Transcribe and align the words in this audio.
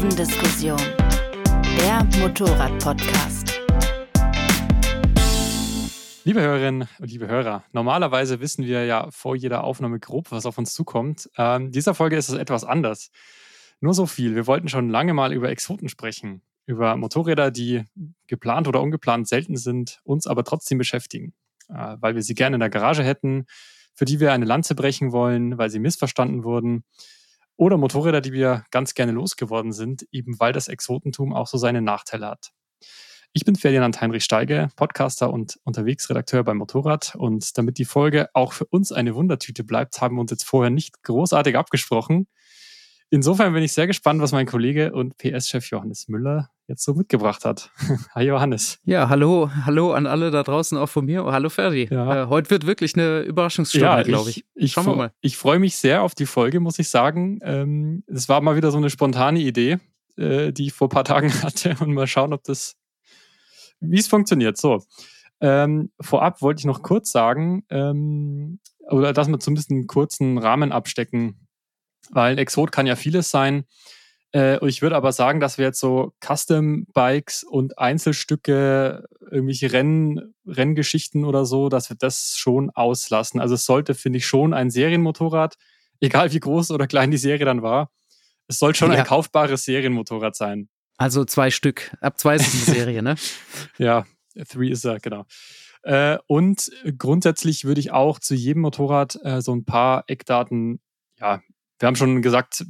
Kurvendiskussion, 0.00 0.80
der 1.76 2.02
Motorrad-Podcast. 2.20 3.60
Liebe 6.24 6.40
Hörerinnen 6.40 6.88
und 6.98 7.10
liebe 7.10 7.28
Hörer, 7.28 7.64
normalerweise 7.72 8.40
wissen 8.40 8.64
wir 8.64 8.86
ja 8.86 9.10
vor 9.10 9.36
jeder 9.36 9.62
Aufnahme 9.62 10.00
grob, 10.00 10.32
was 10.32 10.46
auf 10.46 10.56
uns 10.56 10.72
zukommt. 10.72 11.28
Ähm, 11.36 11.70
dieser 11.70 11.92
Folge 11.92 12.16
ist 12.16 12.30
es 12.30 12.38
etwas 12.38 12.64
anders. 12.64 13.10
Nur 13.80 13.92
so 13.92 14.06
viel. 14.06 14.34
Wir 14.34 14.46
wollten 14.46 14.70
schon 14.70 14.88
lange 14.88 15.12
mal 15.12 15.34
über 15.34 15.50
Exoten 15.50 15.90
sprechen. 15.90 16.40
Über 16.64 16.96
Motorräder, 16.96 17.50
die 17.50 17.84
geplant 18.26 18.68
oder 18.68 18.80
ungeplant 18.80 19.28
selten 19.28 19.56
sind, 19.56 20.00
uns 20.04 20.26
aber 20.26 20.44
trotzdem 20.44 20.78
beschäftigen. 20.78 21.34
Äh, 21.68 21.96
weil 22.00 22.14
wir 22.14 22.22
sie 22.22 22.34
gerne 22.34 22.56
in 22.56 22.60
der 22.60 22.70
Garage 22.70 23.04
hätten, 23.04 23.44
für 23.92 24.06
die 24.06 24.18
wir 24.18 24.32
eine 24.32 24.46
Lanze 24.46 24.74
brechen 24.74 25.12
wollen, 25.12 25.58
weil 25.58 25.68
sie 25.68 25.78
missverstanden 25.78 26.42
wurden 26.42 26.84
oder 27.60 27.76
Motorräder, 27.76 28.22
die 28.22 28.32
wir 28.32 28.64
ganz 28.70 28.94
gerne 28.94 29.12
losgeworden 29.12 29.72
sind, 29.72 30.06
eben 30.12 30.40
weil 30.40 30.54
das 30.54 30.68
Exotentum 30.68 31.34
auch 31.34 31.46
so 31.46 31.58
seine 31.58 31.82
Nachteile 31.82 32.26
hat. 32.26 32.52
Ich 33.34 33.44
bin 33.44 33.54
Ferdinand 33.54 34.00
Heinrich 34.00 34.24
Steige, 34.24 34.70
Podcaster 34.76 35.30
und 35.30 35.60
Unterwegsredakteur 35.64 36.42
beim 36.42 36.56
Motorrad. 36.56 37.14
Und 37.16 37.58
damit 37.58 37.76
die 37.76 37.84
Folge 37.84 38.30
auch 38.32 38.54
für 38.54 38.64
uns 38.64 38.92
eine 38.92 39.14
Wundertüte 39.14 39.62
bleibt, 39.62 40.00
haben 40.00 40.16
wir 40.16 40.22
uns 40.22 40.30
jetzt 40.30 40.44
vorher 40.44 40.70
nicht 40.70 41.02
großartig 41.02 41.54
abgesprochen. 41.54 42.28
Insofern 43.12 43.52
bin 43.52 43.64
ich 43.64 43.72
sehr 43.72 43.88
gespannt, 43.88 44.22
was 44.22 44.30
mein 44.30 44.46
Kollege 44.46 44.92
und 44.92 45.18
PS-Chef 45.18 45.68
Johannes 45.68 46.06
Müller 46.06 46.50
jetzt 46.68 46.84
so 46.84 46.94
mitgebracht 46.94 47.44
hat. 47.44 47.72
Hi 48.14 48.24
Johannes. 48.24 48.78
Ja, 48.84 49.08
hallo, 49.08 49.50
hallo 49.66 49.92
an 49.92 50.06
alle 50.06 50.30
da 50.30 50.44
draußen 50.44 50.78
auch 50.78 50.88
von 50.88 51.06
mir. 51.06 51.24
Oh, 51.24 51.32
hallo 51.32 51.48
Ferdi. 51.48 51.88
Ja. 51.90 52.22
Äh, 52.22 52.26
heute 52.28 52.50
wird 52.50 52.66
wirklich 52.68 52.94
eine 52.94 53.22
Überraschungsstunde, 53.22 53.84
ja, 53.84 54.02
glaube 54.02 54.30
ich. 54.30 54.44
ich. 54.54 54.70
Schauen 54.70 54.86
wir 54.86 54.94
mal. 54.94 55.12
Ich 55.22 55.36
freue 55.36 55.58
mich 55.58 55.76
sehr 55.76 56.02
auf 56.02 56.14
die 56.14 56.24
Folge, 56.24 56.60
muss 56.60 56.78
ich 56.78 56.88
sagen. 56.88 57.40
Ähm, 57.42 58.04
es 58.06 58.28
war 58.28 58.40
mal 58.42 58.54
wieder 58.54 58.70
so 58.70 58.78
eine 58.78 58.90
spontane 58.90 59.40
Idee, 59.40 59.78
äh, 60.16 60.52
die 60.52 60.68
ich 60.68 60.72
vor 60.72 60.86
ein 60.86 60.90
paar 60.90 61.04
Tagen 61.04 61.32
hatte 61.42 61.76
und 61.80 61.92
mal 61.92 62.06
schauen, 62.06 62.32
ob 62.32 62.44
das, 62.44 62.76
wie 63.80 63.98
es 63.98 64.06
funktioniert. 64.06 64.56
So. 64.56 64.84
Ähm, 65.40 65.90
vorab 66.00 66.42
wollte 66.42 66.60
ich 66.60 66.66
noch 66.66 66.82
kurz 66.82 67.10
sagen, 67.10 67.64
ähm, 67.70 68.60
oder 68.88 69.12
dass 69.12 69.26
wir 69.26 69.40
zumindest 69.40 69.72
einen 69.72 69.88
kurzen 69.88 70.38
Rahmen 70.38 70.70
abstecken 70.70 71.48
weil 72.10 72.38
Exot 72.38 72.72
kann 72.72 72.86
ja 72.86 72.96
vieles 72.96 73.30
sein. 73.30 73.64
Äh, 74.34 74.64
ich 74.66 74.82
würde 74.82 74.96
aber 74.96 75.12
sagen, 75.12 75.40
dass 75.40 75.58
wir 75.58 75.66
jetzt 75.66 75.80
so 75.80 76.12
Custom-Bikes 76.24 77.44
und 77.44 77.78
Einzelstücke, 77.78 79.04
irgendwelche 79.30 79.72
Renn, 79.72 80.34
Renngeschichten 80.46 81.24
oder 81.24 81.44
so, 81.44 81.68
dass 81.68 81.90
wir 81.90 81.96
das 81.96 82.34
schon 82.36 82.70
auslassen. 82.70 83.40
Also 83.40 83.54
es 83.54 83.64
sollte, 83.64 83.94
finde 83.94 84.18
ich, 84.18 84.26
schon 84.26 84.54
ein 84.54 84.70
Serienmotorrad, 84.70 85.56
egal 86.00 86.32
wie 86.32 86.40
groß 86.40 86.70
oder 86.70 86.86
klein 86.86 87.10
die 87.10 87.18
Serie 87.18 87.44
dann 87.44 87.62
war, 87.62 87.90
es 88.46 88.58
soll 88.58 88.74
schon 88.74 88.92
ja. 88.92 88.98
ein 88.98 89.04
kaufbares 89.04 89.64
Serienmotorrad 89.64 90.34
sein. 90.34 90.68
Also 90.96 91.24
zwei 91.24 91.50
Stück. 91.50 91.96
Ab 92.00 92.18
zwei 92.18 92.36
ist 92.36 92.52
die 92.52 92.58
Serie, 92.58 93.02
ne? 93.02 93.14
ja, 93.78 94.04
three 94.48 94.68
ist 94.68 94.84
er, 94.84 94.98
genau. 95.00 95.24
Äh, 95.82 96.18
und 96.26 96.70
grundsätzlich 96.98 97.64
würde 97.64 97.80
ich 97.80 97.90
auch 97.90 98.18
zu 98.18 98.34
jedem 98.34 98.62
Motorrad 98.62 99.18
äh, 99.22 99.40
so 99.40 99.54
ein 99.54 99.64
paar 99.64 100.04
Eckdaten 100.08 100.80
ja, 101.18 101.40
wir 101.80 101.86
haben 101.86 101.96
schon 101.96 102.20
gesagt, 102.20 102.64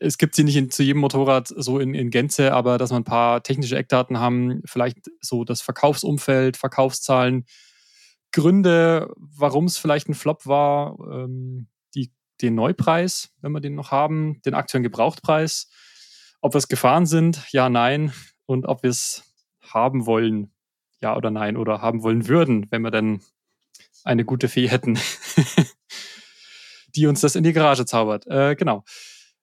es 0.00 0.18
gibt 0.18 0.34
sie 0.34 0.42
nicht 0.42 0.56
in, 0.56 0.70
zu 0.70 0.82
jedem 0.82 1.00
Motorrad 1.00 1.46
so 1.46 1.78
in, 1.78 1.94
in 1.94 2.10
Gänze, 2.10 2.52
aber 2.52 2.76
dass 2.76 2.90
man 2.90 3.02
ein 3.02 3.04
paar 3.04 3.42
technische 3.42 3.76
Eckdaten 3.76 4.18
haben, 4.18 4.62
vielleicht 4.64 4.98
so 5.20 5.44
das 5.44 5.60
Verkaufsumfeld, 5.60 6.56
Verkaufszahlen, 6.56 7.46
Gründe, 8.32 9.14
warum 9.16 9.66
es 9.66 9.78
vielleicht 9.78 10.08
ein 10.08 10.14
Flop 10.14 10.44
war, 10.44 10.98
ähm, 11.10 11.68
die, 11.94 12.12
den 12.42 12.56
Neupreis, 12.56 13.30
wenn 13.40 13.52
wir 13.52 13.60
den 13.60 13.76
noch 13.76 13.92
haben, 13.92 14.42
den 14.44 14.54
aktuellen 14.54 14.82
Gebrauchtpreis, 14.82 15.70
ob 16.40 16.54
wir 16.54 16.58
es 16.58 16.68
gefahren 16.68 17.06
sind, 17.06 17.44
ja, 17.52 17.68
nein, 17.68 18.12
und 18.44 18.66
ob 18.66 18.82
wir 18.82 18.90
es 18.90 19.22
haben 19.62 20.04
wollen, 20.04 20.52
ja 21.00 21.16
oder 21.16 21.30
nein, 21.30 21.56
oder 21.56 21.80
haben 21.80 22.02
wollen 22.02 22.26
würden, 22.26 22.66
wenn 22.70 22.82
wir 22.82 22.90
denn 22.90 23.20
eine 24.02 24.24
gute 24.24 24.48
Fee 24.48 24.68
hätten. 24.68 24.98
die 26.98 27.06
uns 27.06 27.20
das 27.20 27.36
in 27.36 27.44
die 27.44 27.52
Garage 27.52 27.86
zaubert. 27.86 28.26
Äh, 28.26 28.56
genau. 28.56 28.84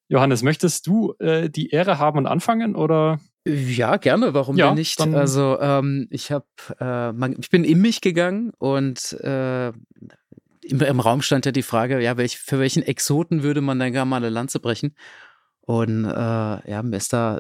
Johannes, 0.07 0.43
möchtest 0.43 0.85
du 0.85 1.15
äh, 1.19 1.49
die 1.49 1.69
Ehre 1.69 1.97
haben 1.97 2.19
und 2.19 2.27
anfangen 2.27 2.75
oder? 2.75 3.19
Ja, 3.47 3.97
gerne. 3.97 4.33
Warum 4.33 4.57
ja, 4.57 4.67
denn 4.67 4.75
nicht? 4.75 4.99
Also 5.01 5.59
ähm, 5.59 6.07
ich 6.11 6.31
habe, 6.31 6.45
äh, 6.79 7.31
ich 7.39 7.49
bin 7.49 7.63
in 7.63 7.81
mich 7.81 8.01
gegangen 8.01 8.51
und 8.57 9.13
äh, 9.21 9.69
im, 9.69 10.81
im, 10.81 10.99
Raum 10.99 11.21
stand 11.21 11.45
ja 11.45 11.51
die 11.51 11.63
Frage, 11.63 12.01
ja, 12.01 12.17
welch, 12.17 12.37
für 12.37 12.59
welchen 12.59 12.83
Exoten 12.83 13.43
würde 13.43 13.61
man 13.61 13.79
dann 13.79 13.93
gar 13.93 14.05
mal 14.05 14.17
eine 14.17 14.29
Lanze 14.29 14.59
brechen? 14.59 14.95
Und 15.61 16.05
äh, 16.05 16.09
ja, 16.09 16.83
mir 16.83 16.97
ist 16.97 17.13
da 17.13 17.39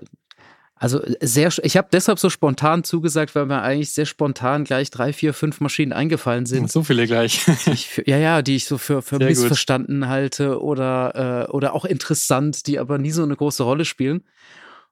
also 0.75 1.01
äh, 1.01 1.25
sehr, 1.25 1.51
ich 1.63 1.77
habe 1.77 1.87
deshalb 1.91 2.19
so 2.19 2.29
spontan 2.29 2.83
zugesagt, 2.83 3.33
weil 3.35 3.45
mir 3.45 3.61
eigentlich 3.61 3.93
sehr 3.93 4.05
spontan 4.05 4.65
gleich 4.65 4.91
drei, 4.91 5.13
vier, 5.13 5.33
fünf 5.33 5.61
Maschinen 5.61 5.93
eingefallen 5.93 6.45
sind. 6.45 6.71
So 6.75 6.83
viele 6.83 7.07
gleich. 7.07 7.39
für, 7.39 8.07
ja, 8.07 8.17
ja, 8.17 8.41
die 8.41 8.57
ich 8.57 8.65
so 8.65 8.77
für, 8.77 9.01
für 9.01 9.17
missverstanden 9.17 10.01
gut. 10.01 10.09
halte 10.09 10.61
oder, 10.61 11.47
äh, 11.47 11.51
oder 11.51 11.73
auch 11.73 11.85
interessant, 11.85 12.67
die 12.67 12.79
aber 12.79 12.97
nie 12.97 13.11
so 13.11 13.23
eine 13.23 13.35
große 13.35 13.63
Rolle 13.63 13.85
spielen. 13.85 14.23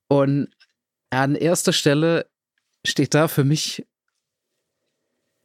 Und 0.07 0.47
an 1.09 1.35
erster 1.35 1.73
Stelle 1.73 2.27
steht 2.85 3.13
da 3.13 3.27
für 3.27 3.43
mich 3.43 3.85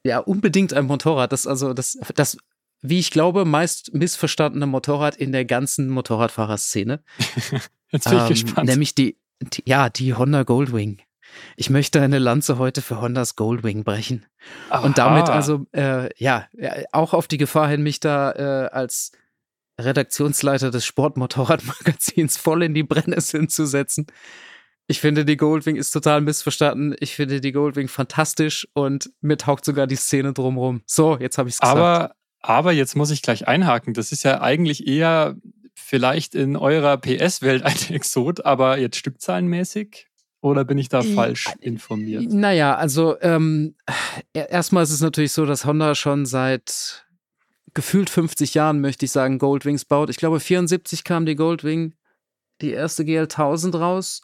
ja 0.04 0.18
unbedingt 0.18 0.72
ein 0.72 0.86
Motorrad. 0.86 1.32
Das 1.32 1.46
also 1.46 1.74
das, 1.74 1.98
das 2.14 2.38
wie 2.80 3.00
ich 3.00 3.10
glaube, 3.10 3.44
meist 3.44 3.92
missverstandene 3.94 4.66
Motorrad 4.66 5.16
in 5.16 5.32
der 5.32 5.44
ganzen 5.44 5.88
Motorradfahrerszene. 5.88 7.02
Jetzt 7.90 8.04
bin 8.08 8.18
ich 8.18 8.22
ähm, 8.22 8.28
gespannt. 8.28 8.68
Nämlich 8.68 8.94
die, 8.94 9.16
ja, 9.64 9.88
die 9.90 10.14
Honda 10.14 10.42
Goldwing. 10.42 11.00
Ich 11.56 11.70
möchte 11.70 12.00
eine 12.00 12.18
Lanze 12.18 12.58
heute 12.58 12.82
für 12.82 13.00
Hondas 13.00 13.36
Goldwing 13.36 13.84
brechen. 13.84 14.26
Aha. 14.70 14.84
Und 14.84 14.98
damit 14.98 15.28
also, 15.28 15.66
äh, 15.72 16.08
ja, 16.16 16.46
auch 16.92 17.12
auf 17.12 17.28
die 17.28 17.38
Gefahr 17.38 17.68
hin, 17.68 17.82
mich 17.82 18.00
da 18.00 18.32
äh, 18.32 18.68
als 18.70 19.12
Redaktionsleiter 19.78 20.70
des 20.70 20.84
Sportmotorradmagazins 20.86 22.36
voll 22.38 22.62
in 22.62 22.74
die 22.74 22.82
Brennnesseln 22.82 23.48
zu 23.48 23.66
setzen. 23.66 24.06
Ich 24.86 25.00
finde, 25.00 25.24
die 25.24 25.36
Goldwing 25.36 25.76
ist 25.76 25.90
total 25.90 26.22
missverstanden. 26.22 26.96
Ich 26.98 27.14
finde 27.14 27.40
die 27.40 27.52
Goldwing 27.52 27.88
fantastisch 27.88 28.66
und 28.72 29.10
mir 29.20 29.36
taugt 29.36 29.64
sogar 29.64 29.86
die 29.86 29.96
Szene 29.96 30.32
drumherum. 30.32 30.82
So, 30.86 31.18
jetzt 31.18 31.36
habe 31.36 31.48
ich 31.48 31.56
es 31.56 31.60
gesagt. 31.60 31.78
Aber, 31.78 32.14
aber 32.40 32.72
jetzt 32.72 32.96
muss 32.96 33.10
ich 33.10 33.20
gleich 33.20 33.46
einhaken. 33.46 33.92
Das 33.92 34.12
ist 34.12 34.22
ja 34.22 34.40
eigentlich 34.40 34.86
eher 34.86 35.36
vielleicht 35.78 36.34
in 36.34 36.56
eurer 36.56 36.96
PS-Welt 36.96 37.62
ein 37.64 37.94
Exot, 37.94 38.44
aber 38.44 38.78
jetzt 38.78 38.96
stückzahlenmäßig? 38.96 40.06
Oder 40.40 40.64
bin 40.64 40.78
ich 40.78 40.88
da 40.88 41.02
falsch 41.02 41.48
informiert? 41.60 42.30
Naja, 42.30 42.76
also 42.76 43.20
ähm, 43.20 43.74
erstmal 44.32 44.84
ist 44.84 44.92
es 44.92 45.00
natürlich 45.00 45.32
so, 45.32 45.46
dass 45.46 45.64
Honda 45.64 45.96
schon 45.96 46.26
seit 46.26 47.06
gefühlt 47.74 48.08
50 48.08 48.54
Jahren, 48.54 48.80
möchte 48.80 49.04
ich 49.04 49.10
sagen, 49.10 49.38
Goldwings 49.38 49.84
baut. 49.84 50.10
Ich 50.10 50.16
glaube, 50.16 50.38
74 50.38 51.02
kam 51.02 51.26
die 51.26 51.34
Goldwing, 51.34 51.94
die 52.60 52.70
erste 52.70 53.02
GL1000 53.02 53.78
raus. 53.78 54.22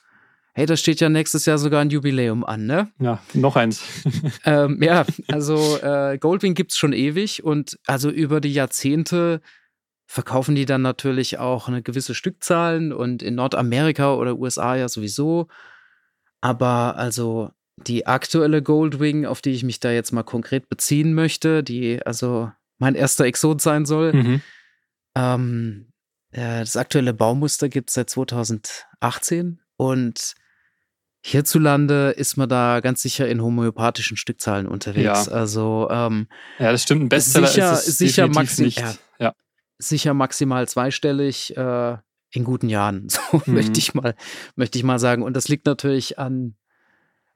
Hey, 0.54 0.66
da 0.66 0.76
steht 0.76 1.00
ja 1.00 1.08
nächstes 1.08 1.46
Jahr 1.46 1.58
sogar 1.58 1.80
ein 1.80 1.90
Jubiläum 1.90 2.44
an, 2.44 2.66
ne? 2.66 2.92
Ja, 3.00 3.20
noch 3.32 3.56
eins. 3.56 3.82
ähm, 4.44 4.80
ja, 4.80 5.04
also 5.26 5.78
äh, 5.78 6.16
Goldwing 6.18 6.56
es 6.56 6.76
schon 6.76 6.92
ewig 6.92 7.42
und 7.42 7.76
also 7.86 8.08
über 8.08 8.40
die 8.40 8.52
Jahrzehnte 8.52 9.40
verkaufen 10.06 10.54
die 10.54 10.66
dann 10.66 10.82
natürlich 10.82 11.38
auch 11.38 11.68
eine 11.68 11.82
gewisse 11.82 12.14
Stückzahlen 12.14 12.92
und 12.92 13.22
in 13.22 13.36
Nordamerika 13.36 14.14
oder 14.14 14.36
USA 14.36 14.76
ja 14.76 14.88
sowieso. 14.88 15.48
Aber 16.40 16.96
also 16.96 17.50
die 17.76 18.06
aktuelle 18.06 18.62
Goldwing, 18.62 19.26
auf 19.26 19.40
die 19.40 19.50
ich 19.50 19.64
mich 19.64 19.80
da 19.80 19.90
jetzt 19.90 20.12
mal 20.12 20.22
konkret 20.22 20.68
beziehen 20.68 21.14
möchte, 21.14 21.62
die 21.62 22.04
also 22.04 22.50
mein 22.78 22.94
erster 22.94 23.24
Exot 23.24 23.60
sein 23.60 23.86
soll, 23.86 24.12
mhm. 24.12 24.40
ähm, 25.16 25.92
äh, 26.30 26.60
das 26.60 26.76
aktuelle 26.76 27.14
Baumuster 27.14 27.68
gibt 27.68 27.90
es 27.90 27.94
seit 27.94 28.10
2018 28.10 29.60
und 29.76 30.34
Hierzulande 31.26 32.10
ist 32.10 32.36
man 32.36 32.50
da 32.50 32.80
ganz 32.80 33.00
sicher 33.00 33.26
in 33.26 33.42
homöopathischen 33.42 34.18
Stückzahlen 34.18 34.68
unterwegs. 34.68 35.26
Ja. 35.26 35.32
Also 35.32 35.88
ähm, 35.90 36.28
ja, 36.58 36.70
das 36.70 36.82
stimmt. 36.82 37.04
Ein 37.04 37.08
Bestseller 37.08 37.46
sicher, 37.46 37.72
ist 37.72 37.88
es 37.88 37.98
sicher 37.98 38.28
maximal. 38.28 38.70
Ja, 38.70 38.94
ja 39.18 39.34
sicher 39.78 40.14
maximal 40.14 40.68
zweistellig 40.68 41.56
äh, 41.56 41.96
in 42.30 42.44
guten 42.44 42.68
Jahren. 42.68 43.08
So 43.30 43.42
mhm. 43.46 43.54
möchte 43.54 43.78
ich 43.78 43.94
mal, 43.94 44.14
möchte 44.56 44.78
ich 44.78 44.84
mal 44.84 44.98
sagen. 44.98 45.22
Und 45.22 45.34
das 45.34 45.48
liegt 45.48 45.66
natürlich 45.66 46.18
an, 46.18 46.56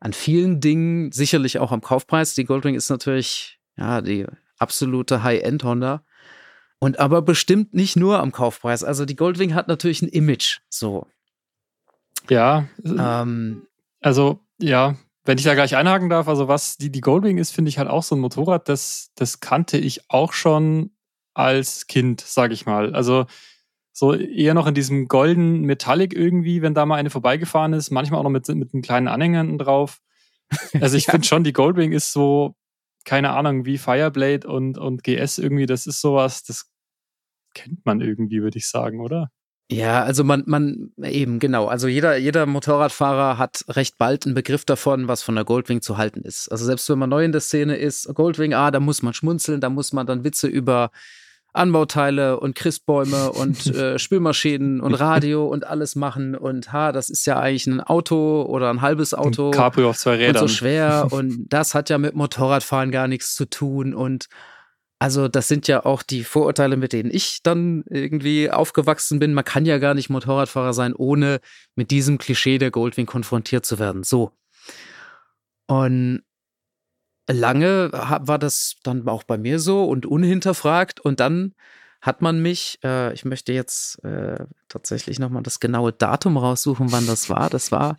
an 0.01 0.13
vielen 0.13 0.61
Dingen, 0.61 1.13
sicherlich 1.13 1.59
auch 1.59 1.73
am 1.73 1.81
Kaufpreis. 1.81 2.35
Die 2.35 2.45
Goldwing 2.45 2.75
ist 2.75 2.91
natürlich, 2.91 3.59
ja, 3.77 4.01
die 4.01 4.27
absolute 4.59 5.23
High-End-Honda. 5.23 6.05
Und 6.81 7.01
aber 7.01 7.23
bestimmt 7.23 7.75
nicht 7.75 7.97
nur 7.97 8.21
am 8.21 8.31
Kaufpreis. 8.31 8.85
Also 8.85 9.05
die 9.05 9.17
Goldwing 9.17 9.55
hat 9.55 9.67
natürlich 9.67 10.03
ein 10.03 10.09
Image, 10.09 10.61
so. 10.69 11.07
Ja. 12.29 12.69
Ähm, 12.85 13.67
also, 14.01 14.41
ja, 14.61 14.95
wenn 15.25 15.39
ich 15.39 15.45
da 15.45 15.55
gleich 15.55 15.77
einhaken 15.77 16.09
darf, 16.09 16.29
also 16.29 16.47
was 16.49 16.77
die, 16.77 16.91
die 16.91 17.01
Goldwing 17.01 17.39
ist, 17.39 17.51
finde 17.51 17.69
ich 17.69 17.79
halt 17.79 17.89
auch 17.89 18.03
so 18.03 18.15
ein 18.15 18.21
Motorrad, 18.21 18.69
das, 18.69 19.11
das 19.15 19.41
kannte 19.41 19.77
ich 19.77 20.09
auch 20.11 20.33
schon 20.33 20.91
als 21.39 21.87
Kind, 21.87 22.21
sage 22.21 22.55
ich 22.55 22.67
mal. 22.67 22.95
Also 22.95 23.27
So 23.93 24.15
eher 24.15 24.55
noch 24.55 24.67
in 24.67 24.75
diesem 24.75 25.09
golden 25.09 25.63
Metallic 25.63 26.15
irgendwie, 26.15 26.63
wenn 26.63 26.75
da 26.75 26.87
mal 26.87 26.97
eine 26.97 27.11
vorbeigefahren 27.11 27.73
ist. 27.73 27.91
Manchmal 27.91 28.21
auch 28.21 28.25
noch 28.25 28.31
mit, 28.31 28.49
mit 28.49 28.75
einem 28.75 28.83
kleinen 28.83 29.09
Anhänger 29.09 29.45
drauf. 29.59 30.01
Also 30.81 30.97
ich 30.97 31.07
ja. 31.07 31.13
finde 31.13 31.27
schon, 31.27 31.45
die 31.45 31.53
Goldwing 31.53 31.93
ist 31.93 32.13
so, 32.13 32.55
keine 33.05 33.31
Ahnung, 33.31 33.67
wie 33.67 33.77
Fireblade 33.77 34.49
und, 34.49 34.79
und 34.79 35.05
GS 35.05 35.39
irgendwie, 35.39 35.67
das 35.67 35.87
ist 35.87 36.01
sowas, 36.01 36.43
das 36.43 36.71
kennt 37.55 37.85
man 37.85 38.01
irgendwie, 38.01 38.43
würde 38.43 38.57
ich 38.57 38.69
sagen, 38.69 39.01
oder? 39.01 39.31
Ja, 39.71 40.03
also 40.03 40.25
man, 40.25 40.45
man, 40.47 40.93
eben, 41.03 41.39
genau. 41.41 41.67
Also 41.67 41.89
jeder, 41.89 42.17
jeder 42.17 42.47
Motorradfahrer 42.47 43.37
hat 43.37 43.65
recht 43.69 43.99
bald 43.99 44.25
einen 44.25 44.35
Begriff 44.35 44.65
davon, 44.65 45.09
was 45.09 45.23
von 45.23 45.35
der 45.35 45.45
Goldwing 45.45 45.83
zu 45.83 45.99
halten 45.99 46.23
ist. 46.23 46.49
Also 46.49 46.65
selbst 46.65 46.89
wenn 46.89 46.99
man 46.99 47.11
neu 47.11 47.25
in 47.25 47.33
der 47.33 47.43
Szene 47.43 47.77
ist, 47.77 48.09
Goldwing, 48.15 48.55
ah, 48.55 48.71
da 48.71 48.81
muss 48.81 49.03
man 49.03 49.13
schmunzeln, 49.13 49.61
da 49.61 49.69
muss 49.69 49.93
man 49.93 50.07
dann 50.07 50.25
Witze 50.25 50.47
über 50.47 50.91
Anbauteile 51.53 52.41
und 52.41 52.55
Christbäume 52.55 53.33
und 53.33 53.67
äh, 53.67 53.99
Spülmaschinen 53.99 54.81
und 54.81 54.95
Radio 54.95 55.47
und 55.47 55.67
alles 55.67 55.97
machen 55.97 56.35
und 56.35 56.73
ha, 56.73 56.93
das 56.93 57.11
ist 57.11 57.27
ja 57.27 57.39
eigentlich 57.39 57.67
ein 57.67 57.81
Auto 57.81 58.43
oder 58.43 58.71
ein 58.71 58.81
halbes 58.81 59.15
Auto. 59.15 59.47
Ein 59.47 59.53
Cabrio 59.53 59.91
auf 59.91 59.99
zwei 59.99 60.17
Rädern. 60.17 60.43
Und 60.43 60.49
so 60.49 60.55
schwer 60.55 61.09
und 61.11 61.47
das 61.49 61.75
hat 61.75 61.91
ja 61.91 61.99
mit 61.99 62.15
Motorradfahren 62.15 62.91
gar 62.91 63.09
nichts 63.09 63.35
zu 63.35 63.45
tun 63.47 63.95
und 63.95 64.29
also 65.01 65.29
das 65.29 65.47
sind 65.47 65.69
ja 65.69 65.85
auch 65.85 66.03
die 66.03 66.25
Vorurteile, 66.25 66.77
mit 66.77 66.93
denen 66.93 67.11
ich 67.13 67.41
dann 67.45 67.85
irgendwie 67.89 68.51
aufgewachsen 68.51 69.21
bin. 69.21 69.33
Man 69.33 69.45
kann 69.45 69.65
ja 69.65 69.79
gar 69.79 69.95
nicht 69.95 70.11
Motorradfahrer 70.11 70.73
sein, 70.73 70.93
ohne 70.93 71.39
mit 71.77 71.93
diesem 71.93 72.19
Klischee 72.19 72.59
der 72.59 72.73
Goldwing 72.73 73.07
konfrontiert 73.07 73.65
zu 73.65 73.79
werden. 73.79 74.03
So. 74.03 74.33
Und 75.69 76.23
lange 77.29 77.91
war 77.93 78.39
das 78.39 78.77
dann 78.83 79.07
auch 79.09 79.23
bei 79.23 79.39
mir 79.39 79.59
so 79.59 79.85
und 79.85 80.07
unhinterfragt. 80.07 81.01
Und 81.01 81.21
dann 81.21 81.55
hat 82.01 82.23
man 82.23 82.41
mich, 82.41 82.79
äh, 82.85 83.13
ich 83.13 83.25
möchte 83.25 83.53
jetzt 83.53 84.03
äh, 84.05 84.45
tatsächlich 84.69 85.19
nochmal 85.19 85.43
das 85.43 85.61
genaue 85.61 85.93
Datum 85.93 86.37
raussuchen, 86.37 86.93
wann 86.93 87.07
das 87.07 87.29
war. 87.29 87.51
Das 87.51 87.73
war 87.73 87.99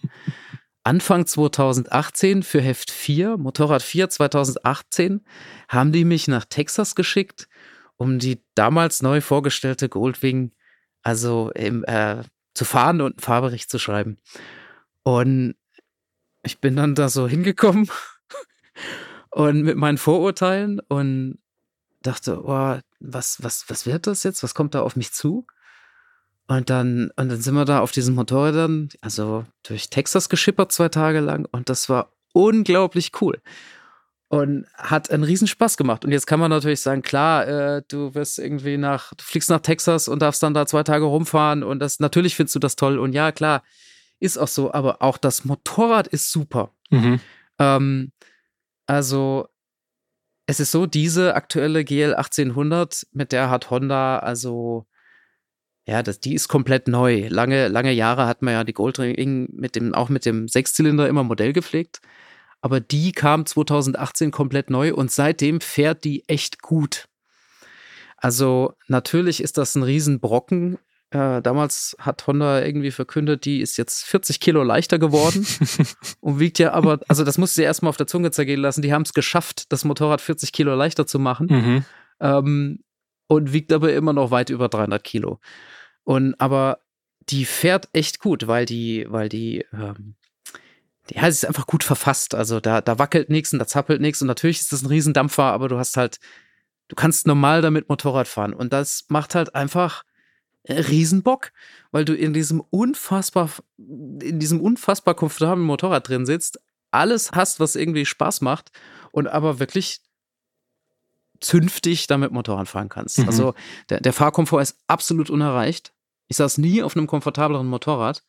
Anfang 0.83 1.25
2018 1.27 2.43
für 2.43 2.61
Heft 2.61 2.91
4, 2.91 3.37
Motorrad 3.37 3.83
4 3.83 4.09
2018, 4.09 5.21
haben 5.67 5.91
die 5.91 6.05
mich 6.05 6.27
nach 6.27 6.45
Texas 6.45 6.95
geschickt, 6.95 7.49
um 7.97 8.19
die 8.19 8.41
damals 8.55 9.01
neu 9.01 9.21
vorgestellte 9.21 9.89
Goldwing 9.89 10.53
also 11.03 11.51
im, 11.53 11.83
äh, 11.83 12.23
zu 12.53 12.65
fahren 12.65 13.01
und 13.01 13.13
einen 13.13 13.19
Fahrbericht 13.19 13.69
zu 13.69 13.79
schreiben. 13.79 14.17
Und 15.03 15.55
ich 16.43 16.59
bin 16.59 16.75
dann 16.77 16.95
da 16.95 17.09
so 17.09 17.27
hingekommen 17.27 17.89
und 19.31 19.63
mit 19.63 19.77
meinen 19.77 19.97
Vorurteilen 19.97 20.79
und 20.87 21.39
dachte, 22.01 22.41
oh, 22.43 22.79
was, 22.99 23.43
was, 23.43 23.69
was 23.69 23.85
wird 23.85 24.07
das 24.07 24.23
jetzt? 24.23 24.43
Was 24.43 24.55
kommt 24.55 24.75
da 24.75 24.81
auf 24.81 24.95
mich 24.95 25.11
zu? 25.11 25.45
Und 26.47 26.69
dann, 26.69 27.11
und 27.15 27.29
dann 27.29 27.41
sind 27.41 27.53
wir 27.53 27.65
da 27.65 27.79
auf 27.79 27.91
diesen 27.91 28.15
Motorrädern, 28.15 28.89
also 29.01 29.45
durch 29.61 29.89
Texas 29.91 30.29
geschippert 30.29 30.71
zwei 30.71 30.89
Tage 30.89 31.19
lang 31.19 31.47
und 31.51 31.69
das 31.69 31.89
war 31.89 32.11
unglaublich 32.33 33.11
cool. 33.21 33.39
Und 34.29 34.65
hat 34.75 35.09
einen 35.09 35.23
riesen 35.23 35.47
Spaß 35.47 35.75
gemacht. 35.75 36.05
Und 36.05 36.11
jetzt 36.11 36.27
kann 36.27 36.39
man 36.39 36.51
natürlich 36.51 36.81
sagen, 36.81 37.01
klar, 37.01 37.47
äh, 37.47 37.81
du 37.87 38.13
wirst 38.13 38.37
irgendwie 38.37 38.77
nach, 38.77 39.13
du 39.15 39.23
fliegst 39.23 39.49
nach 39.49 39.59
Texas 39.59 40.07
und 40.07 40.21
darfst 40.21 40.43
dann 40.43 40.53
da 40.53 40.67
zwei 40.67 40.83
Tage 40.83 41.05
rumfahren 41.05 41.63
und 41.63 41.79
das, 41.79 41.99
natürlich 41.99 42.35
findest 42.35 42.55
du 42.55 42.59
das 42.59 42.75
toll. 42.75 42.99
Und 42.99 43.13
ja, 43.13 43.31
klar, 43.31 43.63
ist 44.19 44.37
auch 44.37 44.47
so, 44.47 44.73
aber 44.73 45.01
auch 45.01 45.17
das 45.17 45.45
Motorrad 45.45 46.07
ist 46.07 46.31
super. 46.31 46.71
Mhm. 46.89 47.19
Ähm, 47.57 48.11
also, 48.89 49.47
es 50.47 50.59
ist 50.59 50.71
so, 50.71 50.85
diese 50.87 51.35
aktuelle 51.35 51.83
GL 51.85 52.15
1800, 52.15 53.07
mit 53.11 53.31
der 53.31 53.49
hat 53.49 53.69
Honda 53.69 54.19
also 54.19 54.87
ja, 55.89 56.03
das, 56.03 56.19
die 56.19 56.35
ist 56.35 56.47
komplett 56.47 56.87
neu. 56.87 57.27
Lange, 57.29 57.67
lange 57.67 57.91
Jahre 57.91 58.27
hat 58.27 58.43
man 58.43 58.53
ja 58.53 58.63
die 58.63 58.73
Goldring 58.73 59.49
mit 59.51 59.75
dem, 59.75 59.95
auch 59.95 60.09
mit 60.09 60.23
dem 60.25 60.47
Sechszylinder 60.47 61.07
immer 61.07 61.23
Modell 61.23 61.51
gepflegt. 61.51 62.01
Aber 62.61 62.79
die 62.79 63.11
kam 63.11 63.45
2018 63.47 64.29
komplett 64.29 64.69
neu 64.69 64.93
und 64.93 65.11
seitdem 65.11 65.61
fährt 65.61 66.03
die 66.03 66.27
echt 66.27 66.61
gut. 66.61 67.07
Also 68.17 68.73
natürlich 68.87 69.41
ist 69.41 69.57
das 69.57 69.73
ein 69.75 69.81
Riesenbrocken 69.83 70.77
äh, 71.11 71.41
damals 71.41 71.95
hat 71.99 72.27
Honda 72.27 72.63
irgendwie 72.63 72.91
verkündet, 72.91 73.45
die 73.45 73.61
ist 73.61 73.77
jetzt 73.77 74.03
40 74.05 74.39
Kilo 74.39 74.63
leichter 74.63 74.99
geworden 74.99 75.45
und 76.19 76.39
wiegt 76.39 76.59
ja 76.59 76.73
aber, 76.73 76.99
also 77.07 77.23
das 77.23 77.39
musst 77.39 77.57
du 77.57 77.61
dir 77.61 77.65
erstmal 77.65 77.89
auf 77.89 77.97
der 77.97 78.07
Zunge 78.07 78.29
zergehen 78.29 78.61
lassen. 78.61 78.83
Die 78.83 78.93
haben 78.93 79.01
es 79.01 79.13
geschafft, 79.13 79.71
das 79.71 79.85
Motorrad 79.85 80.21
40 80.21 80.51
Kilo 80.51 80.75
leichter 80.75 81.07
zu 81.07 81.17
machen 81.17 81.47
mhm. 81.49 81.85
ähm, 82.19 82.83
und 83.27 83.53
wiegt 83.53 83.73
aber 83.73 83.91
immer 83.93 84.13
noch 84.13 84.29
weit 84.29 84.51
über 84.51 84.69
300 84.69 85.03
Kilo. 85.03 85.39
Und 86.03 86.39
aber 86.39 86.79
die 87.29 87.45
fährt 87.45 87.89
echt 87.93 88.19
gut, 88.19 88.47
weil 88.47 88.65
die, 88.65 89.05
weil 89.09 89.29
die, 89.29 89.65
ähm, 89.73 90.15
ja, 91.11 91.23
sie 91.23 91.29
ist 91.29 91.45
einfach 91.45 91.65
gut 91.65 91.83
verfasst. 91.83 92.35
Also 92.35 92.59
da, 92.59 92.81
da 92.81 92.99
wackelt 92.99 93.29
nichts 93.29 93.51
und 93.51 93.57
da 93.57 93.65
zappelt 93.65 93.99
nichts 93.99 94.21
und 94.21 94.27
natürlich 94.27 94.59
ist 94.59 94.71
das 94.71 94.83
ein 94.83 94.87
Riesendampfer, 94.87 95.43
aber 95.43 95.69
du 95.69 95.77
hast 95.79 95.97
halt, 95.97 96.19
du 96.87 96.95
kannst 96.95 97.25
normal 97.25 97.63
damit 97.63 97.89
Motorrad 97.89 98.27
fahren 98.27 98.53
und 98.53 98.73
das 98.73 99.05
macht 99.09 99.33
halt 99.33 99.55
einfach 99.55 100.03
Riesenbock, 100.69 101.51
weil 101.91 102.05
du 102.05 102.13
in 102.13 102.33
diesem 102.33 102.61
unfassbar, 102.69 103.49
in 103.77 104.39
diesem 104.39 104.61
unfassbar 104.61 105.15
komfortablen 105.15 105.65
Motorrad 105.65 106.07
drin 106.07 106.25
sitzt, 106.25 106.59
alles 106.91 107.31
hast, 107.31 107.59
was 107.59 107.75
irgendwie 107.75 108.05
Spaß 108.05 108.41
macht 108.41 108.71
und 109.11 109.27
aber 109.27 109.59
wirklich 109.59 110.01
zünftig 111.39 112.07
damit 112.07 112.31
Motorrad 112.31 112.67
fahren 112.67 112.89
kannst. 112.89 113.19
Mhm. 113.19 113.27
Also 113.27 113.53
der, 113.89 114.01
der 114.01 114.13
Fahrkomfort 114.13 114.61
ist 114.61 114.77
absolut 114.87 115.29
unerreicht. 115.29 115.93
Ich 116.27 116.37
saß 116.37 116.57
nie 116.57 116.83
auf 116.83 116.95
einem 116.95 117.07
komfortableren 117.07 117.67
Motorrad. 117.67 118.23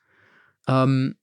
Ähm, 0.69 1.17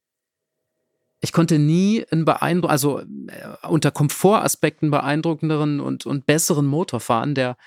ich 1.19 1.31
konnte 1.31 1.57
nie 1.57 2.05
einen 2.11 2.25
beeindruckenden, 2.25 2.69
also 2.69 2.99
äh, 2.99 3.67
unter 3.67 3.91
Komfortaspekten 3.91 4.91
beeindruckenderen 4.91 5.79
und, 5.79 6.05
und 6.05 6.25
besseren 6.25 6.67
Motor 6.67 6.99
fahren, 6.99 7.33
der 7.33 7.57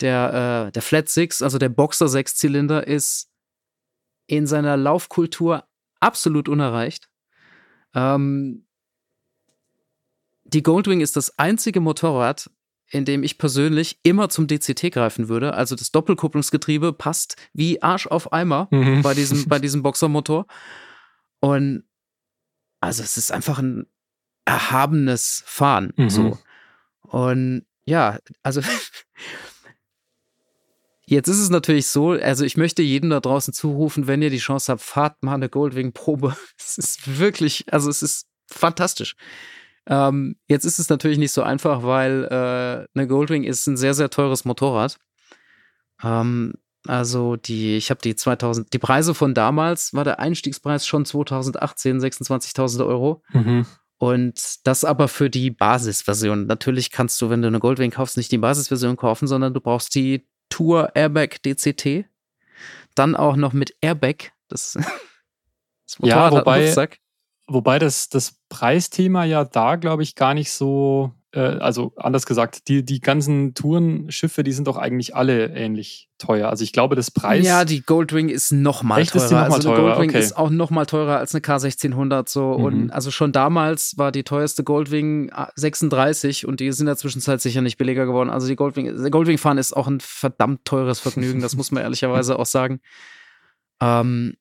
der, 0.00 0.66
äh, 0.68 0.72
der 0.72 0.82
Flat 0.82 1.08
Six, 1.08 1.42
also 1.42 1.58
der 1.58 1.68
Boxer 1.68 2.08
Sechszylinder, 2.08 2.86
ist 2.86 3.30
in 4.26 4.46
seiner 4.46 4.76
Laufkultur 4.76 5.64
absolut 6.00 6.48
unerreicht. 6.48 7.08
Ähm, 7.94 8.66
die 10.44 10.62
Goldwing 10.62 11.00
ist 11.00 11.16
das 11.16 11.38
einzige 11.38 11.80
Motorrad, 11.80 12.50
in 12.88 13.04
dem 13.04 13.22
ich 13.22 13.38
persönlich 13.38 13.98
immer 14.02 14.28
zum 14.28 14.46
DCT 14.46 14.92
greifen 14.92 15.28
würde. 15.28 15.54
Also 15.54 15.74
das 15.74 15.90
Doppelkupplungsgetriebe 15.90 16.92
passt 16.92 17.36
wie 17.52 17.82
Arsch 17.82 18.06
auf 18.06 18.32
Eimer 18.32 18.68
mhm. 18.70 19.02
bei 19.02 19.14
diesem, 19.14 19.44
bei 19.48 19.58
diesem 19.58 19.82
Boxermotor. 19.82 20.46
Und 21.40 21.84
also 22.80 23.02
es 23.02 23.16
ist 23.16 23.32
einfach 23.32 23.58
ein 23.58 23.86
erhabenes 24.44 25.42
Fahren. 25.46 25.92
Mhm. 25.96 26.10
So. 26.10 26.38
Und 27.02 27.66
ja, 27.86 28.18
also 28.42 28.60
Jetzt 31.06 31.28
ist 31.28 31.38
es 31.38 31.50
natürlich 31.50 31.86
so, 31.86 32.12
also 32.12 32.44
ich 32.44 32.56
möchte 32.56 32.82
jedem 32.82 33.10
da 33.10 33.20
draußen 33.20 33.52
zurufen, 33.52 34.06
wenn 34.06 34.22
ihr 34.22 34.30
die 34.30 34.38
Chance 34.38 34.72
habt, 34.72 34.82
fahrt 34.82 35.22
mal 35.22 35.34
eine 35.34 35.48
Goldwing-Probe. 35.48 36.36
Es 36.58 36.78
ist 36.78 37.18
wirklich, 37.18 37.72
also 37.72 37.90
es 37.90 38.02
ist 38.02 38.26
fantastisch. 38.50 39.16
Ähm, 39.86 40.36
jetzt 40.48 40.64
ist 40.64 40.78
es 40.78 40.88
natürlich 40.88 41.18
nicht 41.18 41.32
so 41.32 41.42
einfach, 41.42 41.82
weil 41.82 42.24
äh, 42.24 42.98
eine 42.98 43.06
Goldwing 43.06 43.44
ist 43.44 43.66
ein 43.66 43.76
sehr, 43.76 43.92
sehr 43.92 44.08
teures 44.08 44.44
Motorrad. 44.46 44.98
Ähm, 46.02 46.54
also 46.86 47.36
die, 47.36 47.76
ich 47.76 47.90
habe 47.90 48.00
die 48.02 48.14
2000, 48.16 48.72
die 48.72 48.78
Preise 48.78 49.14
von 49.14 49.34
damals 49.34 49.94
war 49.94 50.04
der 50.04 50.20
Einstiegspreis 50.20 50.86
schon 50.86 51.04
2018 51.04 52.00
26.000 52.00 52.86
Euro. 52.86 53.22
Mhm. 53.32 53.66
Und 53.98 54.66
das 54.66 54.84
aber 54.84 55.08
für 55.08 55.30
die 55.30 55.50
Basisversion. 55.50 56.46
Natürlich 56.46 56.90
kannst 56.90 57.20
du, 57.22 57.30
wenn 57.30 57.42
du 57.42 57.48
eine 57.48 57.60
Goldwing 57.60 57.90
kaufst, 57.90 58.16
nicht 58.16 58.32
die 58.32 58.38
Basisversion 58.38 58.96
kaufen, 58.96 59.26
sondern 59.26 59.54
du 59.54 59.60
brauchst 59.60 59.94
die 59.94 60.26
Tour 60.54 60.94
Airbag 60.94 61.42
DCT. 61.42 62.04
Dann 62.94 63.16
auch 63.16 63.34
noch 63.34 63.52
mit 63.52 63.74
Airbag. 63.80 64.30
Das, 64.46 64.74
das 65.86 65.98
ja, 65.98 66.30
wobei, 66.30 66.72
wobei 67.48 67.80
das, 67.80 68.08
das 68.08 68.36
Preisthema 68.48 69.24
ja 69.24 69.44
da, 69.44 69.74
glaube 69.74 70.04
ich, 70.04 70.14
gar 70.14 70.32
nicht 70.32 70.52
so 70.52 71.12
äh, 71.34 71.40
also 71.40 71.92
anders 71.96 72.26
gesagt, 72.26 72.68
die, 72.68 72.84
die 72.84 73.00
ganzen 73.00 73.54
Tourenschiffe, 73.54 74.44
die 74.44 74.52
sind 74.52 74.68
doch 74.68 74.76
eigentlich 74.76 75.16
alle 75.16 75.48
ähnlich 75.48 76.08
teuer. 76.18 76.48
Also 76.48 76.62
ich 76.62 76.72
glaube, 76.72 76.94
das 76.94 77.10
Preis. 77.10 77.44
Ja, 77.44 77.64
die 77.64 77.82
Goldwing 77.82 78.28
ist 78.28 78.52
noch 78.52 78.82
mal 78.82 79.00
Echt, 79.00 79.12
teurer. 79.12 79.24
Ist 79.24 79.30
noch 79.32 79.38
mal 79.38 79.52
also 79.52 79.68
teurer? 79.68 79.82
Goldwing 79.82 80.10
okay. 80.10 80.20
ist 80.20 80.36
auch 80.36 80.50
noch 80.50 80.70
mal 80.70 80.86
teurer 80.86 81.18
als 81.18 81.34
eine 81.34 81.42
K1600 81.42 82.28
so. 82.28 82.58
Mhm. 82.58 82.64
Und 82.64 82.90
also 82.90 83.10
schon 83.10 83.32
damals 83.32 83.98
war 83.98 84.12
die 84.12 84.22
teuerste 84.22 84.62
Goldwing 84.62 85.32
36 85.56 86.46
und 86.46 86.60
die 86.60 86.70
sind 86.70 86.84
in 86.84 86.86
der 86.86 86.96
Zwischenzeit 86.96 87.40
sicher 87.40 87.62
nicht 87.62 87.78
billiger 87.78 88.06
geworden. 88.06 88.30
Also 88.30 88.46
die 88.46 88.56
Goldwing, 88.56 89.10
Goldwing 89.10 89.38
fahren 89.38 89.58
ist 89.58 89.76
auch 89.76 89.88
ein 89.88 90.00
verdammt 90.00 90.64
teures 90.64 91.00
Vergnügen. 91.00 91.40
Das 91.40 91.56
muss 91.56 91.72
man 91.72 91.82
ehrlicherweise 91.82 92.38
auch 92.38 92.46
sagen. 92.46 92.80
Ähm, 93.80 94.36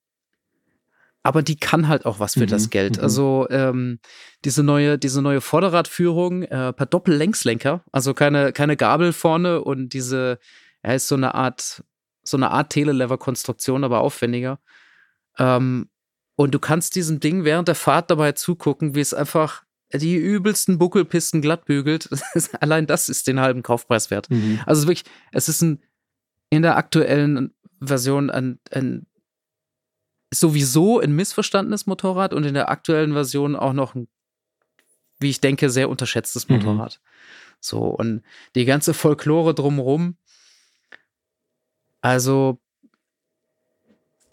aber 1.24 1.42
die 1.42 1.56
kann 1.56 1.88
halt 1.88 2.06
auch 2.06 2.20
was 2.20 2.34
für 2.34 2.42
mhm, 2.42 2.48
das 2.48 2.70
Geld. 2.70 2.98
Mhm. 2.98 3.03
Also 3.03 3.48
ähm, 3.50 4.00
diese 4.46 4.62
neue, 4.62 5.00
diese 5.00 5.22
neue 5.22 5.42
Vorderradführung 5.42 6.44
äh, 6.44 6.74
per 6.74 6.86
Doppellängslenker, 6.86 7.84
also 7.92 8.13
keine, 8.13 8.51
keine 8.53 8.77
Gabel 8.77 9.13
vorne 9.13 9.62
und 9.62 9.94
diese, 9.94 10.38
er 10.82 10.92
ja, 10.92 10.96
ist 10.96 11.08
so 11.08 11.15
eine 11.15 11.34
Art 11.34 11.84
so 12.24 12.38
eine 12.38 12.51
Art 12.51 12.72
Telelever-Konstruktion, 12.72 13.84
aber 13.84 14.01
aufwendiger. 14.01 14.60
Ähm, 15.38 15.89
und 16.36 16.53
du 16.53 16.60
kannst 16.60 16.96
diesem 16.96 17.20
Ding 17.20 17.44
während 17.44 17.68
der 17.68 17.75
Fahrt 17.75 18.10
dabei 18.10 18.32
zugucken, 18.32 18.96
wie 18.96 19.01
es 19.01 19.13
einfach 19.13 19.63
die 19.94 20.15
übelsten 20.15 20.80
Buckelpisten 20.80 21.42
glatt 21.42 21.65
bügelt. 21.65 22.10
Allein 22.60 22.88
das 22.88 23.10
ist 23.10 23.27
den 23.27 23.39
halben 23.39 23.62
Kaufpreis 23.62 24.10
wert. 24.10 24.30
Mhm. 24.32 24.60
Also 24.65 24.88
wirklich, 24.88 25.03
es 25.32 25.50
ist 25.50 25.62
ein, 25.62 25.84
in 26.50 26.63
der 26.63 26.77
aktuellen 26.77 27.53
Version 27.80 28.30
ein, 28.32 28.60
ein 28.72 29.06
sowieso 30.40 31.00
ein 31.00 31.16
missverstandenes 31.16 31.86
Motorrad 31.86 32.34
und 32.34 32.46
in 32.46 32.54
der 32.54 32.70
aktuellen 32.70 33.13
Version 33.13 33.56
auch 33.56 33.74
noch 33.74 33.96
ein, 33.96 34.08
wie 35.20 35.30
ich 35.30 35.42
denke, 35.42 35.70
sehr 35.70 35.90
unterschätztes 35.90 36.48
Mhm. 36.50 36.56
Motorrad. 36.58 37.00
So, 37.60 37.80
und 37.80 38.24
die 38.56 38.66
ganze 38.66 38.94
Folklore 38.94 39.54
drumherum. 39.54 40.18
Also, 42.02 42.60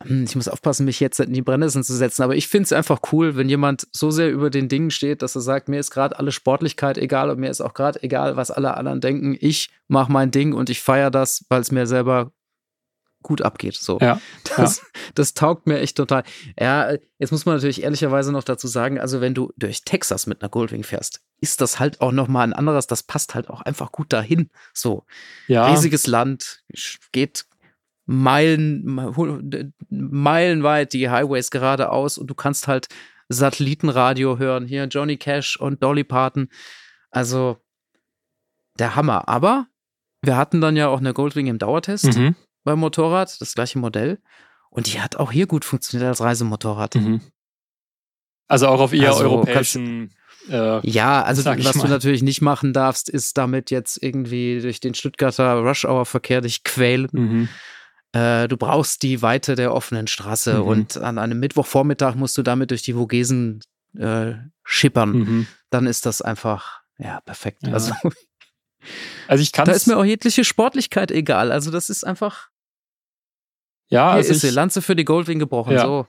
hm, 0.02 0.25
ich 0.25 0.35
muss 0.35 0.49
aufpassen, 0.49 0.85
mich 0.87 0.99
jetzt 0.99 1.21
in 1.21 1.33
die 1.33 1.42
Brennnesseln 1.42 1.85
zu 1.85 1.95
setzen, 1.95 2.23
aber 2.23 2.35
ich 2.35 2.49
finde 2.49 2.64
es 2.64 2.73
einfach 2.73 3.00
cool, 3.12 3.37
wenn 3.37 3.49
jemand 3.49 3.87
so 3.92 4.11
sehr 4.11 4.30
über 4.30 4.50
den 4.50 4.69
Dingen 4.69 4.90
steht, 4.90 5.23
dass 5.23 5.37
er 5.37 5.42
sagt, 5.42 5.69
mir 5.69 5.78
ist 5.78 5.90
gerade 5.90 6.19
alle 6.19 6.33
Sportlichkeit 6.33 6.99
egal 6.99 7.30
und 7.30 7.38
mir 7.38 7.50
ist 7.50 7.61
auch 7.61 7.75
gerade 7.75 8.02
egal, 8.02 8.37
was 8.37 8.50
alle 8.50 8.76
anderen 8.76 9.00
denken. 9.00 9.37
Ich 9.38 9.71
mache 9.88 10.11
mein 10.11 10.30
Ding 10.30 10.52
und 10.52 10.71
ich 10.71 10.80
feiere 10.80 11.11
das, 11.11 11.45
weil 11.49 11.61
es 11.61 11.71
mir 11.71 11.87
selber 11.87 12.33
gut 13.23 13.43
abgeht. 13.43 13.75
So. 13.75 13.99
Ja, 14.00 14.21
Das, 14.57 14.83
das 15.15 15.35
taugt 15.35 15.67
mir 15.67 15.79
echt 15.81 15.97
total. 15.97 16.25
Ja, 16.59 16.93
jetzt 17.19 17.31
muss 17.31 17.47
man 17.47 17.57
natürlich 17.57 17.83
ehrlicherweise 17.83 18.33
noch 18.33 18.45
dazu 18.45 18.67
sagen, 18.67 18.99
also 18.99 19.21
wenn 19.21 19.35
du 19.35 19.53
durch 19.57 19.85
Texas 19.85 20.27
mit 20.27 20.43
einer 20.43 20.49
Goldwing 20.49 20.83
fährst, 20.85 21.21
ist 21.41 21.61
das 21.61 21.79
halt 21.79 22.00
auch 22.00 22.12
noch 22.12 22.29
mal 22.29 22.43
ein 22.43 22.53
anderes, 22.53 22.87
das 22.87 23.03
passt 23.03 23.35
halt 23.35 23.49
auch 23.50 23.62
einfach 23.62 23.93
gut 23.93 24.12
dahin. 24.12 24.50
So, 24.75 25.05
ja. 25.49 25.71
riesiges 25.71 26.07
Land, 26.07 26.62
geht 27.12 27.47
Meilen, 28.07 28.85
meilenweit 29.89 30.93
die 30.95 31.11
Highways 31.11 31.50
geradeaus 31.53 32.19
und 32.19 32.27
du 32.27 32.35
kannst 32.35 32.67
halt 32.67 32.89
Satellitenradio 33.29 34.39
hören. 34.39 34.67
Hier 34.67 34.85
Johnny 34.87 35.17
Cash 35.17 35.57
und 35.57 35.83
Dolly 35.83 36.03
Parton. 36.03 36.49
Also 37.11 37.59
der 38.79 38.97
Hammer. 38.97 39.29
Aber 39.29 39.67
wir 40.23 40.37
hatten 40.37 40.61
dann 40.61 40.77
ja 40.77 40.89
auch 40.89 40.99
eine 40.99 41.15
Goldwing 41.15 41.47
im 41.47 41.59
Dauertest 41.59 42.17
Mhm. 42.17 42.35
Beim 42.64 42.79
Motorrad, 42.79 43.40
das 43.40 43.55
gleiche 43.55 43.79
Modell. 43.79 44.21
Und 44.71 44.87
die 44.93 45.00
hat 45.00 45.17
auch 45.17 45.33
hier 45.33 45.47
gut 45.47 45.64
funktioniert 45.64 46.09
als 46.09 46.21
Reisemotorrad. 46.21 46.95
Mhm. 46.95 47.21
Also 48.49 48.67
auch 48.69 48.81
auf 48.81 48.93
eher 48.93 49.11
Also 49.11 49.25
europäischen. 49.25 50.12
Äh, 50.49 50.81
Ja, 50.88 51.23
also 51.23 51.45
was 51.45 51.75
mal. 51.76 51.83
du 51.85 51.88
natürlich 51.88 52.23
nicht 52.23 52.40
machen 52.40 52.73
darfst, 52.73 53.09
ist 53.09 53.37
damit 53.38 53.71
jetzt 53.71 54.02
irgendwie 54.02 54.61
durch 54.61 54.81
den 54.81 54.95
Stuttgarter 54.95 55.55
Rush-Hour-Verkehr 55.61 56.40
dich 56.40 56.64
quälen. 56.64 57.09
mhm. 57.12 57.49
Äh, 58.12 58.49
du 58.49 58.57
brauchst 58.57 59.05
die 59.05 59.23
Weite 59.23 59.55
der 59.55 59.73
offenen 59.73 60.09
Straße 60.09 60.55
Mhm. 60.59 60.62
und 60.67 60.97
an 60.97 61.17
einem 61.19 61.38
Mittwochvormittag 61.38 62.17
musst 62.17 62.37
du 62.37 62.43
damit 62.43 62.73
durch 62.73 62.83
die 62.83 62.95
Vogesen 62.95 63.61
äh, 63.97 64.33
schippern. 64.64 65.11
Mhm. 65.12 65.47
Dann 65.71 65.87
ist 65.87 66.07
das 66.07 66.21
einfach, 66.21 66.81
ja, 66.99 67.21
perfekt. 67.21 67.62
Ja. 67.67 67.73
Also 67.75 67.93
Also 69.28 69.42
ich 69.42 69.52
kann 69.52 69.66
da 69.66 69.72
ist 69.72 69.87
mir 69.87 69.96
auch 69.96 70.04
jegliche 70.04 70.44
Sportlichkeit 70.44 71.10
egal. 71.10 71.52
Also 71.52 71.70
das 71.70 71.90
ist 71.90 72.04
einfach, 72.04 72.49
ja, 73.88 74.10
hier 74.10 74.16
also 74.16 74.32
ist 74.32 74.44
ich, 74.44 74.52
Lanze 74.52 74.82
für 74.82 74.96
die 74.96 75.04
Goldwing 75.04 75.38
gebrochen. 75.38 75.72
Ja. 75.72 75.84
So. 75.84 76.06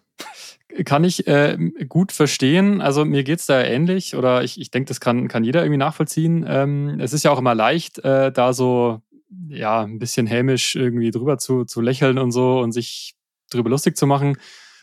kann 0.86 1.04
ich 1.04 1.28
äh, 1.28 1.58
gut 1.88 2.12
verstehen. 2.12 2.82
Also 2.82 3.06
mir 3.06 3.24
geht's 3.24 3.46
da 3.46 3.62
ähnlich 3.62 4.16
oder 4.16 4.44
ich, 4.44 4.60
ich 4.60 4.72
denke, 4.72 4.88
das 4.88 5.00
kann, 5.00 5.28
kann 5.28 5.44
jeder 5.44 5.62
irgendwie 5.62 5.78
nachvollziehen. 5.78 6.46
Ähm, 6.48 7.00
es 7.00 7.14
ist 7.14 7.24
ja 7.24 7.32
auch 7.32 7.40
immer 7.40 7.56
leicht, 7.56 8.00
äh, 8.00 8.32
da 8.32 8.54
so 8.54 9.02
ja 9.48 9.82
ein 9.82 10.00
bisschen 10.00 10.28
hämisch 10.28 10.76
irgendwie 10.76 11.12
drüber 11.12 11.38
zu, 11.38 11.66
zu 11.66 11.82
lächeln 11.82 12.18
und 12.18 12.32
so 12.32 12.60
und 12.60 12.72
sich 12.72 13.16
drüber 13.50 13.70
lustig 13.70 13.98
zu 13.98 14.08
machen, 14.08 14.38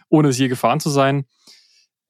ohne 0.08 0.28
es 0.28 0.38
je 0.38 0.48
gefahren 0.48 0.80
zu 0.80 0.90
sein. 0.90 1.24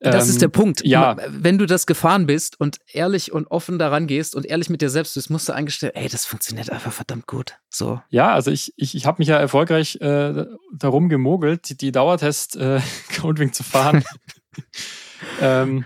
Das 0.01 0.27
Ähm, 0.27 0.31
ist 0.31 0.43
der 0.43 0.49
Punkt. 0.49 0.85
ja. 0.85 1.17
Wenn 1.29 1.59
du 1.59 1.67
das 1.67 1.87
gefahren 1.87 2.27
bist 2.27 2.61
und 2.61 2.79
ehrlich 2.93 3.33
und 3.33 3.49
offen 3.49 3.79
daran 3.79 4.07
gehst 4.07 4.37
und 4.37 4.47
ehrlich 4.47 4.71
mit 4.71 4.81
dir 4.81 4.91
selbst 4.91 5.15
bist, 5.15 5.29
musst 5.29 5.49
du 5.49 5.53
eingestellt, 5.53 5.95
ey, 5.97 6.09
das 6.09 6.25
funktioniert 6.25 6.71
einfach 6.71 6.93
verdammt 6.93 7.27
gut. 7.27 7.57
So. 7.69 8.01
Ja, 8.09 8.33
also 8.33 8.51
ich, 8.53 8.73
ich, 8.77 8.95
ich 8.95 9.07
habe 9.07 9.17
mich 9.19 9.29
ja 9.29 9.39
erfolgreich 9.39 9.97
äh, 10.01 10.45
darum 10.73 11.09
gemogelt, 11.09 11.69
die, 11.69 11.77
die 11.77 11.91
Dauertest 11.93 12.57
äh, 12.57 12.81
Goldwing 13.21 13.53
zu 13.53 13.65
fahren. 13.65 14.05
ähm, 15.41 15.85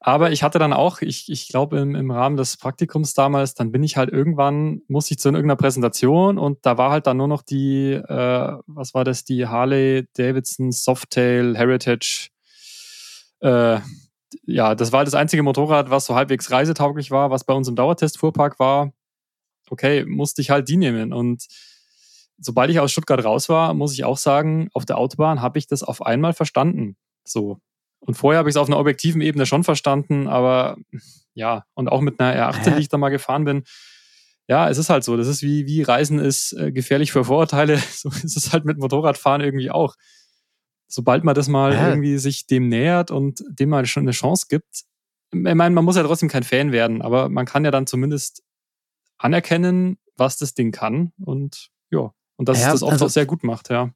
aber 0.00 0.32
ich 0.32 0.42
hatte 0.42 0.58
dann 0.58 0.74
auch, 0.74 1.00
ich, 1.00 1.30
ich 1.30 1.48
glaube 1.48 1.78
im, 1.78 1.94
im 1.94 2.10
Rahmen 2.10 2.36
des 2.36 2.58
Praktikums 2.58 3.14
damals, 3.14 3.54
dann 3.54 3.72
bin 3.72 3.82
ich 3.82 3.96
halt 3.96 4.10
irgendwann, 4.10 4.82
musste 4.86 5.14
ich 5.14 5.18
zu 5.18 5.28
irgendeiner 5.28 5.56
Präsentation 5.56 6.36
und 6.36 6.58
da 6.66 6.76
war 6.76 6.90
halt 6.90 7.06
dann 7.06 7.16
nur 7.16 7.28
noch 7.28 7.40
die, 7.40 7.92
äh, 7.92 8.52
was 8.66 8.92
war 8.92 9.04
das, 9.04 9.24
die 9.24 9.46
Harley 9.46 10.06
Davidson 10.14 10.72
Softail 10.72 11.56
Heritage. 11.56 12.28
Äh, 13.44 13.80
ja, 14.46 14.74
das 14.74 14.90
war 14.90 14.98
halt 14.98 15.06
das 15.06 15.14
einzige 15.14 15.42
Motorrad, 15.42 15.90
was 15.90 16.06
so 16.06 16.14
halbwegs 16.14 16.50
reisetauglich 16.50 17.10
war, 17.10 17.30
was 17.30 17.44
bei 17.44 17.54
uns 17.54 17.68
im 17.68 17.76
Dauertest-Fuhrpark 17.76 18.58
war. 18.58 18.92
Okay, 19.70 20.04
musste 20.04 20.40
ich 20.42 20.50
halt 20.50 20.68
die 20.68 20.76
nehmen 20.76 21.12
und 21.12 21.46
sobald 22.38 22.70
ich 22.70 22.80
aus 22.80 22.92
Stuttgart 22.92 23.24
raus 23.24 23.48
war, 23.48 23.74
muss 23.74 23.92
ich 23.92 24.04
auch 24.04 24.18
sagen, 24.18 24.68
auf 24.72 24.84
der 24.84 24.98
Autobahn 24.98 25.40
habe 25.40 25.58
ich 25.58 25.66
das 25.66 25.82
auf 25.82 26.02
einmal 26.02 26.32
verstanden. 26.32 26.96
So. 27.24 27.58
Und 28.00 28.14
vorher 28.14 28.38
habe 28.38 28.48
ich 28.48 28.54
es 28.54 28.56
auf 28.56 28.68
einer 28.68 28.78
objektiven 28.78 29.20
Ebene 29.20 29.46
schon 29.46 29.64
verstanden, 29.64 30.26
aber 30.28 30.76
ja, 31.32 31.64
und 31.74 31.88
auch 31.88 32.00
mit 32.00 32.20
einer 32.20 32.52
R18, 32.52 32.64
Hä? 32.64 32.74
die 32.76 32.80
ich 32.82 32.88
da 32.88 32.98
mal 32.98 33.08
gefahren 33.08 33.44
bin. 33.44 33.64
Ja, 34.46 34.68
es 34.68 34.76
ist 34.76 34.90
halt 34.90 35.04
so. 35.04 35.16
Das 35.16 35.26
ist 35.26 35.42
wie, 35.42 35.66
wie 35.66 35.82
Reisen 35.82 36.18
ist 36.18 36.52
äh, 36.52 36.70
gefährlich 36.70 37.12
für 37.12 37.24
Vorurteile. 37.24 37.78
So 37.92 38.10
ist 38.10 38.36
es 38.36 38.52
halt 38.52 38.66
mit 38.66 38.78
Motorradfahren 38.78 39.40
irgendwie 39.40 39.70
auch. 39.70 39.94
Sobald 40.94 41.24
man 41.24 41.34
das 41.34 41.48
mal 41.48 41.74
Ja. 41.74 41.88
irgendwie 41.88 42.18
sich 42.18 42.46
dem 42.46 42.68
nähert 42.68 43.10
und 43.10 43.42
dem 43.48 43.68
mal 43.70 43.84
schon 43.84 44.04
eine 44.04 44.12
Chance 44.12 44.46
gibt, 44.48 44.84
ich 45.32 45.40
meine, 45.40 45.70
man 45.74 45.84
muss 45.84 45.96
ja 45.96 46.04
trotzdem 46.04 46.28
kein 46.28 46.44
Fan 46.44 46.70
werden, 46.70 47.02
aber 47.02 47.28
man 47.28 47.46
kann 47.46 47.64
ja 47.64 47.72
dann 47.72 47.88
zumindest 47.88 48.44
anerkennen, 49.18 49.98
was 50.16 50.36
das 50.36 50.54
Ding 50.54 50.70
kann 50.72 51.12
und 51.24 51.70
ja, 51.90 52.12
und 52.36 52.48
dass 52.48 52.60
Ja, 52.60 52.68
es 52.68 52.72
das 52.74 52.82
oft 52.84 52.92
also- 52.92 53.06
auch 53.06 53.10
sehr 53.10 53.26
gut 53.26 53.42
macht, 53.44 53.70
ja. 53.70 53.90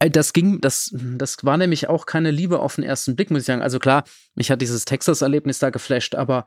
Ey, 0.00 0.10
Das 0.10 0.32
ging, 0.32 0.60
das, 0.60 0.90
das 0.92 1.36
war 1.44 1.56
nämlich 1.56 1.88
auch 1.88 2.04
keine 2.06 2.30
Liebe 2.30 2.58
auf 2.60 2.74
den 2.76 2.84
ersten 2.84 3.16
Blick, 3.16 3.30
muss 3.30 3.40
ich 3.42 3.46
sagen. 3.46 3.62
Also 3.62 3.78
klar, 3.78 4.04
mich 4.34 4.50
hat 4.50 4.60
dieses 4.60 4.84
Texas-Erlebnis 4.84 5.58
da 5.60 5.70
geflasht, 5.70 6.14
aber 6.14 6.46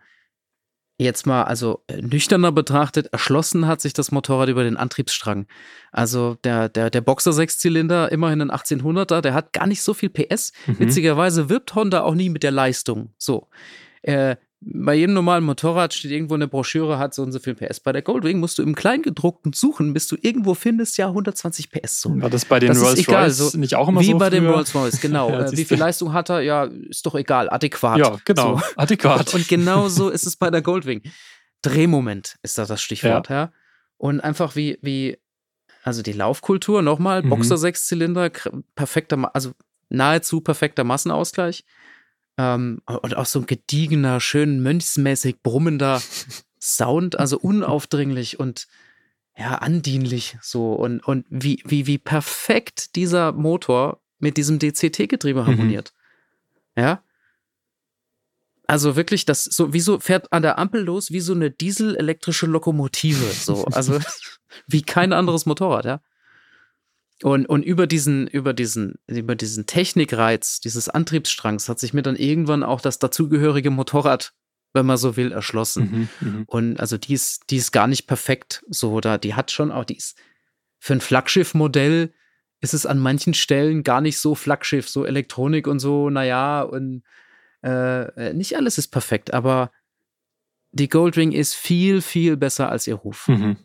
jetzt 0.97 1.27
mal, 1.27 1.43
also 1.43 1.83
äh, 1.87 2.01
nüchterner 2.01 2.51
betrachtet, 2.51 3.07
erschlossen 3.07 3.67
hat 3.67 3.81
sich 3.81 3.93
das 3.93 4.11
Motorrad 4.11 4.49
über 4.49 4.63
den 4.63 4.77
Antriebsstrang. 4.77 5.47
Also 5.91 6.35
der, 6.43 6.69
der, 6.69 6.89
der 6.89 7.01
Boxer 7.01 7.33
Sechszylinder, 7.33 8.11
immerhin 8.11 8.41
ein 8.41 8.51
1800er, 8.51 9.21
der 9.21 9.33
hat 9.33 9.53
gar 9.53 9.67
nicht 9.67 9.81
so 9.81 9.93
viel 9.93 10.09
PS. 10.09 10.53
Mhm. 10.65 10.79
Witzigerweise 10.79 11.49
wirbt 11.49 11.75
Honda 11.75 12.01
auch 12.01 12.15
nie 12.15 12.29
mit 12.29 12.43
der 12.43 12.51
Leistung. 12.51 13.13
So. 13.17 13.47
Äh, 14.01 14.37
bei 14.59 14.95
jedem 14.95 15.13
normalen 15.13 15.43
Motorrad 15.43 15.93
steht 15.93 16.09
irgendwo 16.11 16.33
eine 16.33 16.47
Broschüre, 16.47 16.97
hat 16.97 17.13
so 17.13 17.21
und 17.21 17.31
so 17.31 17.37
viel 17.39 17.53
PS. 17.53 17.79
Bei 17.79 17.91
der 17.91 18.01
Goldwing 18.01 18.39
musst 18.39 18.57
du 18.57 18.63
im 18.63 18.73
Kleingedruckten 18.73 19.53
suchen, 19.53 19.93
bis 19.93 20.07
du 20.07 20.17
irgendwo 20.19 20.55
findest, 20.55 20.97
ja, 20.97 21.07
120 21.07 21.69
PS. 21.69 22.01
So. 22.01 22.19
War 22.21 22.29
das 22.31 22.45
bei 22.45 22.59
den 22.59 22.69
Das 22.69 22.77
ist 22.79 22.83
Rolls 22.83 22.99
egal, 22.99 23.23
Royce 23.25 23.37
so 23.51 23.57
nicht 23.57 23.75
auch 23.75 23.87
immer 23.87 24.01
Wie 24.01 24.05
so 24.11 24.17
bei 24.17 24.29
dem 24.31 24.45
früher? 24.45 24.53
Rolls 24.55 24.73
Royce, 24.73 24.99
genau. 24.99 25.29
Ja, 25.31 25.45
äh, 25.45 25.51
wie 25.55 25.63
viel. 25.65 25.77
Leistung 25.77 26.11
hat 26.13 26.29
er? 26.29 26.41
Ja, 26.41 26.63
ist 26.63 27.05
doch 27.05 27.13
egal, 27.15 27.49
adäquat. 27.51 27.99
Ja, 27.99 28.17
genau, 28.25 28.57
So. 28.57 28.63
adäquat. 28.77 29.33
Und 29.35 29.47
genau 29.47 29.89
so 29.89 30.09
ist 30.09 30.25
es 30.25 30.35
bei 30.35 30.49
der 30.49 30.63
Goldwing. 30.63 31.03
Drehmoment 31.61 32.37
ist 32.43 32.57
da 32.57 32.65
das 32.65 32.81
Stichwort, 32.81 33.29
ja. 33.29 33.51
Und 33.97 34.21
einfach 34.21 34.55
wie, 34.55 34.77
wie, 34.81 35.17
also 35.83 36.01
die 36.01 36.13
Laufkultur, 36.13 36.81
nochmal, 36.81 37.23
Mhm. 37.23 37.29
Boxer 37.29 37.57
Sechszylinder, 37.57 38.25
kr- 38.27 38.63
perfekter, 38.75 39.29
also 39.35 39.51
nahezu 39.89 40.41
perfekter 40.41 40.83
Massenausgleich. 40.83 41.63
Ähm, 42.37 42.81
und 42.85 43.15
auch 43.17 43.25
so 43.25 43.39
ein 43.39 43.45
gediegener, 43.47 44.19
schön 44.19 44.61
mönchsmäßig 44.61 45.41
brummender 45.41 46.01
Sound, 46.61 47.17
also 47.19 47.37
unaufdringlich 47.37 48.39
und 48.39 48.67
ja, 49.37 49.55
andienlich 49.55 50.37
so. 50.41 50.73
Und, 50.73 50.99
und 51.01 51.25
wie, 51.29 51.61
wie, 51.65 51.85
wie 51.87 51.97
perfekt 51.97 52.95
dieser 52.95 53.31
Motor 53.31 54.01
mit 54.19 54.37
diesem 54.37 54.59
DCT-Getriebe 54.59 55.41
Mhm. 55.43 55.47
harmoniert. 55.47 55.93
Ja. 56.75 57.03
Also 58.65 58.95
wirklich, 58.95 59.25
das 59.25 59.45
so, 59.45 59.73
wieso 59.73 59.99
fährt 59.99 60.31
an 60.33 60.41
der 60.41 60.57
Ampel 60.59 60.83
los 60.83 61.11
wie 61.11 61.21
so 61.21 61.33
eine 61.33 61.51
dieselelektrische 61.51 62.47
Lokomotive, 62.47 63.31
so, 63.31 63.63
also 63.65 63.99
wie 64.67 64.81
kein 64.81 65.13
anderes 65.13 65.45
Motorrad, 65.45 65.85
ja. 65.85 66.01
Und, 67.23 67.47
und 67.47 67.63
über 67.63 67.87
diesen, 67.87 68.27
über 68.27 68.53
diesen, 68.53 68.99
über 69.07 69.35
diesen 69.35 69.65
Technikreiz 69.65 70.59
dieses 70.59 70.87
Antriebsstrangs 70.87 71.67
hat 71.67 71.79
sich 71.79 71.93
mir 71.93 72.03
dann 72.03 72.15
irgendwann 72.15 72.63
auch 72.63 72.79
das 72.79 72.99
dazugehörige 72.99 73.71
Motorrad, 73.71 74.33
wenn 74.73 74.85
man 74.85 74.97
so 74.97 75.17
will, 75.17 75.31
erschlossen. 75.31 76.09
Mhm, 76.21 76.27
mhm. 76.27 76.43
Und 76.45 76.79
also 76.79 76.97
die 76.97 77.13
ist, 77.13 77.49
die 77.49 77.57
ist 77.57 77.71
gar 77.71 77.87
nicht 77.87 78.05
perfekt 78.05 78.63
so, 78.69 78.99
da, 79.01 79.17
die 79.17 79.33
hat 79.33 79.49
schon 79.51 79.71
auch, 79.71 79.83
die 79.83 79.97
ist 79.97 80.17
für 80.77 80.93
ein 80.93 81.01
Flaggschiff-Modell 81.01 82.13
ist 82.59 82.73
es 82.73 82.85
an 82.85 82.99
manchen 82.99 83.33
Stellen 83.33 83.83
gar 83.83 84.01
nicht 84.01 84.19
so 84.19 84.35
Flaggschiff, 84.35 84.89
so 84.89 85.05
Elektronik 85.05 85.67
und 85.67 85.79
so, 85.79 86.09
naja, 86.09 86.61
und 86.61 87.03
äh, 87.61 88.33
nicht 88.33 88.55
alles 88.55 88.77
ist 88.77 88.87
perfekt, 88.89 89.33
aber 89.33 89.71
die 90.71 90.89
Goldwing 90.89 91.31
ist 91.31 91.55
viel, 91.55 92.01
viel 92.01 92.37
besser 92.37 92.69
als 92.69 92.87
ihr 92.87 92.95
Ruf. 92.95 93.27
Mhm. 93.27 93.57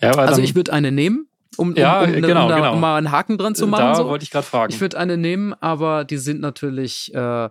Ja, 0.00 0.12
Also 0.12 0.40
ich 0.40 0.54
würde 0.54 0.72
eine 0.72 0.92
nehmen 0.92 1.29
um, 1.60 1.76
Ja, 1.76 2.02
um, 2.02 2.12
genau, 2.12 2.44
um, 2.44 2.48
da, 2.48 2.56
genau. 2.56 2.72
um 2.72 2.80
mal 2.80 2.96
einen 2.96 3.12
Haken 3.12 3.38
dran 3.38 3.54
zu 3.54 3.66
machen. 3.66 3.84
da 3.84 3.94
so. 3.94 4.06
wollte 4.06 4.24
ich 4.24 4.30
gerade 4.30 4.46
fragen. 4.46 4.72
Ich 4.72 4.80
würde 4.80 4.98
eine 4.98 5.16
nehmen, 5.16 5.54
aber 5.54 6.04
die 6.04 6.16
sind 6.16 6.40
natürlich, 6.40 7.14
äh, 7.14 7.48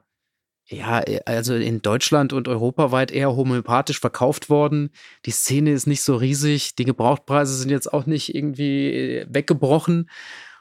ja, 0.71 1.03
also 1.25 1.55
in 1.55 1.81
Deutschland 1.81 2.33
und 2.33 2.47
europaweit 2.47 3.11
eher 3.11 3.35
homöopathisch 3.35 3.99
verkauft 3.99 4.49
worden. 4.49 4.91
Die 5.25 5.31
Szene 5.31 5.71
ist 5.71 5.87
nicht 5.87 6.01
so 6.01 6.15
riesig. 6.15 6.75
Die 6.75 6.85
Gebrauchtpreise 6.85 7.55
sind 7.55 7.69
jetzt 7.69 7.91
auch 7.91 8.05
nicht 8.05 8.35
irgendwie 8.35 8.91
äh, 8.91 9.25
weggebrochen. 9.29 10.09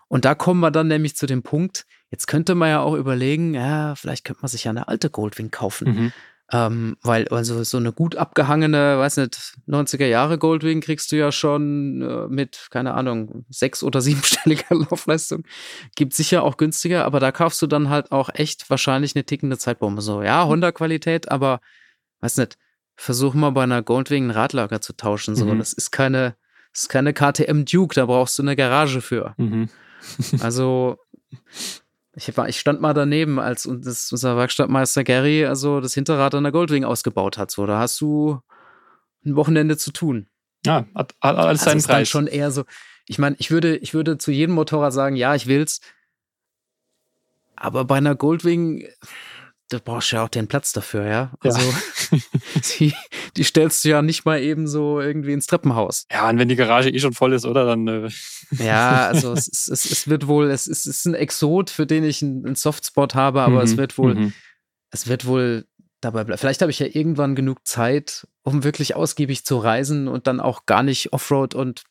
Und 0.08 0.24
da 0.24 0.34
kommen 0.34 0.60
wir 0.60 0.70
dann 0.70 0.88
nämlich 0.88 1.16
zu 1.16 1.26
dem 1.26 1.42
Punkt, 1.42 1.84
jetzt 2.10 2.26
könnte 2.26 2.54
man 2.54 2.70
ja 2.70 2.80
auch 2.80 2.94
überlegen, 2.94 3.54
ja, 3.54 3.94
vielleicht 3.94 4.24
könnte 4.24 4.40
man 4.42 4.48
sich 4.48 4.64
ja 4.64 4.70
eine 4.70 4.88
alte 4.88 5.10
Goldwing 5.10 5.50
kaufen. 5.50 5.88
mhm. 5.94 6.12
Ähm, 6.50 6.96
weil 7.02 7.28
also 7.28 7.62
so 7.62 7.76
eine 7.76 7.92
gut 7.92 8.16
abgehangene, 8.16 8.98
weiß 8.98 9.18
nicht, 9.18 9.52
90er 9.68 10.06
Jahre 10.06 10.38
Goldwing 10.38 10.80
kriegst 10.80 11.12
du 11.12 11.16
ja 11.16 11.30
schon 11.30 12.00
äh, 12.00 12.26
mit, 12.28 12.68
keine 12.70 12.94
Ahnung, 12.94 13.44
sechs- 13.50 13.82
oder 13.82 14.00
siebenstelliger 14.00 14.74
Laufleistung. 14.74 15.44
Gibt 15.94 16.14
sicher 16.14 16.42
auch 16.42 16.56
günstiger, 16.56 17.04
aber 17.04 17.20
da 17.20 17.32
kaufst 17.32 17.60
du 17.60 17.66
dann 17.66 17.90
halt 17.90 18.12
auch 18.12 18.30
echt 18.32 18.70
wahrscheinlich 18.70 19.14
eine 19.14 19.24
tickende 19.24 19.58
Zeitbombe. 19.58 20.00
So, 20.00 20.22
ja, 20.22 20.46
Honda-Qualität, 20.46 21.30
aber 21.30 21.60
weiß 22.20 22.38
nicht, 22.38 22.56
versuch 22.96 23.34
mal 23.34 23.50
bei 23.50 23.64
einer 23.64 23.82
Goldwing 23.82 24.28
ein 24.28 24.30
Radlager 24.30 24.80
zu 24.80 24.94
tauschen. 24.96 25.36
So, 25.36 25.44
Mhm. 25.44 25.58
das 25.58 25.74
ist 25.74 25.90
keine, 25.90 26.34
das 26.72 26.84
ist 26.84 26.88
keine 26.88 27.12
KTM 27.12 27.64
Duke, 27.66 27.94
da 27.94 28.06
brauchst 28.06 28.38
du 28.38 28.42
eine 28.42 28.56
Garage 28.56 29.02
für. 29.02 29.34
Mhm. 29.36 29.68
Also, 30.40 30.96
ich, 32.18 32.36
war, 32.36 32.48
ich 32.48 32.58
stand 32.58 32.80
mal 32.80 32.94
daneben, 32.94 33.38
als 33.38 33.64
unser 33.64 34.36
Werkstattmeister 34.36 35.04
Gary 35.04 35.46
also 35.46 35.80
das 35.80 35.94
Hinterrad 35.94 36.34
an 36.34 36.42
der 36.42 36.52
Goldwing 36.52 36.84
ausgebaut 36.84 37.38
hat. 37.38 37.50
So, 37.50 37.64
da 37.66 37.78
hast 37.78 38.00
du 38.00 38.40
ein 39.24 39.36
Wochenende 39.36 39.76
zu 39.76 39.92
tun. 39.92 40.28
Ja, 40.66 40.86
hat, 40.94 41.14
hat 41.20 41.36
alles 41.36 41.60
Also 41.60 41.64
seinen 41.64 41.78
ist 41.78 41.88
dann 41.88 41.96
Preis. 41.96 42.08
schon 42.08 42.26
eher 42.26 42.50
so. 42.50 42.64
Ich 43.06 43.18
meine, 43.18 43.36
ich 43.38 43.50
würde, 43.50 43.76
ich 43.76 43.94
würde 43.94 44.18
zu 44.18 44.32
jedem 44.32 44.54
Motorrad 44.54 44.92
sagen, 44.92 45.16
ja, 45.16 45.34
ich 45.34 45.46
will's. 45.46 45.80
Aber 47.56 47.84
bei 47.84 47.96
einer 47.96 48.14
Goldwing, 48.14 48.86
da 49.68 49.78
brauchst 49.84 50.12
du 50.12 50.16
ja 50.16 50.24
auch 50.24 50.28
den 50.28 50.48
Platz 50.48 50.72
dafür, 50.72 51.04
ja. 51.04 51.10
Ja. 51.10 51.30
Also 51.42 51.60
die, 52.78 52.94
die 53.36 53.44
stellst 53.44 53.84
du 53.84 53.90
ja 53.90 54.02
nicht 54.02 54.24
mal 54.24 54.40
eben 54.40 54.66
so 54.66 55.00
irgendwie 55.00 55.32
ins 55.32 55.46
Treppenhaus. 55.46 56.06
Ja, 56.10 56.28
und 56.28 56.38
wenn 56.38 56.48
die 56.48 56.56
Garage 56.56 56.90
eh 56.90 56.98
schon 56.98 57.12
voll 57.12 57.32
ist, 57.32 57.44
oder? 57.44 57.66
Dann. 57.66 57.88
Äh, 57.88 58.08
Ja, 58.58 59.08
also 59.08 59.34
es, 59.34 59.46
es, 59.46 59.68
es, 59.68 59.90
es 59.90 60.08
wird 60.08 60.26
wohl, 60.26 60.50
es, 60.50 60.66
es 60.66 60.86
ist 60.86 61.04
ein 61.04 61.12
Exot, 61.12 61.68
für 61.68 61.86
den 61.86 62.02
ich 62.02 62.22
einen, 62.22 62.46
einen 62.46 62.54
Softspot 62.54 63.14
habe, 63.14 63.42
aber 63.42 63.62
es 63.62 63.72
mhm, 63.72 63.76
wird 63.76 63.98
wohl, 63.98 64.14
mhm. 64.14 64.32
es 64.90 65.06
wird 65.06 65.26
wohl 65.26 65.66
dabei 66.00 66.24
bleiben. 66.24 66.38
Vielleicht 66.38 66.62
habe 66.62 66.70
ich 66.70 66.78
ja 66.78 66.86
irgendwann 66.86 67.34
genug 67.34 67.66
Zeit, 67.66 68.26
um 68.42 68.64
wirklich 68.64 68.94
ausgiebig 68.94 69.44
zu 69.44 69.58
reisen 69.58 70.08
und 70.08 70.26
dann 70.26 70.40
auch 70.40 70.64
gar 70.64 70.82
nicht 70.82 71.12
Offroad 71.12 71.54
und 71.54 71.82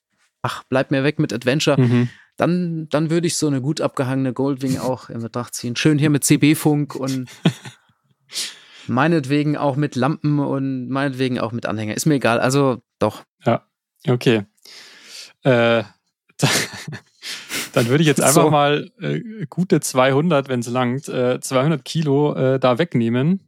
ach, 0.42 0.64
bleib 0.68 0.90
mir 0.90 1.04
weg 1.04 1.20
mit 1.20 1.32
Adventure. 1.32 1.80
Mhm. 1.80 2.10
Dann, 2.38 2.88
dann 2.89 3.10
würde 3.10 3.27
ich 3.27 3.36
so 3.38 3.48
eine 3.48 3.62
gut 3.62 3.82
abgehangene 3.82 4.34
Goldwing 4.34 4.77
auch 4.79 5.10
in 5.10 5.22
Betracht 5.22 5.56
ziehen. 5.56 5.75
Schön 5.75 5.98
hier 6.00 6.10
mit 6.10 6.24
CB-Funk 6.24 6.96
und 6.96 7.27
meinetwegen 8.88 9.58
auch 9.58 9.75
mit 9.75 9.96
Lampen 9.96 10.39
und 10.39 10.88
meinetwegen 10.89 11.39
auch 11.39 11.51
mit 11.51 11.65
Anhänger. 11.65 11.96
Ist 11.96 12.06
mir 12.06 12.15
egal. 12.15 12.39
Also 12.39 12.82
doch. 13.00 13.24
Okay. 14.08 14.46
Äh, 15.44 15.84
dann 17.74 17.88
würde 17.88 18.01
ich 18.01 18.08
jetzt 18.08 18.22
einfach 18.22 18.44
So. 18.44 18.50
mal 18.50 18.89
äh, 19.00 19.22
gute 19.50 19.79
200, 19.79 20.50
wenn 20.50 20.60
es 20.60 20.67
langt, 20.67 21.08
äh, 21.10 21.39
200 21.39 21.84
Kilo 21.84 22.34
äh, 22.36 22.60
da 22.60 22.77
wegnehmen 22.77 23.47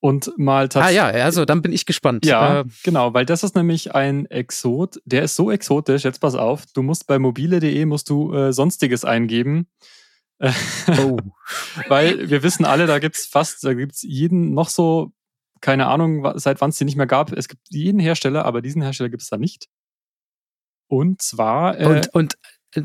und 0.00 0.32
mal 0.38 0.64
Ah 0.64 0.68
tatsächlich. 0.68 0.96
ja, 0.96 1.06
also 1.24 1.44
dann 1.44 1.62
bin 1.62 1.72
ich 1.72 1.84
gespannt. 1.86 2.24
Ja, 2.26 2.60
Äh, 2.60 2.64
genau, 2.84 3.12
weil 3.14 3.26
das 3.26 3.42
ist 3.42 3.54
nämlich 3.54 3.94
ein 3.94 4.26
Exot, 4.26 5.00
der 5.04 5.22
ist 5.24 5.36
so 5.36 5.50
exotisch, 5.50 6.04
jetzt 6.04 6.20
pass 6.20 6.34
auf, 6.34 6.64
du 6.74 6.82
musst 6.82 7.06
bei 7.06 7.18
mobile.de 7.18 7.84
musst 7.86 8.08
du 8.08 8.32
äh, 8.34 8.52
sonstiges 8.52 9.04
eingeben, 9.04 9.68
äh, 10.38 10.52
oh. 11.02 11.18
weil 11.88 12.30
wir 12.30 12.42
wissen 12.42 12.64
alle, 12.64 12.86
da 12.86 12.98
gibt's 12.98 13.26
fast, 13.26 13.62
da 13.62 13.74
gibt's 13.74 14.02
jeden 14.02 14.54
noch 14.54 14.70
so, 14.70 15.12
keine 15.60 15.86
Ahnung, 15.88 16.26
seit 16.36 16.60
wann 16.62 16.70
es 16.70 16.76
die 16.76 16.86
nicht 16.86 16.96
mehr 16.96 17.06
gab, 17.06 17.32
es 17.32 17.48
gibt 17.48 17.62
jeden 17.68 18.00
Hersteller, 18.00 18.46
aber 18.46 18.62
diesen 18.62 18.80
Hersteller 18.80 19.10
gibt's 19.10 19.28
da 19.28 19.36
nicht. 19.36 19.66
Und 20.88 21.20
zwar, 21.22 21.78
äh, 21.78 21.84
Und, 21.86 22.14
und 22.14 22.34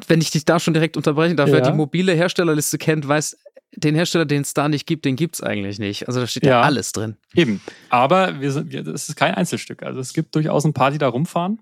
wenn 0.07 0.19
ich 0.19 0.31
dich 0.31 0.45
da 0.45 0.59
schon 0.59 0.73
direkt 0.73 0.97
unterbrechen 0.97 1.37
darf, 1.37 1.49
wer 1.49 1.59
Ja. 1.59 1.69
die 1.71 1.77
mobile 1.77 2.13
Herstellerliste 2.13 2.77
kennt, 2.77 3.07
weiß, 3.07 3.37
den 3.75 3.95
Hersteller, 3.95 4.25
den 4.25 4.41
es 4.43 4.53
da 4.53 4.69
nicht 4.69 4.85
gibt, 4.85 5.05
den 5.05 5.15
gibt 5.15 5.35
es 5.35 5.41
eigentlich 5.43 5.79
nicht. 5.79 6.07
Also 6.07 6.19
da 6.21 6.27
steht 6.27 6.43
ja, 6.45 6.49
Ja. 6.51 6.61
alles 6.61 6.91
drin. 6.93 7.17
Eben. 7.33 7.61
Aber 7.89 8.39
wir 8.39 8.51
sind, 8.51 8.73
das 8.87 9.09
ist 9.09 9.15
kein 9.15 9.33
Einzelstück. 9.35 9.83
Also 9.83 9.99
es 9.99 10.13
gibt 10.13 10.33
durchaus 10.35 10.63
ein 10.65 10.73
paar, 10.73 10.91
die 10.91 10.97
da 10.97 11.07
rumfahren. 11.07 11.59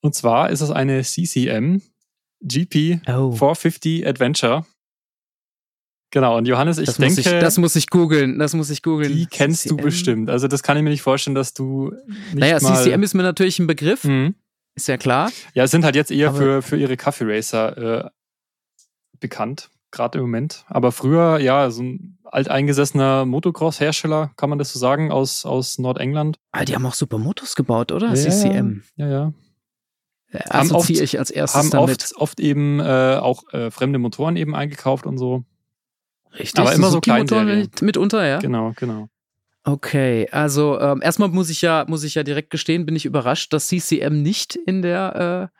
Und 0.00 0.14
zwar 0.14 0.50
ist 0.50 0.60
es 0.60 0.70
eine 0.70 1.02
CCM 1.02 1.82
GP 2.40 3.00
Oh. 3.06 3.30
450 3.32 4.06
Adventure. 4.06 4.66
Genau, 6.10 6.36
und 6.36 6.46
Johannes, 6.46 6.78
ich 6.78 6.86
Das, 6.86 6.96
denke, 6.96 7.16
muss 7.16 7.26
ich, 7.26 7.32
das 7.32 7.58
muss 7.58 7.76
ich 7.76 7.90
googeln. 7.90 8.38
Das 8.38 8.54
muss 8.54 8.70
ich 8.70 8.82
googeln. 8.82 9.12
die 9.12 9.26
kennst 9.26 9.64
du 9.70 9.76
CCM. 9.76 9.84
bestimmt. 9.84 10.30
Also 10.30 10.46
das 10.46 10.62
kann 10.62 10.76
ich 10.76 10.82
mir 10.84 10.90
nicht 10.90 11.02
vorstellen, 11.02 11.34
dass 11.34 11.54
du 11.54 11.92
nicht 12.32 12.34
Naja. 12.36 12.60
CCM 12.60 13.02
ist 13.02 13.14
mir 13.14 13.22
natürlich 13.24 13.58
ein 13.58 13.66
Begriff, 13.66 14.04
Mhm. 14.04 14.34
ist 14.76 14.86
ja 14.88 14.96
klar. 14.96 15.32
Ja, 15.54 15.64
es 15.64 15.70
sind 15.72 15.84
halt 15.84 15.96
jetzt 15.96 16.10
eher 16.12 16.28
Aber- 16.28 16.38
für, 16.38 16.62
für 16.62 16.76
ihre 16.76 16.96
Kaffee 16.96 17.24
Racer 17.26 18.04
äh, 18.06 18.10
bekannt, 19.18 19.70
gerade 19.94 20.18
im 20.18 20.24
Moment. 20.24 20.64
Aber 20.68 20.92
früher, 20.92 21.38
ja, 21.38 21.70
so 21.70 21.82
ein 21.82 22.18
alteingesessener 22.24 23.24
Motocross-Hersteller, 23.24 24.32
kann 24.36 24.50
man 24.50 24.58
das 24.58 24.72
so 24.72 24.78
sagen, 24.78 25.10
aus, 25.12 25.46
aus 25.46 25.78
Nordengland. 25.78 26.36
Ah, 26.52 26.64
die 26.64 26.74
haben 26.74 26.84
auch 26.84 26.94
super 26.94 27.18
Motos 27.18 27.54
gebaut, 27.54 27.92
oder? 27.92 28.08
Ja, 28.08 28.14
CCM. 28.14 28.82
Ja, 28.96 29.08
ja. 29.08 29.32
Äh, 30.32 30.38
Haben 30.50 30.70
Assoziiere 30.70 31.02
oft- 31.04 31.14
ich 31.14 31.18
als 31.18 31.30
erstes 31.30 31.58
haben 31.62 31.70
damit. 31.70 32.02
oft, 32.02 32.16
oft 32.16 32.40
eben 32.40 32.80
äh, 32.80 33.18
auch 33.20 33.44
äh, 33.52 33.70
fremde 33.70 33.98
Motoren 33.98 34.36
eben 34.36 34.54
eingekauft 34.54 35.06
und 35.06 35.16
so. 35.18 35.44
Richtig. 36.36 36.58
aber 36.60 36.72
immer 36.74 36.90
so 36.90 37.00
Kleinserie. 37.00 37.56
mit, 37.56 37.82
mitunter, 37.82 38.26
ja. 38.26 38.38
Genau, 38.40 38.72
genau. 38.76 39.08
Okay, 39.62 40.28
also 40.30 40.78
ähm, 40.80 41.00
erstmal 41.02 41.28
muss 41.28 41.48
ich 41.48 41.62
ja 41.62 41.84
muss 41.88 42.02
ich 42.04 42.16
ja 42.16 42.22
direkt 42.22 42.50
gestehen, 42.50 42.84
bin 42.84 42.96
ich 42.96 43.06
überrascht, 43.06 43.52
dass 43.52 43.68
CCM 43.68 44.20
nicht 44.20 44.56
in 44.56 44.82
der 44.82 45.50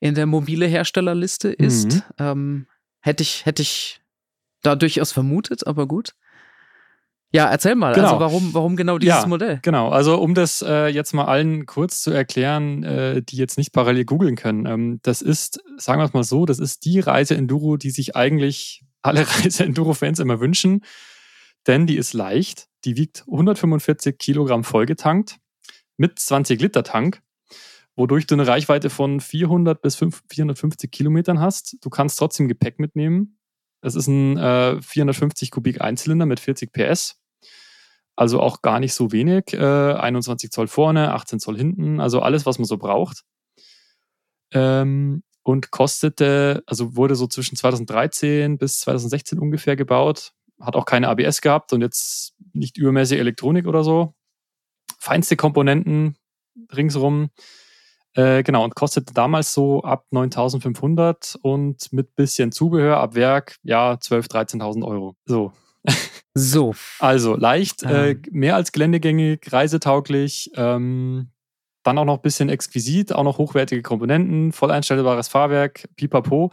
äh, 0.00 0.06
in 0.06 0.14
der 0.14 0.26
mobile 0.26 0.66
Herstellerliste 0.66 1.48
ist. 1.50 1.92
Mhm. 1.94 2.02
Ähm, 2.18 2.66
hätte 3.08 3.22
ich 3.22 3.44
hätte 3.46 3.62
ich 3.62 4.00
da 4.62 4.76
durchaus 4.76 5.12
vermutet, 5.12 5.66
aber 5.66 5.86
gut. 5.88 6.14
Ja, 7.30 7.50
erzähl 7.50 7.74
mal. 7.74 7.94
Genau. 7.94 8.06
Also 8.08 8.20
warum 8.20 8.54
warum 8.54 8.76
genau 8.76 8.98
dieses 8.98 9.22
Ja. 9.22 9.26
Modell? 9.26 9.58
Genau, 9.62 9.90
also 9.90 10.18
um 10.18 10.34
das 10.34 10.62
äh, 10.62 10.86
jetzt 10.86 11.12
mal 11.12 11.26
allen 11.26 11.66
kurz 11.66 12.00
zu 12.00 12.10
erklären, 12.10 12.82
äh, 12.84 13.22
die 13.22 13.36
jetzt 13.36 13.58
nicht 13.58 13.72
parallel 13.72 14.04
googeln 14.04 14.36
können. 14.36 14.64
Ähm, 14.66 15.00
das 15.02 15.20
ist, 15.20 15.60
sagen 15.76 16.00
wir 16.00 16.06
es 16.06 16.14
mal 16.14 16.24
so, 16.24 16.46
das 16.46 16.58
ist 16.58 16.84
die 16.86 17.00
Reise-Enduro, 17.00 17.76
die 17.76 17.90
sich 17.90 18.16
eigentlich 18.16 18.82
alle 19.02 19.20
Reise-Enduro-Fans 19.28 20.20
immer 20.20 20.40
wünschen. 20.40 20.84
Denn 21.66 21.86
die 21.86 21.96
ist 21.98 22.14
leicht, 22.14 22.68
die 22.84 22.96
wiegt 22.96 23.24
145 23.28 24.16
Kilogramm 24.16 24.64
vollgetankt 24.64 25.36
mit 25.98 26.18
20 26.18 26.60
Liter 26.62 26.82
Tank, 26.82 27.20
wodurch 27.98 28.26
du 28.26 28.36
eine 28.36 28.46
Reichweite 28.46 28.90
von 28.90 29.20
400 29.20 29.82
bis 29.82 29.96
5, 29.96 30.22
450 30.30 30.90
Kilometern 30.90 31.40
hast. 31.40 31.76
Du 31.80 31.90
kannst 31.90 32.18
trotzdem 32.18 32.46
Gepäck 32.46 32.78
mitnehmen. 32.78 33.38
Das 33.80 33.96
ist 33.96 34.06
ein 34.06 34.36
äh, 34.36 34.80
450 34.80 35.50
Kubik 35.50 35.80
Einzylinder 35.80 36.24
mit 36.24 36.38
40 36.38 36.72
PS. 36.72 37.20
Also 38.14 38.40
auch 38.40 38.62
gar 38.62 38.78
nicht 38.78 38.94
so 38.94 39.10
wenig. 39.10 39.52
Äh, 39.52 39.94
21 39.94 40.50
Zoll 40.52 40.68
vorne, 40.68 41.12
18 41.12 41.40
Zoll 41.40 41.56
hinten, 41.56 42.00
also 42.00 42.20
alles, 42.20 42.46
was 42.46 42.58
man 42.58 42.66
so 42.66 42.78
braucht. 42.78 43.24
Ähm, 44.52 45.24
und 45.42 45.70
kostete, 45.72 46.62
also 46.66 46.94
wurde 46.94 47.16
so 47.16 47.26
zwischen 47.26 47.56
2013 47.56 48.58
bis 48.58 48.80
2016 48.80 49.40
ungefähr 49.40 49.74
gebaut. 49.74 50.32
Hat 50.60 50.76
auch 50.76 50.84
keine 50.84 51.08
ABS 51.08 51.40
gehabt 51.40 51.72
und 51.72 51.80
jetzt 51.80 52.34
nicht 52.52 52.76
übermäßig 52.76 53.18
Elektronik 53.18 53.66
oder 53.66 53.82
so. 53.82 54.14
Feinste 55.00 55.36
Komponenten 55.36 56.16
ringsrum. 56.72 57.30
Äh, 58.18 58.42
genau, 58.42 58.64
und 58.64 58.74
kostete 58.74 59.14
damals 59.14 59.54
so 59.54 59.82
ab 59.82 60.06
9500 60.10 61.38
und 61.40 61.92
mit 61.92 62.16
bisschen 62.16 62.50
Zubehör 62.50 62.96
ab 62.96 63.14
Werk, 63.14 63.58
ja, 63.62 63.92
12.000, 63.92 64.58
13.000 64.58 64.84
Euro. 64.84 65.14
So, 65.24 65.52
So, 66.34 66.74
also 66.98 67.36
leicht, 67.36 67.84
äh, 67.84 68.10
Ähm. 68.10 68.22
mehr 68.32 68.56
als 68.56 68.72
geländegängig, 68.72 69.52
reisetauglich, 69.52 70.50
ähm, 70.56 71.30
dann 71.84 71.96
auch 71.96 72.04
noch 72.04 72.16
ein 72.16 72.22
bisschen 72.22 72.48
exquisit, 72.48 73.12
auch 73.12 73.22
noch 73.22 73.38
hochwertige 73.38 73.82
Komponenten, 73.82 74.50
voll 74.50 74.72
einstellbares 74.72 75.28
Fahrwerk, 75.28 75.88
pipapo. 75.94 76.50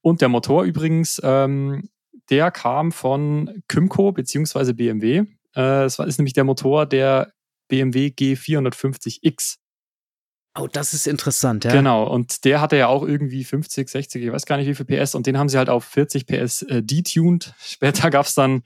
Und 0.00 0.22
der 0.22 0.30
Motor 0.30 0.64
übrigens, 0.64 1.20
ähm, 1.22 1.90
der 2.30 2.50
kam 2.50 2.90
von 2.90 3.62
Kymco 3.68 4.12
bzw. 4.12 4.72
BMW. 4.72 5.18
Äh, 5.18 5.24
das 5.54 5.98
war, 5.98 6.06
ist 6.06 6.18
nämlich 6.18 6.32
der 6.32 6.44
Motor 6.44 6.86
der 6.86 7.34
BMW 7.68 8.06
G450X. 8.06 9.58
Oh, 10.58 10.68
das 10.70 10.94
ist 10.94 11.06
interessant, 11.06 11.64
ja. 11.64 11.72
Genau, 11.72 12.04
und 12.04 12.44
der 12.44 12.60
hatte 12.60 12.76
ja 12.76 12.88
auch 12.88 13.02
irgendwie 13.02 13.44
50, 13.44 13.88
60, 13.88 14.22
ich 14.22 14.32
weiß 14.32 14.46
gar 14.46 14.56
nicht 14.56 14.68
wie 14.68 14.74
viel 14.74 14.86
PS 14.86 15.14
und 15.14 15.26
den 15.26 15.38
haben 15.38 15.48
sie 15.48 15.58
halt 15.58 15.70
auf 15.70 15.84
40 15.84 16.26
PS 16.26 16.62
äh, 16.62 16.82
detuned. 16.82 17.54
Später 17.60 18.10
gab's 18.10 18.34
dann, 18.34 18.62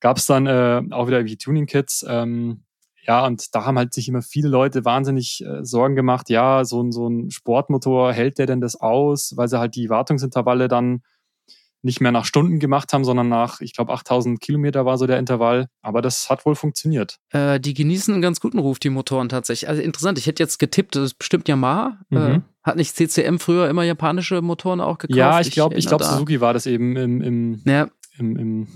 gab's 0.00 0.26
dann 0.26 0.46
äh, 0.46 0.82
auch 0.90 1.06
wieder 1.06 1.18
irgendwie 1.18 1.38
Tuning-Kits. 1.38 2.04
Ähm, 2.08 2.62
ja, 3.06 3.24
und 3.24 3.54
da 3.54 3.64
haben 3.64 3.78
halt 3.78 3.94
sich 3.94 4.08
immer 4.08 4.22
viele 4.22 4.48
Leute 4.48 4.84
wahnsinnig 4.84 5.44
äh, 5.44 5.64
Sorgen 5.64 5.94
gemacht, 5.94 6.28
ja, 6.28 6.64
so, 6.64 6.90
so 6.90 7.08
ein 7.08 7.30
Sportmotor, 7.30 8.12
hält 8.12 8.38
der 8.38 8.46
denn 8.46 8.60
das 8.60 8.76
aus, 8.76 9.36
weil 9.36 9.48
sie 9.48 9.60
halt 9.60 9.76
die 9.76 9.88
Wartungsintervalle 9.88 10.66
dann 10.68 11.02
nicht 11.82 12.00
mehr 12.00 12.12
nach 12.12 12.24
Stunden 12.24 12.58
gemacht 12.58 12.92
haben, 12.92 13.04
sondern 13.04 13.28
nach, 13.28 13.60
ich 13.60 13.74
glaube, 13.74 13.92
8000 13.92 14.40
Kilometer 14.40 14.84
war 14.84 14.98
so 14.98 15.06
der 15.06 15.18
Intervall. 15.18 15.66
Aber 15.82 16.02
das 16.02 16.28
hat 16.30 16.44
wohl 16.44 16.54
funktioniert. 16.54 17.18
Äh, 17.30 17.60
die 17.60 17.74
genießen 17.74 18.12
einen 18.12 18.22
ganz 18.22 18.40
guten 18.40 18.58
Ruf, 18.58 18.78
die 18.78 18.90
Motoren 18.90 19.28
tatsächlich. 19.28 19.68
Also 19.68 19.82
interessant, 19.82 20.18
ich 20.18 20.26
hätte 20.26 20.42
jetzt 20.42 20.58
getippt, 20.58 20.96
das 20.96 21.04
ist 21.04 21.14
bestimmt 21.14 21.48
Yamaha. 21.48 21.98
Äh, 22.10 22.14
mhm. 22.14 22.34
Äh, 22.34 22.40
hat 22.62 22.76
nicht 22.76 22.94
CCM 22.96 23.38
früher 23.38 23.68
immer 23.68 23.84
japanische 23.84 24.42
Motoren 24.42 24.80
auch 24.80 24.98
gekauft? 24.98 25.16
Ja, 25.16 25.40
ich 25.40 25.52
glaube, 25.52 25.76
ich, 25.76 25.86
glaube, 25.86 26.04
Suzuki 26.04 26.40
war 26.40 26.52
das 26.52 26.66
eben 26.66 26.96
im, 26.96 27.22
im, 27.22 27.62
ja. 27.64 27.88
im, 28.18 28.36
im, 28.36 28.68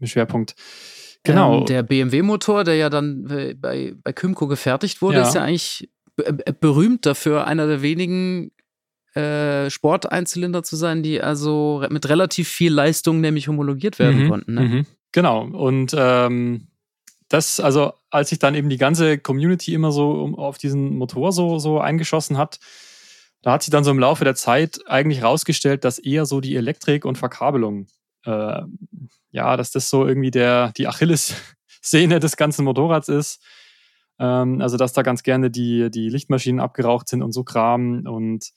im 0.00 0.06
Schwerpunkt. 0.06 0.56
Genau. 1.22 1.60
Ähm, 1.60 1.66
der 1.66 1.82
BMW-Motor, 1.82 2.64
der 2.64 2.76
ja 2.76 2.90
dann 2.90 3.24
bei, 3.60 3.94
bei 4.02 4.12
Kymco 4.12 4.46
gefertigt 4.48 5.02
wurde, 5.02 5.18
ja. 5.18 5.28
ist 5.28 5.34
ja 5.34 5.42
eigentlich 5.42 5.88
berühmt 6.60 7.04
dafür, 7.04 7.46
einer 7.46 7.66
der 7.66 7.82
wenigen 7.82 8.50
äh, 9.16 9.70
Sporteinzylinder 9.70 10.62
zu 10.62 10.76
sein, 10.76 11.02
die 11.02 11.20
also 11.20 11.84
mit 11.90 12.08
relativ 12.08 12.48
viel 12.48 12.72
Leistung 12.72 13.20
nämlich 13.20 13.48
homologiert 13.48 13.98
werden 13.98 14.24
mhm. 14.24 14.28
konnten. 14.28 14.54
Ne? 14.54 14.60
Mhm. 14.60 14.86
Genau. 15.12 15.44
Und 15.44 15.94
ähm, 15.96 16.68
das, 17.28 17.60
also 17.60 17.92
als 18.10 18.28
sich 18.28 18.38
dann 18.38 18.54
eben 18.54 18.68
die 18.68 18.78
ganze 18.78 19.18
Community 19.18 19.74
immer 19.74 19.90
so 19.90 20.34
auf 20.36 20.58
diesen 20.58 20.96
Motor 20.96 21.32
so, 21.32 21.58
so 21.58 21.80
eingeschossen 21.80 22.38
hat, 22.38 22.60
da 23.42 23.52
hat 23.52 23.62
sich 23.62 23.70
dann 23.70 23.84
so 23.84 23.90
im 23.90 23.98
Laufe 23.98 24.24
der 24.24 24.34
Zeit 24.34 24.80
eigentlich 24.86 25.22
rausgestellt, 25.22 25.84
dass 25.84 25.98
eher 25.98 26.26
so 26.26 26.40
die 26.40 26.56
Elektrik 26.56 27.04
und 27.04 27.16
Verkabelung 27.16 27.86
äh, 28.26 28.62
ja, 29.30 29.56
dass 29.56 29.70
das 29.70 29.88
so 29.88 30.06
irgendwie 30.06 30.30
der, 30.30 30.72
die 30.72 30.88
Achilles-Szene 30.88 32.20
des 32.20 32.36
ganzen 32.36 32.64
Motorrads 32.64 33.08
ist. 33.08 33.42
Ähm, 34.18 34.60
also, 34.60 34.76
dass 34.76 34.92
da 34.92 35.02
ganz 35.02 35.22
gerne 35.22 35.50
die, 35.50 35.90
die 35.90 36.08
Lichtmaschinen 36.08 36.60
abgeraucht 36.60 37.08
sind 37.08 37.22
und 37.22 37.32
so 37.32 37.44
Kram. 37.44 38.06
Und 38.06 38.50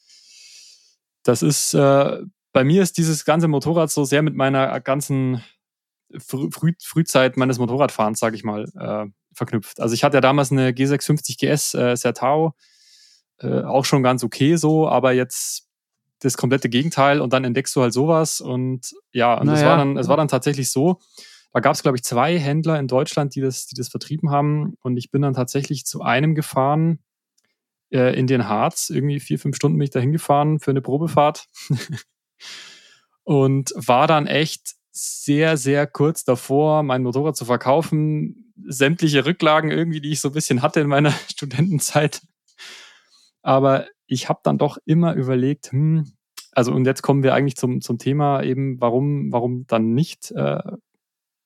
das 1.23 1.41
ist, 1.41 1.73
äh, 1.73 2.17
bei 2.51 2.63
mir 2.63 2.81
ist 2.81 2.97
dieses 2.97 3.25
ganze 3.25 3.47
Motorrad 3.47 3.91
so 3.91 4.03
sehr 4.03 4.21
mit 4.21 4.35
meiner 4.35 4.79
ganzen 4.79 5.43
Früh 6.17 6.73
Frühzeit 6.81 7.37
meines 7.37 7.59
Motorradfahrens, 7.59 8.19
sage 8.19 8.35
ich 8.35 8.43
mal, 8.43 8.65
äh, 8.79 9.05
verknüpft. 9.33 9.79
Also 9.79 9.93
ich 9.93 10.03
hatte 10.03 10.17
ja 10.17 10.21
damals 10.21 10.51
eine 10.51 10.71
G650 10.71 11.37
GS 11.37 11.73
äh, 11.75 11.95
Sertao, 11.95 12.55
äh, 13.39 13.61
auch 13.61 13.85
schon 13.85 14.01
ganz 14.01 14.23
okay 14.23 14.55
so, 14.55 14.89
aber 14.89 15.11
jetzt 15.11 15.67
das 16.21 16.35
komplette 16.35 16.67
Gegenteil 16.67 17.21
und 17.21 17.31
dann 17.31 17.43
entdeckst 17.43 17.75
du 17.75 17.81
halt 17.81 17.93
sowas 17.93 18.41
und 18.41 18.93
ja, 19.11 19.35
und 19.35 19.47
naja. 19.47 19.59
es 19.59 19.65
war 19.65 19.77
dann, 19.77 19.97
es 19.97 20.07
war 20.07 20.17
dann 20.17 20.27
tatsächlich 20.27 20.71
so. 20.71 20.99
Da 21.53 21.61
gab 21.61 21.73
es, 21.73 21.81
glaube 21.81 21.97
ich, 21.97 22.03
zwei 22.03 22.37
Händler 22.37 22.79
in 22.79 22.87
Deutschland, 22.87 23.33
die 23.35 23.41
das, 23.41 23.65
die 23.65 23.75
das 23.75 23.89
vertrieben 23.89 24.29
haben. 24.29 24.75
Und 24.81 24.97
ich 24.97 25.09
bin 25.09 25.23
dann 25.23 25.33
tatsächlich 25.33 25.85
zu 25.85 26.01
einem 26.01 26.35
gefahren 26.35 26.99
äh, 27.91 28.17
in 28.17 28.27
den 28.27 28.47
Harz. 28.47 28.89
Irgendwie 28.89 29.19
vier, 29.19 29.39
fünf 29.39 29.55
Stunden 29.55 29.77
bin 29.77 29.85
ich 29.85 29.91
da 29.91 29.99
hingefahren 29.99 30.59
für 30.59 30.71
eine 30.71 30.81
Probefahrt. 30.81 31.47
und 33.23 33.71
war 33.75 34.07
dann 34.07 34.27
echt 34.27 34.75
sehr, 34.91 35.57
sehr 35.57 35.87
kurz 35.87 36.23
davor, 36.23 36.83
mein 36.83 37.03
Motorrad 37.03 37.35
zu 37.35 37.45
verkaufen. 37.45 38.53
Sämtliche 38.65 39.25
Rücklagen 39.25 39.71
irgendwie, 39.71 40.01
die 40.01 40.11
ich 40.11 40.21
so 40.21 40.29
ein 40.29 40.33
bisschen 40.33 40.61
hatte 40.61 40.81
in 40.81 40.87
meiner 40.87 41.11
Studentenzeit. 41.31 42.21
Aber 43.41 43.87
ich 44.07 44.27
habe 44.27 44.39
dann 44.43 44.57
doch 44.57 44.77
immer 44.85 45.13
überlegt, 45.13 45.71
hm, 45.71 46.11
also 46.51 46.73
und 46.73 46.85
jetzt 46.85 47.01
kommen 47.01 47.23
wir 47.23 47.33
eigentlich 47.33 47.55
zum, 47.55 47.81
zum 47.81 47.97
Thema 47.97 48.43
eben, 48.43 48.81
warum, 48.81 49.31
warum 49.31 49.65
dann 49.67 49.93
nicht? 49.93 50.31
Äh, 50.31 50.61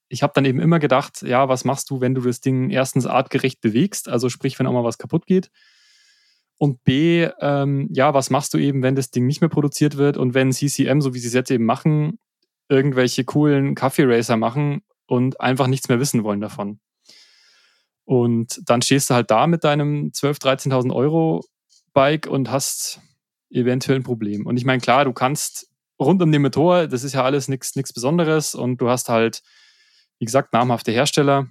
ich 0.08 0.24
habe 0.24 0.34
dann 0.36 0.46
eben 0.46 0.60
immer 0.60 0.80
gedacht, 0.80 1.22
ja, 1.24 1.50
was 1.50 1.66
machst 1.66 1.90
du, 1.90 2.00
wenn 2.02 2.16
du 2.16 2.22
das 2.22 2.40
Ding 2.40 2.70
erstens 2.70 3.06
artgerecht 3.06 3.62
bewegst, 3.62 4.10
also 4.10 4.30
sprich, 4.30 4.58
wenn 4.58 4.68
auch 4.68 4.74
mal 4.74 4.84
was 4.84 4.98
kaputt 4.98 5.26
geht. 5.26 5.50
Und 6.64 6.86
B, 6.86 7.28
ähm, 7.42 7.90
ja, 7.92 8.14
was 8.14 8.30
machst 8.30 8.54
du 8.54 8.58
eben, 8.58 8.84
wenn 8.84 8.96
das 8.96 9.12
Ding 9.12 9.28
nicht 9.28 9.42
mehr 9.42 9.50
produziert 9.50 9.98
wird 9.98 10.16
und 10.16 10.34
wenn 10.34 10.54
CCM, 10.54 11.02
so 11.02 11.14
wie 11.14 11.20
sie 11.20 11.28
es 11.28 11.34
jetzt 11.34 11.52
eben 11.52 11.66
machen, 11.66 12.20
irgendwelche 12.70 13.26
coolen 13.26 13.76
Kaffee-Racer 13.76 14.38
machen 14.38 14.82
und 15.06 15.42
einfach 15.42 15.68
nichts 15.68 15.90
mehr 15.90 16.00
wissen 16.00 16.24
wollen 16.24 16.40
davon. 16.40 16.80
Und 18.06 18.62
dann 18.64 18.82
stehst 18.82 19.10
du 19.10 19.14
halt 19.14 19.30
da 19.30 19.46
mit 19.46 19.66
deinem 19.66 20.12
12.000, 20.12 20.70
13.000 20.70 20.96
Euro 20.96 21.44
Bike 21.92 22.28
und 22.28 22.50
hast 22.50 23.02
eventuell 23.50 24.00
ein 24.00 24.04
Problem. 24.04 24.46
Und 24.46 24.56
ich 24.56 24.64
meine, 24.64 24.80
klar, 24.80 25.04
du 25.04 25.12
kannst 25.12 25.68
rund 26.00 26.22
um 26.22 26.32
den 26.32 26.44
Motor, 26.44 26.88
das 26.88 27.04
ist 27.04 27.12
ja 27.12 27.26
alles 27.26 27.50
nichts 27.50 27.92
Besonderes 27.92 28.56
und 28.56 28.80
du 28.80 28.88
hast 28.88 29.10
halt, 29.10 29.42
wie 30.18 30.26
gesagt, 30.26 30.54
namhafte 30.54 30.94
Hersteller. 30.94 31.50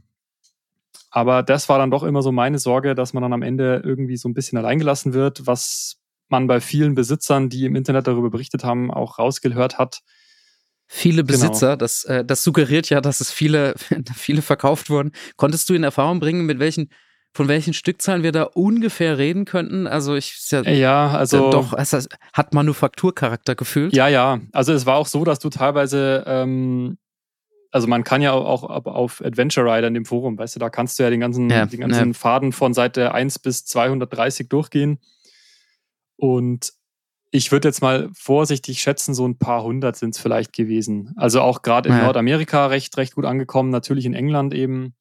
Aber 1.14 1.42
das 1.42 1.68
war 1.68 1.78
dann 1.78 1.90
doch 1.90 2.02
immer 2.02 2.22
so 2.22 2.32
meine 2.32 2.58
Sorge, 2.58 2.94
dass 2.94 3.12
man 3.12 3.22
dann 3.22 3.34
am 3.34 3.42
Ende 3.42 3.82
irgendwie 3.84 4.16
so 4.16 4.28
ein 4.28 4.34
bisschen 4.34 4.56
alleingelassen 4.56 5.12
wird, 5.12 5.46
was 5.46 5.98
man 6.28 6.46
bei 6.46 6.60
vielen 6.60 6.94
Besitzern, 6.94 7.50
die 7.50 7.66
im 7.66 7.76
Internet 7.76 8.06
darüber 8.06 8.30
berichtet 8.30 8.64
haben, 8.64 8.90
auch 8.90 9.18
rausgehört 9.18 9.78
hat. 9.78 10.00
Viele 10.88 11.22
genau. 11.22 11.26
Besitzer, 11.26 11.66
genau. 11.68 11.76
das, 11.76 12.04
äh, 12.04 12.24
das 12.24 12.42
suggeriert 12.42 12.88
ja, 12.88 13.02
dass 13.02 13.20
es 13.20 13.30
viele, 13.30 13.74
viele 14.16 14.40
verkauft 14.40 14.88
wurden. 14.88 15.12
Konntest 15.36 15.68
du 15.68 15.74
in 15.74 15.84
Erfahrung 15.84 16.18
bringen, 16.18 16.46
mit 16.46 16.58
welchen 16.58 16.88
von 17.34 17.48
welchen 17.48 17.72
Stückzahlen 17.72 18.22
wir 18.22 18.32
da 18.32 18.42
ungefähr 18.42 19.16
reden 19.16 19.46
könnten? 19.46 19.86
Also 19.86 20.16
ich 20.16 20.38
ja, 20.50 20.62
ja 20.62 21.10
also 21.10 21.50
doch, 21.50 21.72
es 21.72 22.08
hat 22.34 22.52
Manufakturcharakter 22.52 23.54
gefühlt. 23.54 23.94
Ja, 23.94 24.08
ja. 24.08 24.40
Also 24.52 24.74
es 24.74 24.84
war 24.84 24.96
auch 24.96 25.06
so, 25.06 25.24
dass 25.24 25.38
du 25.38 25.48
teilweise, 25.48 26.24
ähm, 26.26 26.98
also 27.72 27.88
man 27.88 28.04
kann 28.04 28.20
ja 28.20 28.32
auch 28.32 28.62
auf 28.64 29.24
Adventure 29.24 29.66
Rider 29.66 29.88
in 29.88 29.94
dem 29.94 30.04
Forum, 30.04 30.38
weißt 30.38 30.54
du, 30.56 30.60
da 30.60 30.68
kannst 30.68 30.98
du 30.98 31.02
ja 31.02 31.10
den 31.10 31.20
ganzen, 31.20 31.48
ja, 31.48 31.64
den 31.64 31.80
ganzen 31.80 32.08
ja. 32.08 32.14
Faden 32.14 32.52
von 32.52 32.74
Seite 32.74 33.12
1 33.14 33.38
bis 33.38 33.64
230 33.64 34.48
durchgehen. 34.48 34.98
Und 36.16 36.74
ich 37.30 37.50
würde 37.50 37.68
jetzt 37.68 37.80
mal 37.80 38.10
vorsichtig 38.12 38.82
schätzen, 38.82 39.14
so 39.14 39.26
ein 39.26 39.38
paar 39.38 39.62
hundert 39.62 39.96
sind 39.96 40.14
es 40.14 40.20
vielleicht 40.20 40.52
gewesen. 40.52 41.14
Also 41.16 41.40
auch 41.40 41.62
gerade 41.62 41.88
in 41.88 41.96
ja. 41.96 42.04
Nordamerika 42.04 42.66
recht, 42.66 42.96
recht 42.98 43.14
gut 43.14 43.24
angekommen, 43.24 43.70
natürlich 43.70 44.04
in 44.04 44.14
England 44.14 44.52
eben. 44.52 44.94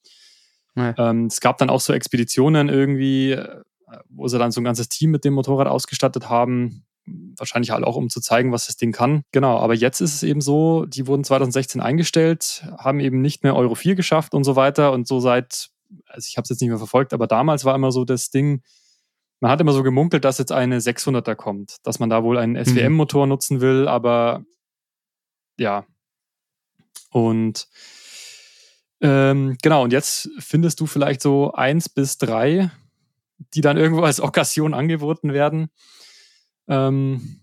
Ähm, 0.98 1.26
es 1.26 1.42
gab 1.42 1.58
dann 1.58 1.70
auch 1.70 1.82
so 1.82 1.92
Expeditionen 1.92 2.70
irgendwie, 2.70 3.32
äh, 3.32 3.60
wo 4.08 4.30
sie 4.30 4.40
dann 4.40 4.52
so 4.52 4.62
ein 4.62 4.64
ganzes 4.64 4.88
Team 4.88 5.12
mit 5.12 5.26
dem 5.26 5.34
Motorrad 5.34 5.68
ausgestattet 5.68 6.30
haben. 6.30 6.86
Wahrscheinlich 7.06 7.72
halt 7.72 7.84
auch, 7.84 7.96
um 7.96 8.10
zu 8.10 8.22
zeigen, 8.22 8.52
was 8.52 8.68
das 8.68 8.78
Ding 8.78 8.92
kann. 8.92 9.24
Genau, 9.32 9.58
aber 9.58 9.74
jetzt 9.74 10.02
ist 10.02 10.14
es 10.14 10.24
eben 10.24 10.42
so, 10.42 10.86
die 10.86 11.08
wurden 11.08 11.24
2016 11.24 11.82
eingestellt, 11.82 12.66
haben 12.78 13.00
eben 13.00 13.22
nicht 13.22 13.44
mehr 13.44 13.56
Euro 13.56 13.76
4 13.76 13.96
geschafft 13.96 14.34
und 14.34 14.44
so 14.44 14.56
weiter. 14.56 14.92
Und 14.92 15.08
so 15.08 15.20
seit, 15.20 15.70
also 16.08 16.28
ich 16.28 16.38
habe 16.38 16.44
es 16.44 16.50
jetzt 16.50 16.62
nicht 16.62 16.70
mehr 16.70 16.78
verfolgt, 16.78 17.14
aber 17.14 17.28
damals 17.28 17.66
war 17.66 17.76
immer 17.76 17.92
so 17.92 18.06
das 18.06 18.30
Ding, 18.30 18.62
man 19.42 19.50
hat 19.50 19.60
immer 19.60 19.74
so 19.74 19.82
gemunkelt, 19.82 20.24
dass 20.24 20.38
jetzt 20.38 20.52
eine 20.52 20.80
600er 20.80 21.36
kommt, 21.36 21.78
dass 21.84 22.00
man 22.00 22.10
da 22.10 22.24
wohl 22.24 22.38
einen 22.38 22.54
mhm. 22.54 22.66
SWM-Motor 22.66 23.26
nutzen 23.28 23.60
will, 23.60 23.88
aber 23.88 24.46
ja. 25.58 25.86
Und 27.10 27.68
ähm, 29.02 29.58
genau, 29.62 29.84
und 29.84 29.92
jetzt 29.92 30.30
findest 30.38 30.80
du 30.80 30.86
vielleicht 30.86 31.22
so 31.22 31.54
eins 31.54 31.90
bis 31.90 32.20
drei, 32.20 32.70
die 33.56 33.62
dann 33.62 33.78
irgendwo 33.78 34.04
als 34.04 34.22
Okkasion 34.22 34.76
angeboten 34.76 35.34
werden. 35.34 35.72
Ähm, 36.67 37.41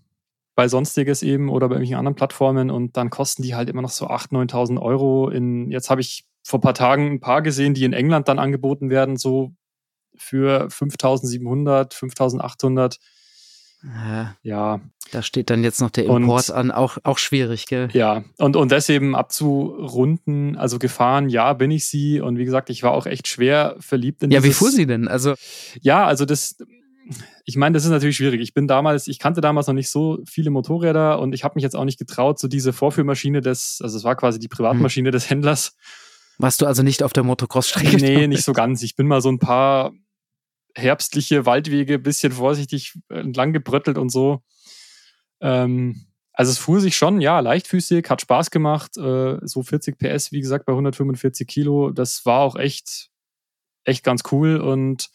bei 0.55 0.67
sonstiges 0.67 1.23
eben 1.23 1.49
oder 1.49 1.69
bei 1.69 1.75
irgendwelchen 1.75 1.97
anderen 1.97 2.15
Plattformen 2.15 2.69
und 2.69 2.97
dann 2.97 3.09
kosten 3.09 3.43
die 3.43 3.55
halt 3.55 3.69
immer 3.69 3.81
noch 3.81 3.91
so 3.91 4.07
8.000, 4.07 4.51
9.000 4.51 4.81
Euro. 4.81 5.29
In, 5.29 5.71
jetzt 5.71 5.89
habe 5.89 6.01
ich 6.01 6.25
vor 6.43 6.59
ein 6.59 6.61
paar 6.61 6.73
Tagen 6.73 7.11
ein 7.11 7.19
paar 7.21 7.41
gesehen, 7.41 7.73
die 7.73 7.85
in 7.85 7.93
England 7.93 8.27
dann 8.27 8.39
angeboten 8.39 8.89
werden, 8.89 9.15
so 9.15 9.53
für 10.17 10.67
5.700, 10.67 11.93
5.800. 11.93 12.97
Ja. 13.83 14.35
ja. 14.43 14.81
Da 15.11 15.21
steht 15.23 15.49
dann 15.49 15.63
jetzt 15.63 15.79
noch 15.79 15.89
der 15.89 16.05
Import 16.05 16.49
und, 16.49 16.55
an, 16.55 16.71
auch, 16.71 16.97
auch 17.03 17.17
schwierig, 17.17 17.65
gell? 17.65 17.87
Ja, 17.93 18.23
und, 18.37 18.55
und 18.55 18.71
das 18.71 18.89
eben 18.89 19.15
abzurunden, 19.15 20.55
also 20.57 20.77
gefahren, 20.77 21.29
ja, 21.29 21.53
bin 21.53 21.71
ich 21.71 21.87
sie. 21.87 22.19
Und 22.19 22.37
wie 22.37 22.45
gesagt, 22.45 22.69
ich 22.69 22.83
war 22.83 22.91
auch 22.91 23.05
echt 23.05 23.27
schwer 23.27 23.75
verliebt 23.79 24.21
in 24.23 24.31
Ja, 24.31 24.41
dieses, 24.41 24.55
wie 24.55 24.59
fuhr 24.59 24.71
sie 24.71 24.85
denn? 24.85 25.07
Also. 25.07 25.35
Ja, 25.81 26.05
also 26.05 26.25
das, 26.25 26.57
ich 27.45 27.55
meine, 27.55 27.73
das 27.73 27.85
ist 27.85 27.91
natürlich 27.91 28.17
schwierig. 28.17 28.41
Ich 28.41 28.53
bin 28.53 28.67
damals, 28.67 29.07
ich 29.07 29.19
kannte 29.19 29.41
damals 29.41 29.67
noch 29.67 29.73
nicht 29.73 29.89
so 29.89 30.19
viele 30.25 30.49
Motorräder 30.49 31.19
und 31.19 31.33
ich 31.33 31.43
habe 31.43 31.55
mich 31.55 31.63
jetzt 31.63 31.75
auch 31.75 31.85
nicht 31.85 31.99
getraut, 31.99 32.39
so 32.39 32.47
diese 32.47 32.73
Vorführmaschine 32.73 33.41
des, 33.41 33.79
also 33.81 33.97
es 33.97 34.03
war 34.03 34.15
quasi 34.15 34.39
die 34.39 34.47
Privatmaschine 34.47 35.09
hm. 35.09 35.13
des 35.13 35.29
Händlers. 35.29 35.75
Warst 36.37 36.61
du 36.61 36.65
also 36.65 36.83
nicht 36.83 37.03
auf 37.03 37.13
der 37.13 37.23
Motocross-Strecke? 37.23 37.97
Nee, 37.97 38.27
nicht 38.27 38.43
so 38.43 38.53
ganz. 38.53 38.81
Ich 38.83 38.95
bin 38.95 39.07
mal 39.07 39.21
so 39.21 39.29
ein 39.29 39.39
paar 39.39 39.91
herbstliche 40.75 41.45
Waldwege 41.45 41.95
ein 41.95 42.03
bisschen 42.03 42.31
vorsichtig 42.31 42.93
entlang 43.09 43.53
gebröttelt 43.53 43.97
und 43.97 44.09
so. 44.09 44.41
Ähm, 45.41 46.05
also 46.31 46.51
es 46.51 46.57
fuhr 46.57 46.79
sich 46.79 46.95
schon, 46.95 47.19
ja, 47.19 47.41
leichtfüßig, 47.41 48.09
hat 48.09 48.21
Spaß 48.21 48.51
gemacht. 48.51 48.95
Äh, 48.97 49.39
so 49.41 49.63
40 49.63 49.97
PS, 49.97 50.31
wie 50.31 50.39
gesagt, 50.39 50.65
bei 50.65 50.71
145 50.71 51.45
Kilo. 51.47 51.91
Das 51.91 52.25
war 52.25 52.39
auch 52.39 52.55
echt, 52.55 53.09
echt 53.83 54.05
ganz 54.05 54.23
cool. 54.31 54.57
Und 54.57 55.09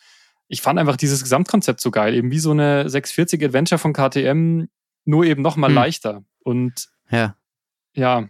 ich 0.49 0.63
fand 0.63 0.79
einfach 0.79 0.97
dieses 0.97 1.23
Gesamtkonzept 1.23 1.81
so 1.81 1.91
geil. 1.91 2.15
Eben 2.15 2.31
wie 2.31 2.39
so 2.39 2.51
eine 2.51 2.89
640 2.89 3.43
Adventure 3.45 3.79
von 3.79 3.93
KTM, 3.93 4.67
nur 5.05 5.25
eben 5.25 5.43
noch 5.43 5.57
mal 5.57 5.69
hm. 5.69 5.75
leichter. 5.75 6.25
Und 6.43 6.89
ja. 7.11 7.37
ja. 7.95 8.29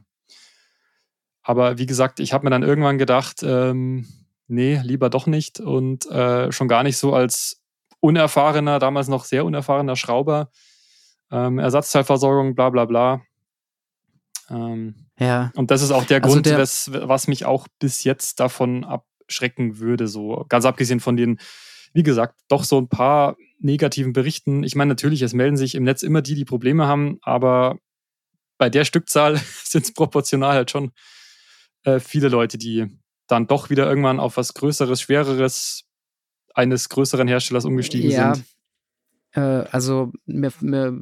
Aber 1.43 1.79
wie 1.79 1.87
gesagt, 1.87 2.21
ich 2.21 2.33
habe 2.33 2.45
mir 2.45 2.51
dann 2.51 2.63
irgendwann 2.63 2.99
gedacht, 2.99 3.43
ähm, 3.43 4.07
nee, 4.47 4.81
lieber 4.83 5.11
doch 5.11 5.27
nicht. 5.27 5.61
Und 5.61 6.07
äh, 6.07 6.51
schon 6.53 6.69
gar 6.69 6.83
nicht 6.83 6.97
so 6.97 7.15
als 7.15 7.61
unerfahrener, 8.01 8.79
damals 8.79 9.09
noch 9.09 9.25
sehr 9.25 9.45
unerfahrener 9.45 9.97
Schrauber. 9.97 10.51
Ähm, 11.31 11.59
Ersatzteilversorgung, 11.59 12.55
bla 12.55 12.71
bla 12.71 12.85
bla. 12.85 13.23
Ähm, 14.51 14.95
Ja. 15.19 15.51
und 15.57 15.71
das 15.71 15.83
ist 15.83 15.91
auch 15.91 16.05
der 16.05 16.23
Also 16.23 16.35
Grund, 16.35 16.47
der- 16.47 16.59
wes, 16.59 16.91
was 16.93 17.29
mich 17.29 17.45
auch 17.45 17.67
bis 17.79 18.05
jetzt 18.05 18.41
davon 18.41 18.85
abschrecken 18.85 19.79
würde. 19.79 20.07
So 20.07 20.45
ganz 20.49 20.65
abgesehen 20.65 21.01
von 21.01 21.17
den, 21.17 21.39
wie 21.95 22.03
gesagt, 22.03 22.39
doch 22.49 22.65
so 22.65 22.79
ein 22.79 22.89
paar 22.89 23.37
negativen 23.61 24.13
Berichten. 24.13 24.63
Ich 24.65 24.75
meine, 24.75 24.91
natürlich, 24.91 25.23
es 25.23 25.33
melden 25.33 25.57
sich 25.57 25.75
im 25.75 25.85
Netz 25.85 26.03
immer 26.03 26.21
die, 26.21 26.35
die 26.35 26.45
Probleme 26.45 26.87
haben, 26.87 27.19
aber 27.23 27.79
bei 28.59 28.69
der 28.69 28.85
Stückzahl 28.85 29.37
sind 29.65 29.85
es 29.87 29.95
proportional 29.95 30.55
halt 30.55 30.71
schon 30.71 30.93
äh, 31.85 32.01
viele 32.01 32.29
Leute, 32.29 32.59
die 32.59 32.87
dann 33.27 33.47
doch 33.47 33.71
wieder 33.71 33.89
irgendwann 33.89 34.21
auf 34.21 34.37
was 34.37 34.53
Größeres, 34.55 35.01
Schwereres 35.01 35.85
eines 36.53 36.89
größeren 36.89 37.27
Herstellers 37.27 37.65
umgestiegen 37.65 38.11
Ja. 38.11 38.35
sind. 38.35 38.45
Äh, 39.33 39.41
also 39.71 40.13
mir, 40.27 40.53
mir 40.61 41.01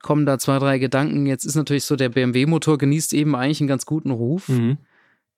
kommen 0.00 0.24
da 0.24 0.38
zwei, 0.38 0.58
drei 0.58 0.78
Gedanken. 0.78 1.26
Jetzt 1.26 1.44
ist 1.44 1.56
natürlich 1.56 1.84
so, 1.84 1.96
der 1.96 2.08
BMW-Motor 2.08 2.78
genießt 2.78 3.12
eben 3.12 3.34
eigentlich 3.34 3.60
einen 3.60 3.68
ganz 3.68 3.86
guten 3.86 4.10
Ruf. 4.10 4.48
Mhm. 4.48 4.78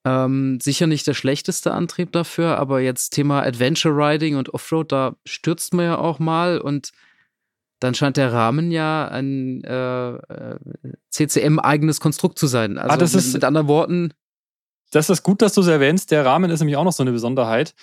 Ähm, 0.05 0.59
sicher 0.61 0.87
nicht 0.87 1.05
der 1.07 1.13
schlechteste 1.13 1.73
Antrieb 1.73 2.11
dafür, 2.13 2.57
aber 2.57 2.79
jetzt 2.79 3.09
Thema 3.09 3.41
Adventure 3.43 3.93
Riding 3.93 4.37
und 4.37 4.53
Offroad, 4.53 4.91
da 4.91 5.15
stürzt 5.25 5.73
man 5.73 5.85
ja 5.85 5.97
auch 5.97 6.19
mal 6.19 6.59
und 6.59 6.91
dann 7.81 7.93
scheint 7.95 8.17
der 8.17 8.31
Rahmen 8.33 8.71
ja 8.71 9.07
ein 9.09 9.63
äh, 9.63 10.09
äh, 10.15 10.59
CCM-eigenes 11.09 11.99
Konstrukt 11.99 12.39
zu 12.39 12.47
sein. 12.47 12.77
Also 12.77 12.97
das 12.97 13.13
mit, 13.13 13.23
ist- 13.25 13.33
mit 13.33 13.43
anderen 13.43 13.67
Worten, 13.67 14.13
Das 14.91 15.09
ist 15.09 15.21
gut, 15.23 15.41
dass 15.41 15.53
du 15.53 15.61
es 15.61 15.67
erwähnst. 15.67 16.11
Der 16.11 16.25
Rahmen 16.25 16.49
ist 16.49 16.59
nämlich 16.61 16.77
auch 16.77 16.83
noch 16.83 16.93
so 16.93 17.03
eine 17.03 17.11
Besonderheit. 17.11 17.75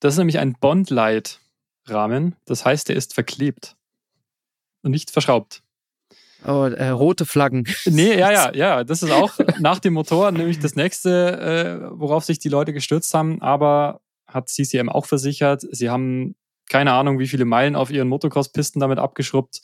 Das 0.00 0.14
ist 0.14 0.18
nämlich 0.18 0.38
ein 0.38 0.54
Bond-Light-Rahmen. 0.60 2.36
Das 2.44 2.64
heißt, 2.64 2.88
der 2.88 2.96
ist 2.96 3.14
verklebt 3.14 3.76
und 4.82 4.90
nicht 4.90 5.10
verschraubt. 5.10 5.61
Oh, 6.46 6.64
äh, 6.64 6.88
rote 6.88 7.26
Flaggen. 7.26 7.66
Nee, 7.86 8.18
ja, 8.18 8.32
ja, 8.32 8.52
ja. 8.54 8.84
Das 8.84 9.02
ist 9.02 9.10
auch 9.10 9.38
nach 9.58 9.78
dem 9.78 9.94
Motor 9.94 10.32
nämlich 10.32 10.58
das 10.58 10.76
nächste, 10.76 11.90
äh, 11.90 11.90
worauf 11.92 12.24
sich 12.24 12.38
die 12.38 12.48
Leute 12.48 12.72
gestürzt 12.72 13.12
haben. 13.14 13.40
Aber 13.42 14.00
hat 14.26 14.48
CCM 14.48 14.88
auch 14.88 15.06
versichert. 15.06 15.64
Sie 15.70 15.90
haben 15.90 16.34
keine 16.68 16.92
Ahnung, 16.92 17.18
wie 17.18 17.28
viele 17.28 17.44
Meilen 17.44 17.76
auf 17.76 17.90
ihren 17.90 18.08
Motocross-Pisten 18.08 18.80
damit 18.80 18.98
abgeschrubbt. 18.98 19.60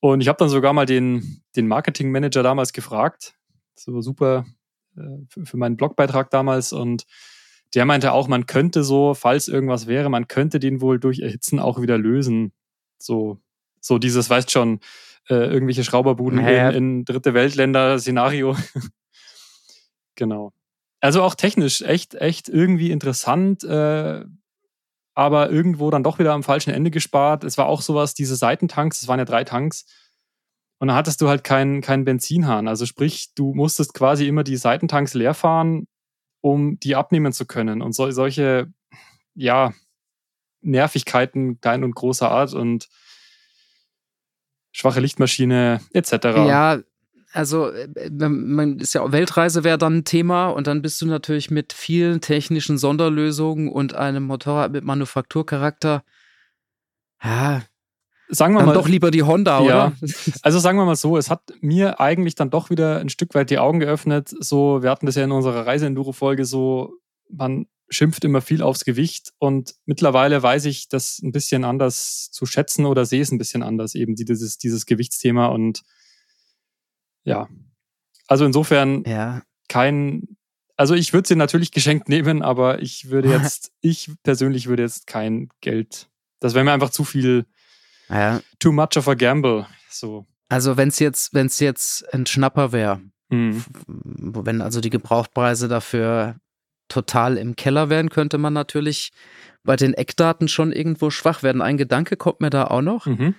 Und 0.00 0.20
ich 0.20 0.28
habe 0.28 0.38
dann 0.38 0.48
sogar 0.48 0.72
mal 0.72 0.86
den, 0.86 1.42
den 1.56 1.66
Marketing-Manager 1.68 2.42
damals 2.42 2.72
gefragt. 2.72 3.34
So 3.74 4.00
super 4.00 4.44
äh, 4.96 5.24
für, 5.28 5.46
für 5.46 5.56
meinen 5.56 5.76
Blogbeitrag 5.76 6.30
damals. 6.30 6.72
Und 6.72 7.06
der 7.74 7.84
meinte 7.86 8.12
auch, 8.12 8.28
man 8.28 8.46
könnte 8.46 8.84
so, 8.84 9.14
falls 9.14 9.48
irgendwas 9.48 9.86
wäre, 9.86 10.10
man 10.10 10.28
könnte 10.28 10.60
den 10.60 10.80
wohl 10.80 11.00
durch 11.00 11.20
Erhitzen 11.20 11.58
auch 11.58 11.80
wieder 11.80 11.98
lösen. 11.98 12.52
So, 12.98 13.38
so 13.80 13.98
dieses, 13.98 14.28
weißt 14.28 14.50
schon, 14.50 14.80
äh, 15.28 15.34
irgendwelche 15.34 15.84
Schrauberbuden 15.84 16.42
Naja. 16.42 16.70
in, 16.70 16.76
in 16.76 17.04
dritte 17.04 17.34
Weltländer-Szenario. 17.34 18.56
genau. 20.14 20.52
Also 21.00 21.22
auch 21.22 21.34
technisch 21.34 21.82
echt, 21.82 22.14
echt 22.14 22.48
irgendwie 22.48 22.90
interessant, 22.90 23.64
äh, 23.64 24.24
aber 25.14 25.50
irgendwo 25.50 25.90
dann 25.90 26.02
doch 26.02 26.18
wieder 26.18 26.32
am 26.32 26.42
falschen 26.42 26.70
Ende 26.72 26.90
gespart. 26.90 27.44
Es 27.44 27.58
war 27.58 27.66
auch 27.66 27.80
sowas, 27.82 28.14
diese 28.14 28.36
Seitentanks, 28.36 29.02
es 29.02 29.08
waren 29.08 29.18
ja 29.18 29.24
drei 29.24 29.44
Tanks. 29.44 29.86
Und 30.78 30.88
dann 30.88 30.96
hattest 30.96 31.20
du 31.22 31.28
halt 31.28 31.42
keinen 31.42 31.80
keinen 31.80 32.04
Benzinhahn. 32.04 32.68
Also 32.68 32.84
sprich, 32.84 33.32
du 33.34 33.54
musstest 33.54 33.94
quasi 33.94 34.28
immer 34.28 34.44
die 34.44 34.56
Seitentanks 34.56 35.14
leer 35.14 35.32
fahren, 35.32 35.86
um 36.42 36.78
die 36.80 36.96
abnehmen 36.96 37.32
zu 37.32 37.46
können. 37.46 37.80
Und 37.80 37.92
so, 37.94 38.10
solche, 38.10 38.70
ja, 39.34 39.72
Nervigkeiten 40.60 41.60
klein 41.60 41.84
und 41.84 41.94
großer 41.94 42.30
Art 42.30 42.52
und 42.52 42.88
schwache 44.76 45.00
Lichtmaschine 45.00 45.80
etc. 45.94 46.12
Ja, 46.46 46.78
also 47.32 47.70
äh, 47.70 48.28
man 48.28 48.78
ist 48.78 48.92
ja 48.94 49.10
Weltreise 49.10 49.64
wäre 49.64 49.78
dann 49.78 49.98
ein 49.98 50.04
Thema 50.04 50.48
und 50.48 50.66
dann 50.66 50.82
bist 50.82 51.00
du 51.00 51.06
natürlich 51.06 51.50
mit 51.50 51.72
vielen 51.72 52.20
technischen 52.20 52.76
Sonderlösungen 52.76 53.70
und 53.70 53.94
einem 53.94 54.24
Motorrad 54.24 54.72
mit 54.72 54.84
Manufakturcharakter. 54.84 56.02
Ja, 57.22 57.62
Sagen 58.28 58.54
wir 58.54 58.58
dann 58.58 58.66
mal, 58.66 58.74
doch 58.74 58.88
lieber 58.88 59.12
die 59.12 59.22
Honda, 59.22 59.60
Ja. 59.60 59.64
oder? 59.64 59.92
Also 60.42 60.58
sagen 60.58 60.76
wir 60.78 60.84
mal 60.84 60.96
so, 60.96 61.16
es 61.16 61.30
hat 61.30 61.42
mir 61.60 62.00
eigentlich 62.00 62.34
dann 62.34 62.50
doch 62.50 62.70
wieder 62.70 62.98
ein 62.98 63.08
Stück 63.08 63.34
weit 63.34 63.50
die 63.50 63.58
Augen 63.58 63.78
geöffnet. 63.80 64.28
So, 64.40 64.82
wir 64.82 64.90
hatten 64.90 65.06
das 65.06 65.14
ja 65.14 65.24
in 65.24 65.30
unserer 65.32 65.64
Reise-Enduro-Folge 65.66 66.44
so, 66.44 66.94
man 67.30 67.66
schimpft 67.88 68.24
immer 68.24 68.40
viel 68.40 68.62
aufs 68.62 68.84
Gewicht 68.84 69.32
und 69.38 69.74
mittlerweile 69.84 70.42
weiß 70.42 70.64
ich 70.64 70.88
das 70.88 71.20
ein 71.22 71.32
bisschen 71.32 71.64
anders 71.64 72.30
zu 72.32 72.44
schätzen 72.46 72.84
oder 72.86 73.06
sehe 73.06 73.22
es 73.22 73.30
ein 73.30 73.38
bisschen 73.38 73.62
anders, 73.62 73.94
eben 73.94 74.16
dieses, 74.16 74.58
dieses 74.58 74.86
Gewichtsthema 74.86 75.46
und 75.46 75.82
ja. 77.24 77.48
Also 78.28 78.44
insofern 78.44 79.04
Ja, 79.06 79.42
kein, 79.68 80.36
also 80.76 80.94
ich 80.94 81.12
würde 81.12 81.28
sie 81.28 81.36
natürlich 81.36 81.70
geschenkt 81.70 82.08
nehmen, 82.08 82.42
aber 82.42 82.82
ich 82.82 83.10
würde 83.10 83.30
jetzt, 83.42 83.72
ich 83.80 84.10
persönlich 84.22 84.66
würde 84.66 84.82
jetzt 84.82 85.06
kein 85.06 85.48
Geld, 85.60 86.08
das 86.40 86.54
wäre 86.54 86.64
mir 86.64 86.72
einfach 86.72 86.90
zu 86.90 87.04
viel, 87.04 87.46
ja. 88.08 88.40
too 88.58 88.72
much 88.72 88.96
of 88.96 89.08
a 89.08 89.14
gamble. 89.14 89.66
So. 89.90 90.26
Also 90.48 90.76
wenn 90.76 90.88
es 90.88 90.98
jetzt, 90.98 91.34
wenn 91.34 91.46
es 91.46 91.58
jetzt 91.60 92.12
ein 92.12 92.26
Schnapper 92.26 92.72
wäre, 92.72 93.00
Mhm. 93.28 93.64
wenn 93.88 94.60
also 94.60 94.80
die 94.80 94.88
Gebrauchtpreise 94.90 95.66
dafür 95.66 96.36
total 96.88 97.36
im 97.36 97.56
Keller 97.56 97.88
wären, 97.90 98.10
könnte 98.10 98.38
man 98.38 98.52
natürlich 98.52 99.10
bei 99.64 99.76
den 99.76 99.94
Eckdaten 99.94 100.48
schon 100.48 100.72
irgendwo 100.72 101.10
schwach 101.10 101.42
werden. 101.42 101.60
Ein 101.62 101.76
Gedanke 101.76 102.16
kommt 102.16 102.40
mir 102.40 102.50
da 102.50 102.66
auch 102.68 102.82
noch. 102.82 103.06
Mhm. 103.06 103.34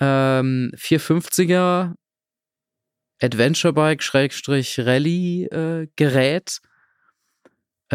ähm, 0.00 0.72
450er 0.76 1.94
Adventure 3.20 3.72
Bike 3.72 4.02
Schrägstrich 4.02 4.80
Rallye 4.80 5.44
äh, 5.46 5.88
Gerät. 5.96 6.60
Äh, 7.88 7.94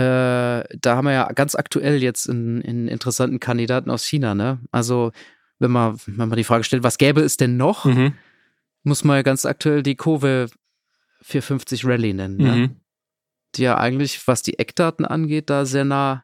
da 0.80 0.96
haben 0.96 1.06
wir 1.06 1.14
ja 1.14 1.32
ganz 1.34 1.56
aktuell 1.56 2.02
jetzt 2.04 2.30
einen, 2.30 2.62
einen 2.64 2.88
interessanten 2.88 3.40
Kandidaten 3.40 3.90
aus 3.90 4.06
China, 4.06 4.36
ne? 4.36 4.60
Also, 4.72 5.12
wenn 5.60 5.72
man, 5.72 5.98
wenn 6.06 6.30
man 6.30 6.38
die 6.38 6.44
Frage 6.44 6.64
stellt, 6.64 6.84
was 6.84 6.98
gäbe 7.00 7.22
es 7.22 7.36
denn 7.38 7.58
noch, 7.58 7.86
Mhm. 7.86 8.14
muss 8.84 9.04
man 9.04 9.18
ja 9.18 9.22
ganz 9.24 9.46
aktuell 9.46 9.82
die 9.82 9.96
Kove 9.96 10.48
450 11.24 11.86
Rallye 11.86 12.14
nennen, 12.14 12.38
ne? 12.38 12.52
Mhm. 12.56 12.76
Die 13.58 13.64
ja 13.64 13.78
eigentlich, 13.78 14.28
was 14.28 14.42
die 14.42 14.60
Eckdaten 14.60 15.06
angeht, 15.06 15.50
da 15.50 15.66
sehr 15.66 15.86
nah 15.86 16.24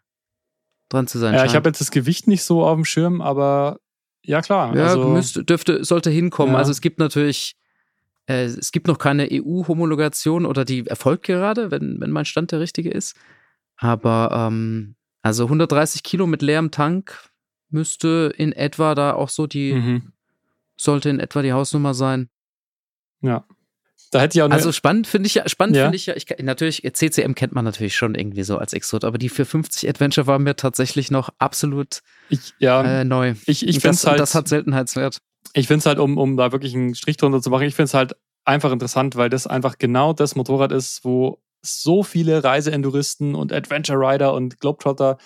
dran 0.90 1.08
zu 1.08 1.20
sein 1.20 1.34
Ja, 1.34 1.40
ich 1.40 1.52
scheint. 1.52 1.56
habe 1.56 1.70
jetzt 1.70 1.82
das 1.82 1.92
Gewicht 1.92 2.28
nicht 2.28 2.44
so 2.44 2.64
auf 2.64 2.76
dem 2.76 2.86
Schirm, 2.86 3.22
aber 3.22 3.80
ja 4.26 4.42
klar. 4.42 4.76
Ja, 4.76 4.88
also, 4.88 5.10
müsste, 5.10 5.44
dürfte, 5.44 5.84
sollte 5.84 6.10
hinkommen. 6.10 6.54
Ja. 6.54 6.60
Also 6.60 6.72
es 6.72 6.82
gibt 6.82 7.00
natürlich, 7.00 7.58
äh, 8.28 8.46
es 8.46 8.72
gibt 8.72 8.88
noch 8.88 8.98
keine 8.98 9.28
EU-Homologation 9.32 10.46
oder 10.46 10.64
die 10.64 10.86
erfolgt 10.88 11.26
gerade, 11.26 11.72
wenn, 11.72 12.00
wenn 12.00 12.12
mein 12.12 12.26
Stand 12.26 12.52
der 12.52 12.60
richtige 12.60 12.90
ist. 12.90 13.16
Aber 13.76 14.30
ähm, 14.32 14.96
also 15.22 15.46
130 15.46 16.04
Kilo 16.04 16.28
mit 16.28 16.42
leerem 16.42 16.72
Tank 16.72 17.32
müsste 17.70 18.34
in 18.38 18.54
etwa 18.54 18.96
da 18.96 19.14
auch 19.14 19.30
so 19.30 19.48
die, 19.48 19.74
mhm. 19.74 20.14
sollte 20.78 21.10
in 21.10 21.20
etwa 21.20 21.42
die 21.42 21.54
Hausnummer 21.54 21.94
sein. 21.94 22.30
ja. 23.22 23.46
Da 24.14 24.22
hätte 24.22 24.38
ich 24.38 24.44
auch 24.44 24.50
Also 24.52 24.72
spannend 24.72 25.08
finde 25.08 25.26
ich 25.26 25.34
ja, 25.34 25.50
spannend 25.50 25.76
Ja. 25.76 25.86
finde 25.86 25.96
ich 25.96 26.06
ja, 26.06 26.16
ich, 26.16 26.28
natürlich, 26.40 26.84
CCM 26.94 27.34
kennt 27.34 27.54
man 27.54 27.66
natürlich 27.66 27.96
schon 27.96 28.14
irgendwie 28.14 28.44
so 28.44 28.60
als 28.60 28.74
Exot, 28.74 29.04
aber 29.06 29.18
die 29.18 29.28
450 29.30 29.90
Adventure 29.90 30.28
war 30.28 30.38
mir 30.38 30.56
tatsächlich 30.56 31.10
noch 31.10 31.30
absolut 31.40 32.02
ich, 32.30 32.54
ja, 32.60 33.02
äh, 33.02 33.06
neu. 33.06 33.34
ich, 33.48 33.68
ich 33.68 33.80
finde 33.80 33.96
es 33.96 34.06
halt, 34.06 34.20
das 34.20 34.36
hat 34.36 34.48
Seltenheitswert. 34.48 35.18
ich 35.54 35.68
find's 35.68 35.88
halt 35.88 35.98
um, 35.98 36.20
um 36.20 36.38
da 36.38 36.52
wirklich 36.52 36.76
einen 36.76 36.94
Strich 36.94 37.18
drunter 37.18 37.42
zu 37.42 37.50
machen, 37.50 37.64
ich 37.64 37.74
finde 37.74 37.86
es 37.86 37.96
halt 37.96 38.16
einfach 38.46 38.72
interessant, 38.72 39.16
weil 39.16 39.32
das 39.32 39.48
einfach 39.48 39.80
genau 39.80 40.14
das 40.14 40.36
Motorrad 40.36 40.72
ist, 40.72 41.04
wo 41.04 41.42
so 41.64 42.04
viele 42.04 42.44
Reiseenduristen 42.44 43.34
und 43.34 43.52
Adventure 43.52 43.98
Rider 43.98 44.34
und 44.36 44.60
Globetrotter 44.60 45.18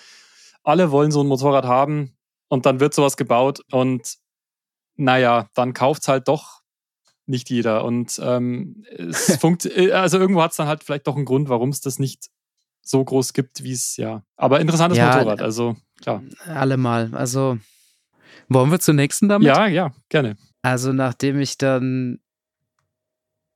alle 0.62 0.90
wollen 0.90 1.10
so 1.10 1.20
ein 1.20 1.26
Motorrad 1.26 1.66
haben 1.66 2.16
und 2.48 2.64
dann 2.64 2.80
wird 2.80 2.94
sowas 2.94 3.18
gebaut 3.18 3.60
und 3.70 4.14
naja, 4.96 5.48
dann 5.54 5.74
kauft 5.74 6.02
es 6.02 6.08
halt 6.08 6.26
doch 6.26 6.57
nicht 7.28 7.50
jeder. 7.50 7.84
Und 7.84 8.20
ähm, 8.22 8.84
es 8.96 9.36
funkt, 9.40 9.66
also 9.92 10.18
irgendwo 10.18 10.42
hat 10.42 10.52
es 10.52 10.56
dann 10.56 10.68
halt 10.68 10.84
vielleicht 10.84 11.06
doch 11.06 11.16
einen 11.16 11.24
Grund, 11.24 11.48
warum 11.48 11.70
es 11.70 11.80
das 11.80 11.98
nicht 11.98 12.30
so 12.82 13.04
groß 13.04 13.32
gibt, 13.32 13.62
wie 13.62 13.72
es 13.72 13.96
ja. 13.96 14.22
Aber 14.36 14.60
interessantes 14.60 14.98
Ja, 14.98 15.16
Motorrad, 15.16 15.42
also 15.42 15.76
klar. 16.00 16.22
Allemal. 16.46 17.14
Also 17.14 17.58
wollen 18.48 18.70
wir 18.70 18.80
zur 18.80 18.94
nächsten 18.94 19.28
damit? 19.28 19.46
Ja, 19.46 19.66
ja, 19.66 19.92
gerne. 20.08 20.36
Also 20.62 20.92
nachdem 20.92 21.38
ich 21.40 21.58
dann 21.58 22.20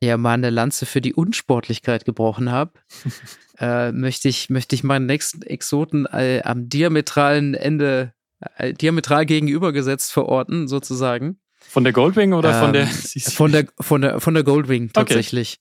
ja 0.03 0.17
mal 0.17 0.35
eine 0.35 0.51
Lanze 0.51 0.85
für 0.87 1.01
die 1.01 1.15
Unsportlichkeit 1.15 2.05
gebrochen 2.05 2.51
habe, 2.51 2.73
äh, 3.59 3.93
möchte 3.93 4.29
ich 4.29 4.51
möchte 4.51 4.75
ich 4.75 4.85
meinen 4.85 5.07
nächsten 5.07 5.43
Exoten 5.43 6.07
äh, 6.07 6.43
am 6.45 6.69
diametralen 6.69 7.55
Ende 7.55 8.13
äh, 8.57 8.75
diametral 8.75 9.27
gegenübergesetzt 9.27 10.13
verorten 10.13 10.69
sozusagen. 10.69 11.39
Von 11.73 11.85
der 11.85 11.95
Goldwing 11.95 12.35
oder 12.35 12.53
von 12.53 12.75
Ähm, 12.75 12.87
der 13.15 13.23
Von 13.31 13.51
der 13.51 13.67
von 13.81 14.03
der 14.03 14.21
von 14.21 14.35
der 14.35 14.45
Goldwing 14.45 14.93
tatsächlich. 14.93 15.59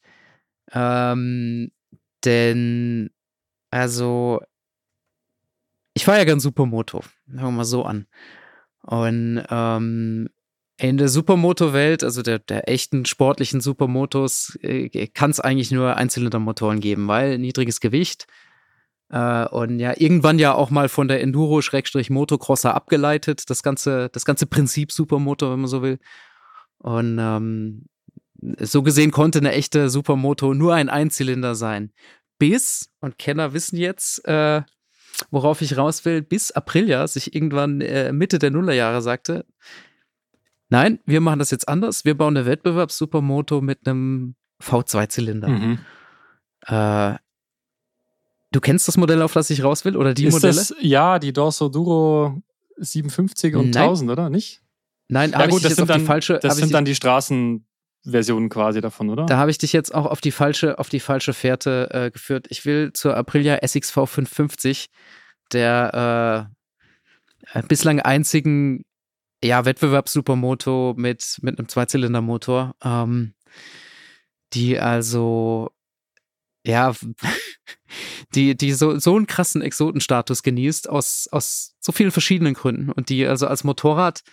Ähm, 0.74 1.72
denn 2.26 3.12
also 3.70 4.42
ich 5.94 6.04
fahre 6.04 6.18
ja 6.18 6.26
gern 6.26 6.42
Supermoto. 6.42 7.00
Fangen 7.28 7.42
wir 7.42 7.52
mal 7.52 7.64
so 7.64 7.86
an. 7.86 8.08
Und 8.82 9.42
ähm, 9.50 10.28
in 10.78 10.98
der 10.98 11.08
Supermoto-Welt, 11.08 12.04
also 12.04 12.22
der, 12.24 12.40
der 12.40 12.68
echten 12.68 13.06
sportlichen 13.06 13.62
Supermotos, 13.62 14.58
äh, 14.64 15.08
kann 15.08 15.32
es 15.32 15.40
eigentlich 15.40 15.72
nur 15.72 15.96
Einzylindermotoren 15.96 16.82
geben, 16.82 17.08
weil 17.08 17.38
niedriges 17.38 17.80
Gewicht 17.80 18.28
äh, 19.12 19.46
und 19.48 19.80
ja, 19.80 19.94
irgendwann 19.98 20.40
ja 20.40 20.54
auch 20.54 20.70
mal 20.70 20.88
von 20.88 21.10
der 21.10 21.22
Enduro-Motocrosser 21.22 22.74
abgeleitet, 22.74 23.50
das 23.50 23.62
ganze, 23.62 24.10
das 24.10 24.24
ganze 24.24 24.46
Prinzip 24.46 24.92
Supermoto, 24.92 25.52
wenn 25.52 25.60
man 25.60 25.70
so 25.70 25.82
will. 25.82 26.00
Und 26.78 27.18
ähm, 27.20 27.86
so 28.60 28.82
gesehen 28.82 29.12
konnte 29.12 29.40
eine 29.40 29.52
echte 29.52 29.90
Supermoto 29.90 30.54
nur 30.54 30.74
ein 30.74 30.90
Einzylinder 30.90 31.56
sein. 31.56 31.92
Bis, 32.40 32.90
und 33.02 33.18
Kenner 33.18 33.54
wissen 33.54 33.78
jetzt, 33.78 34.26
äh, 34.26 34.62
worauf 35.30 35.62
ich 35.62 35.78
raus 35.78 36.06
will, 36.06 36.22
bis 36.22 36.52
Aprilia 36.52 37.06
sich 37.06 37.36
irgendwann 37.36 37.82
äh, 37.82 38.14
Mitte 38.14 38.40
der 38.40 38.50
Nullerjahre 38.50 39.02
sagte, 39.02 39.46
nein, 40.70 41.00
wir 41.06 41.20
machen 41.20 41.40
das 41.40 41.52
jetzt 41.52 41.68
anders. 41.68 42.06
Wir 42.06 42.18
bauen 42.18 42.38
eine 42.38 42.46
Wettbewerbs-Supermoto 42.46 43.60
mit 43.60 43.86
einem 43.86 44.36
V2-Zylinder. 44.64 45.50
Mhm. 45.50 45.80
Äh, 46.66 47.16
du 48.52 48.60
kennst 48.60 48.88
das 48.88 48.98
Modell, 48.98 49.22
auf 49.22 49.34
das 49.34 49.50
ich 49.50 49.64
raus 49.64 49.86
will, 49.86 49.98
oder 49.98 50.14
die 50.14 50.26
Ist 50.26 50.36
Modelle? 50.36 50.56
Das, 50.56 50.74
ja, 50.80 51.20
die 51.20 51.34
Dorso 51.34 51.70
Duro 51.70 52.42
750 52.78 53.56
und 53.56 53.72
Nein. 53.72 53.84
1000, 53.84 54.12
oder? 54.12 54.30
Nicht? 54.30 54.62
Nein, 55.08 55.32
Ja 55.32 55.48
gut, 55.48 55.64
das 55.64 55.76
sind, 55.76 55.84
auf 55.84 55.88
dann, 55.88 56.02
die 56.02 56.06
falsche. 56.06 56.40
das 56.42 56.58
sind 56.58 56.74
dann 56.74 56.86
die 56.86 56.96
Straßenversionen 56.96 58.50
quasi 58.50 58.82
davon, 58.82 59.10
oder? 59.10 59.26
Da 59.26 59.38
habe 59.38 59.52
ich 59.52 59.58
dich 59.58 59.74
jetzt 59.74 59.94
auch 59.94 60.06
auf 60.06 60.22
die 60.22 60.32
falsche, 60.32 60.80
auf 60.80 60.90
die 60.90 61.00
falsche 61.00 61.34
Fährte 61.34 61.90
äh, 61.92 62.12
geführt. 62.12 62.48
Ich 62.50 62.66
will 62.66 62.94
zur 62.94 63.18
Aprilia 63.18 63.60
SXV 63.66 63.94
550, 63.94 64.90
der 65.52 66.50
äh, 67.54 67.60
äh, 67.60 67.64
bislang 67.68 68.00
einzigen 68.00 68.86
ja, 69.44 69.66
Wettbewerbssupermoto 69.66 70.94
mit, 70.96 71.40
mit 71.42 71.58
einem 71.58 71.68
Zweizylindermotor, 71.68 72.76
ähm, 72.84 73.34
die 74.54 74.80
also 74.80 75.72
ja, 76.66 76.94
die, 78.36 78.56
die 78.56 78.74
so, 78.74 78.98
so 79.00 79.16
einen 79.16 79.28
krassen 79.28 79.62
Exotenstatus 79.62 80.44
genießt 80.44 80.90
aus, 80.90 81.28
aus 81.32 81.76
so 81.80 81.92
vielen 81.92 82.12
verschiedenen 82.12 82.54
Gründen 82.54 82.92
und 82.92 83.10
die 83.10 83.26
also 83.26 83.48
als 83.48 83.64
Motorrad 83.64 84.24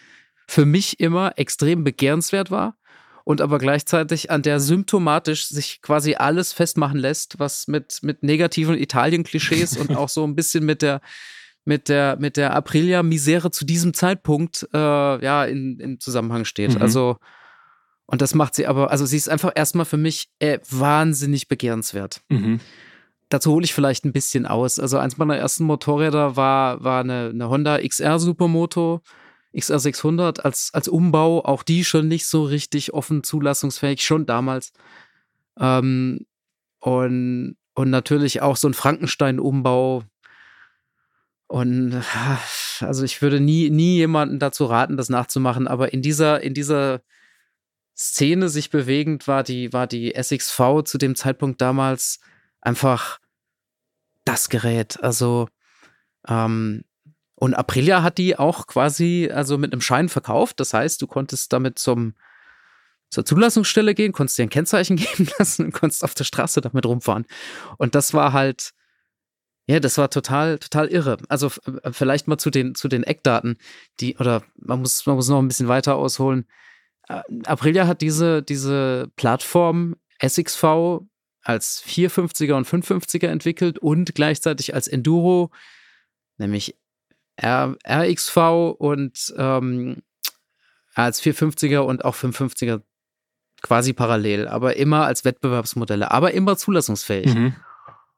für 0.47 0.65
mich 0.65 1.01
immer 1.01 1.33
extrem 1.37 1.85
begehrenswert 1.85 2.51
war 2.51 2.79
und 3.29 3.43
aber 3.43 3.59
gleichzeitig 3.59 4.31
an 4.31 4.41
der 4.41 4.59
symptomatisch 4.59 5.49
sich 5.49 5.83
quasi 5.83 6.15
alles 6.15 6.55
festmachen 6.55 6.99
lässt, 6.99 7.39
was 7.39 7.69
mit, 7.69 7.99
mit 8.01 8.23
negativen 8.23 8.79
Italien-Klischees 8.79 9.77
und 9.77 9.95
auch 9.95 10.09
so 10.09 10.25
ein 10.25 10.35
bisschen 10.35 10.65
mit 10.65 10.81
der, 10.81 11.03
mit 11.67 11.91
der, 11.91 12.17
mit 12.19 12.39
der 12.39 12.55
Aprilia-Misere 12.55 13.51
zu 13.51 13.67
diesem 13.67 13.93
Zeitpunkt 13.93 14.67
äh, 14.73 14.79
ja 15.23 15.45
in, 15.45 15.79
in 15.79 16.01
Zusammenhang 16.01 16.47
steht. 16.47 16.77
Mhm. 16.77 16.81
Also, 16.81 17.19
und 18.07 18.23
das 18.23 18.35
macht 18.35 18.55
sie 18.55 18.67
aber, 18.67 18.91
also 18.91 19.05
sie 19.05 19.19
ist 19.19 19.29
einfach 19.29 19.53
erstmal 19.55 19.85
für 19.85 19.99
mich 19.99 20.31
äh, 20.39 20.59
wahnsinnig 20.71 21.49
begehrenswert. 21.49 22.23
Mhm. 22.31 22.61
Dazu 23.29 23.53
hole 23.53 23.65
ich 23.65 23.75
vielleicht 23.75 24.05
ein 24.05 24.13
bisschen 24.13 24.47
aus. 24.47 24.79
Also 24.79 24.99
eins 24.99 25.19
meiner 25.19 25.37
ersten 25.37 25.65
Motorräder 25.65 26.37
war, 26.37 26.83
war 26.83 27.01
eine, 27.01 27.31
eine 27.33 27.49
Honda 27.49 27.79
XR 27.79 28.19
Supermoto, 28.19 29.03
XR 29.57 29.79
600 29.79 30.45
als, 30.45 30.71
als 30.73 30.89
Umbau. 30.89 31.45
Auch 31.45 31.63
die 31.63 31.85
schon 31.85 32.09
nicht 32.09 32.27
so 32.27 32.45
richtig 32.45 32.95
offen 32.95 33.23
zulassungsfähig, 33.23 34.03
schon 34.03 34.25
damals. 34.25 34.73
Ähm, 35.59 36.27
und, 36.81 37.57
und 37.75 37.91
natürlich 37.91 38.41
auch 38.41 38.57
so 38.57 38.69
ein 38.69 38.75
Frankenstein-Umbau. 38.75 40.05
Und 41.49 42.03
also 42.81 43.05
ich 43.05 43.21
würde 43.23 43.41
nie, 43.41 43.71
nie 43.71 43.97
jemanden 43.97 44.39
dazu 44.39 44.67
raten, 44.67 44.97
das 44.97 45.09
nachzumachen, 45.09 45.67
aber 45.67 45.93
in 45.93 46.03
dieser, 46.03 46.43
in 46.43 46.55
dieser 46.55 47.01
Szene 47.97 48.49
sich 48.49 48.71
bewegend 48.71 49.27
war 49.27 49.43
die, 49.43 49.73
war 49.73 49.87
die 49.87 50.15
SXV 50.15 50.83
zu 50.85 50.99
dem 50.99 51.17
Zeitpunkt 51.17 51.61
damals 51.61 52.21
einfach 52.69 53.19
das 54.25 54.51
Gerät. 54.51 55.03
Also, 55.03 55.49
ähm, 56.29 56.85
und 57.35 57.55
Aprilia 57.55 58.03
hat 58.03 58.19
die 58.19 58.39
auch 58.39 58.67
quasi 58.67 59.31
also 59.33 59.59
mit 59.59 59.73
einem 59.73 59.81
Schein 59.81 60.09
verkauft. 60.09 60.61
Das 60.61 60.75
heißt, 60.75 61.01
du 61.01 61.07
konntest 61.07 61.53
damit 61.53 61.79
zum, 61.79 62.15
zur 63.11 63.25
Zulassungsstelle 63.25 63.95
gehen, 63.95 64.13
konntest 64.13 64.39
dir 64.39 64.43
ein 64.43 64.51
Kennzeichen 64.51 64.97
geben 65.05 65.29
lassen 65.39 65.67
und 65.67 65.73
konntest 65.73 66.05
auf 66.05 66.15
der 66.15 66.25
Straße 66.25 66.61
damit 66.61 66.85
rumfahren. 66.85 67.27
Und 67.79 67.95
das 67.95 68.13
war 68.13 68.33
halt, 68.33 68.73
ja, 69.67 69.81
das 69.81 69.97
war 69.97 70.11
total, 70.11 70.59
total 70.59 70.89
irre. 70.89 71.17
Also 71.29 71.51
äh, 71.83 71.93
vielleicht 71.93 72.29
mal 72.29 72.39
zu 72.39 72.51
den, 72.51 72.75
zu 72.75 72.89
den 72.89 73.05
Eckdaten, 73.05 73.57
die, 74.01 74.17
oder 74.19 74.43
man 74.57 74.81
muss, 74.81 75.07
man 75.07 75.17
muss 75.17 75.29
noch 75.29 75.39
ein 75.39 75.49
bisschen 75.49 75.69
weiter 75.69 75.97
ausholen. 75.97 76.47
Äh, 77.09 77.23
Aprilia 77.45 77.87
hat 77.87 78.03
diese, 78.03 78.43
diese 78.43 79.11
Plattform 79.17 79.97
SXV 80.23 81.01
als 81.49 81.83
450er 81.83 82.53
und 82.53 82.67
550er 82.69 83.29
entwickelt 83.29 83.79
und 83.79 84.15
gleichzeitig 84.15 84.75
als 84.75 84.87
Enduro, 84.87 85.51
nämlich 86.37 86.77
R, 87.37 87.75
RXV 87.89 88.37
und 88.77 89.35
ähm, 89.39 90.03
als 90.95 91.23
450er 91.23 91.79
und 91.79 92.05
auch 92.05 92.15
550er 92.15 92.83
quasi 93.63 93.95
parallel, 93.95 94.47
aber 94.47 94.77
immer 94.77 95.07
als 95.07 95.25
Wettbewerbsmodelle, 95.25 96.11
aber 96.11 96.33
immer 96.35 96.59
zulassungsfähig. 96.59 97.35
Mhm. 97.35 97.57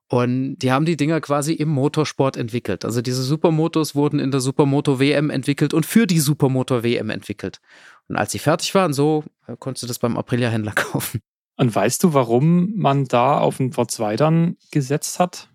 Und 0.08 0.56
die 0.56 0.72
haben 0.72 0.84
die 0.84 0.96
Dinger 0.96 1.20
quasi 1.20 1.52
im 1.52 1.68
Motorsport 1.68 2.36
entwickelt. 2.36 2.84
Also 2.84 3.00
diese 3.00 3.22
Supermotos 3.22 3.94
wurden 3.94 4.18
in 4.18 4.32
der 4.32 4.40
Supermoto 4.40 4.98
WM 4.98 5.30
entwickelt 5.30 5.72
und 5.72 5.86
für 5.86 6.08
die 6.08 6.18
Supermoto 6.18 6.82
WM 6.82 7.10
entwickelt. 7.10 7.60
Und 8.08 8.16
als 8.16 8.32
sie 8.32 8.40
fertig 8.40 8.74
waren, 8.74 8.92
so 8.92 9.22
äh, 9.46 9.54
konntest 9.56 9.84
du 9.84 9.86
das 9.86 10.00
beim 10.00 10.16
Aprilia-Händler 10.16 10.72
kaufen. 10.74 11.22
Und 11.60 11.74
weißt 11.74 12.02
du, 12.04 12.14
warum 12.14 12.72
man 12.76 13.04
da 13.04 13.38
auf 13.38 13.58
den 13.58 13.70
V2 13.72 14.16
dann 14.16 14.56
gesetzt 14.70 15.18
hat? 15.18 15.48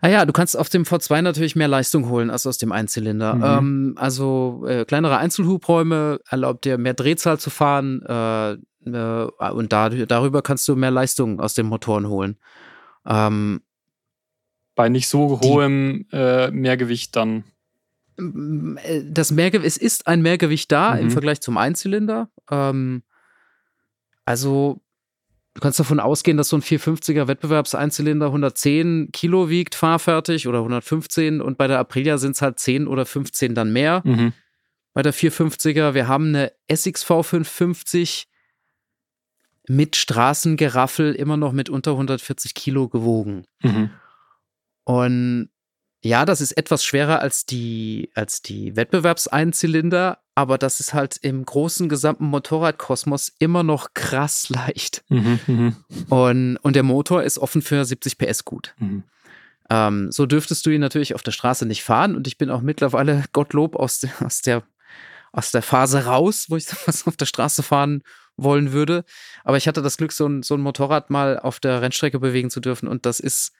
Ah 0.00 0.08
ja, 0.08 0.26
du 0.26 0.32
kannst 0.32 0.56
auf 0.56 0.68
dem 0.68 0.84
V2 0.84 1.22
natürlich 1.22 1.56
mehr 1.56 1.66
Leistung 1.66 2.08
holen 2.08 2.30
als 2.30 2.46
aus 2.46 2.58
dem 2.58 2.70
Einzylinder. 2.72 3.34
Mhm. 3.34 3.42
Ähm, 3.44 3.94
also 3.96 4.64
äh, 4.68 4.84
kleinere 4.84 5.16
Einzelhubräume 5.16 6.20
erlaubt 6.28 6.64
dir 6.64 6.78
mehr 6.78 6.94
Drehzahl 6.94 7.38
zu 7.40 7.50
fahren 7.50 8.02
äh, 8.06 8.52
äh, 8.52 9.28
und 9.50 9.72
da, 9.72 9.88
darüber 9.88 10.42
kannst 10.42 10.68
du 10.68 10.76
mehr 10.76 10.90
Leistung 10.92 11.40
aus 11.40 11.54
den 11.54 11.66
Motoren 11.66 12.06
holen. 12.08 12.38
Ähm, 13.06 13.62
Bei 14.76 14.88
nicht 14.88 15.08
so 15.08 15.40
hohem 15.40 16.06
äh, 16.12 16.50
Mehrgewicht 16.52 17.16
dann. 17.16 17.42
äh, 18.18 19.02
das 19.10 19.32
Mehrgewicht, 19.32 19.66
es 19.66 19.76
ist 19.78 20.06
ein 20.06 20.22
Mehrgewicht 20.22 20.70
da 20.70 20.94
im 20.94 21.06
Mhm. 21.06 21.10
Vergleich 21.10 21.40
zum 21.40 21.56
Einzylinder. 21.56 22.28
Ähm, 22.50 23.02
also 24.26 24.80
du 25.54 25.60
kannst 25.60 25.78
davon 25.78 26.00
ausgehen, 26.00 26.36
dass 26.36 26.48
so 26.48 26.56
ein 26.56 26.62
450er 26.62 27.28
Wettbewerbseinzylinder 27.28 28.26
110 28.26 29.10
Kilo 29.12 29.48
wiegt, 29.48 29.74
fahrfertig 29.74 30.48
oder 30.48 30.58
115 30.58 31.40
und 31.40 31.56
bei 31.56 31.66
der 31.66 31.78
Aprilia 31.78 32.18
sind 32.18 32.32
es 32.32 32.42
halt 32.42 32.58
10 32.58 32.86
oder 32.86 33.06
15 33.06 33.54
dann 33.54 33.72
mehr. 33.72 34.02
Mhm. 34.04 34.32
Bei 34.92 35.02
der 35.02 35.14
450er, 35.14 35.94
wir 35.94 36.08
haben 36.08 36.28
eine 36.28 36.52
SXV 36.72 37.06
550 37.22 38.26
mit 39.66 39.96
Straßengeraffel 39.96 41.14
immer 41.14 41.36
noch 41.36 41.52
mit 41.52 41.70
unter 41.70 41.92
140 41.92 42.54
Kilo 42.54 42.88
gewogen. 42.88 43.46
Mhm. 43.62 43.90
Und 44.84 45.48
ja, 46.02 46.26
das 46.26 46.42
ist 46.42 46.52
etwas 46.52 46.84
schwerer 46.84 47.20
als 47.20 47.46
die, 47.46 48.10
als 48.14 48.42
die 48.42 48.76
Wettbewerbseinzylinder, 48.76 50.18
aber 50.34 50.58
das 50.58 50.80
ist 50.80 50.94
halt 50.94 51.16
im 51.22 51.44
großen 51.44 51.88
gesamten 51.88 52.26
Motorradkosmos 52.26 53.32
immer 53.38 53.62
noch 53.62 53.94
krass 53.94 54.48
leicht. 54.48 55.04
Mhm. 55.08 55.38
Mhm. 55.46 55.76
Und, 56.08 56.56
und 56.58 56.74
der 56.76 56.82
Motor 56.82 57.22
ist 57.22 57.38
offen 57.38 57.62
für 57.62 57.84
70 57.84 58.18
PS 58.18 58.44
gut. 58.44 58.74
Mhm. 58.78 59.04
Ähm, 59.70 60.12
so 60.12 60.26
dürftest 60.26 60.66
du 60.66 60.70
ihn 60.70 60.80
natürlich 60.80 61.14
auf 61.14 61.22
der 61.22 61.30
Straße 61.32 61.64
nicht 61.66 61.82
fahren 61.84 62.16
und 62.16 62.26
ich 62.26 62.36
bin 62.36 62.50
auch 62.50 62.60
mittlerweile, 62.60 63.24
Gottlob, 63.32 63.76
aus, 63.76 64.00
der- 64.00 64.10
aus, 64.24 64.42
der, 64.42 64.62
aus 65.32 65.50
der 65.52 65.62
Phase 65.62 66.04
raus, 66.04 66.46
wo 66.48 66.56
ich 66.56 66.66
was 66.86 67.06
auf 67.06 67.16
der 67.16 67.26
Straße 67.26 67.62
fahren 67.62 68.02
wollen 68.36 68.72
würde. 68.72 69.04
Aber 69.44 69.56
ich 69.56 69.68
hatte 69.68 69.80
das 69.80 69.96
Glück, 69.96 70.10
so 70.12 70.26
ein, 70.26 70.42
so 70.42 70.54
ein 70.54 70.60
Motorrad 70.60 71.08
mal 71.10 71.38
auf 71.38 71.60
der 71.60 71.80
Rennstrecke 71.80 72.18
bewegen 72.18 72.50
zu 72.50 72.58
dürfen 72.60 72.88
und 72.88 73.06
das 73.06 73.20
ist, 73.20 73.52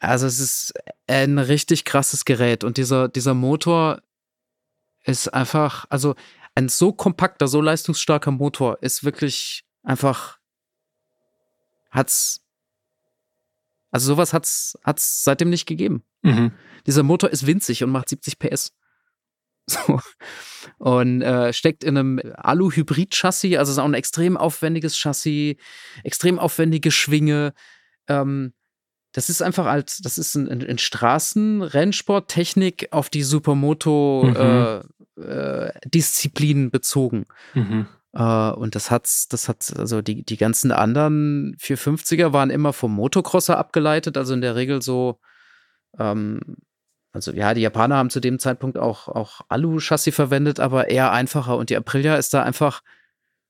also 0.00 0.26
es 0.26 0.38
ist 0.40 0.74
ein 1.06 1.38
richtig 1.38 1.84
krasses 1.84 2.24
Gerät 2.24 2.64
und 2.64 2.76
dieser, 2.76 3.08
dieser 3.08 3.34
Motor 3.34 4.00
ist 5.08 5.28
einfach, 5.28 5.86
also 5.88 6.14
ein 6.54 6.68
so 6.68 6.92
kompakter, 6.92 7.48
so 7.48 7.62
leistungsstarker 7.62 8.30
Motor 8.30 8.78
ist 8.82 9.04
wirklich 9.04 9.64
einfach, 9.82 10.38
hat's, 11.90 12.42
also 13.90 14.08
sowas 14.08 14.34
hat's, 14.34 14.78
hat's 14.84 15.24
seitdem 15.24 15.48
nicht 15.48 15.64
gegeben. 15.66 16.04
Mhm. 16.22 16.52
Dieser 16.86 17.02
Motor 17.02 17.30
ist 17.30 17.46
winzig 17.46 17.82
und 17.82 17.88
macht 17.90 18.10
70 18.10 18.38
PS. 18.38 18.72
So. 19.70 20.00
Und 20.78 21.20
äh, 21.20 21.52
steckt 21.52 21.84
in 21.84 21.98
einem 21.98 22.22
Alu-Hybrid-Chassis, 22.36 23.58
also 23.58 23.70
ist 23.70 23.78
auch 23.78 23.84
ein 23.84 23.92
extrem 23.92 24.38
aufwendiges 24.38 24.96
Chassis, 24.96 25.56
extrem 26.04 26.38
aufwendige 26.38 26.90
Schwinge. 26.90 27.52
Ähm, 28.08 28.54
das 29.12 29.28
ist 29.28 29.42
einfach 29.42 29.66
als, 29.66 29.98
das 29.98 30.16
ist 30.16 30.36
ein, 30.36 30.48
ein 30.48 30.78
Straßenrennsport-Technik 30.78 32.88
auf 32.92 33.10
die 33.10 33.22
Supermoto-Disziplinen 33.22 34.32
Mhm. 34.32 34.80
äh, 34.80 34.97
bezogen. 36.70 37.26
Mhm. 37.54 37.86
Äh, 38.12 38.50
und 38.50 38.74
das 38.74 38.90
hat's, 38.90 39.28
das 39.28 39.48
hat, 39.48 39.72
also 39.76 40.02
die, 40.02 40.24
die 40.24 40.36
ganzen 40.36 40.72
anderen 40.72 41.56
450er 41.60 42.32
waren 42.32 42.50
immer 42.50 42.72
vom 42.72 42.94
Motocrosser 42.94 43.58
abgeleitet, 43.58 44.16
also 44.16 44.34
in 44.34 44.40
der 44.40 44.56
Regel 44.56 44.82
so, 44.82 45.20
ähm, 45.98 46.40
also 47.12 47.32
ja, 47.32 47.54
die 47.54 47.62
Japaner 47.62 47.96
haben 47.96 48.10
zu 48.10 48.20
dem 48.20 48.38
Zeitpunkt 48.38 48.78
auch, 48.78 49.08
auch 49.08 49.40
Alu-Chassis 49.48 50.14
verwendet, 50.14 50.60
aber 50.60 50.88
eher 50.88 51.12
einfacher. 51.12 51.56
Und 51.56 51.70
die 51.70 51.76
Aprilia 51.76 52.16
ist 52.16 52.34
da 52.34 52.42
einfach 52.42 52.82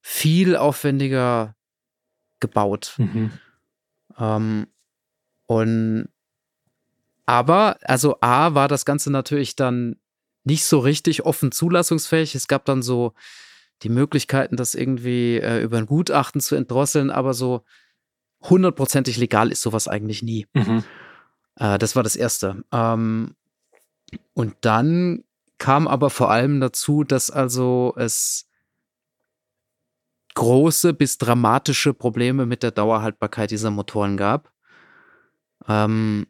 viel 0.00 0.56
aufwendiger 0.56 1.54
gebaut. 2.40 2.94
Mhm. 2.98 3.32
Ähm, 4.18 4.66
und 5.46 6.08
aber, 7.26 7.76
also 7.82 8.16
A, 8.20 8.54
war 8.54 8.68
das 8.68 8.84
Ganze 8.86 9.10
natürlich 9.10 9.54
dann 9.54 9.96
nicht 10.48 10.64
so 10.64 10.78
richtig 10.78 11.26
offen 11.26 11.52
zulassungsfähig. 11.52 12.34
Es 12.34 12.48
gab 12.48 12.64
dann 12.64 12.82
so 12.82 13.12
die 13.82 13.90
Möglichkeiten, 13.90 14.56
das 14.56 14.74
irgendwie 14.74 15.36
äh, 15.36 15.62
über 15.62 15.76
ein 15.76 15.86
Gutachten 15.86 16.40
zu 16.40 16.56
entdrosseln, 16.56 17.10
aber 17.10 17.34
so 17.34 17.64
hundertprozentig 18.40 19.18
legal 19.18 19.52
ist 19.52 19.60
sowas 19.60 19.88
eigentlich 19.88 20.22
nie. 20.22 20.46
Mhm. 20.54 20.84
Äh, 21.56 21.78
das 21.78 21.94
war 21.94 22.02
das 22.02 22.16
Erste. 22.16 22.64
Ähm, 22.72 23.36
und 24.32 24.54
dann 24.62 25.22
kam 25.58 25.86
aber 25.86 26.08
vor 26.08 26.30
allem 26.30 26.60
dazu, 26.60 27.04
dass 27.04 27.30
also 27.30 27.92
es 27.96 28.48
große 30.34 30.94
bis 30.94 31.18
dramatische 31.18 31.92
Probleme 31.92 32.46
mit 32.46 32.62
der 32.62 32.70
Dauerhaltbarkeit 32.70 33.50
dieser 33.50 33.70
Motoren 33.70 34.16
gab. 34.16 34.50
Ähm, 35.68 36.26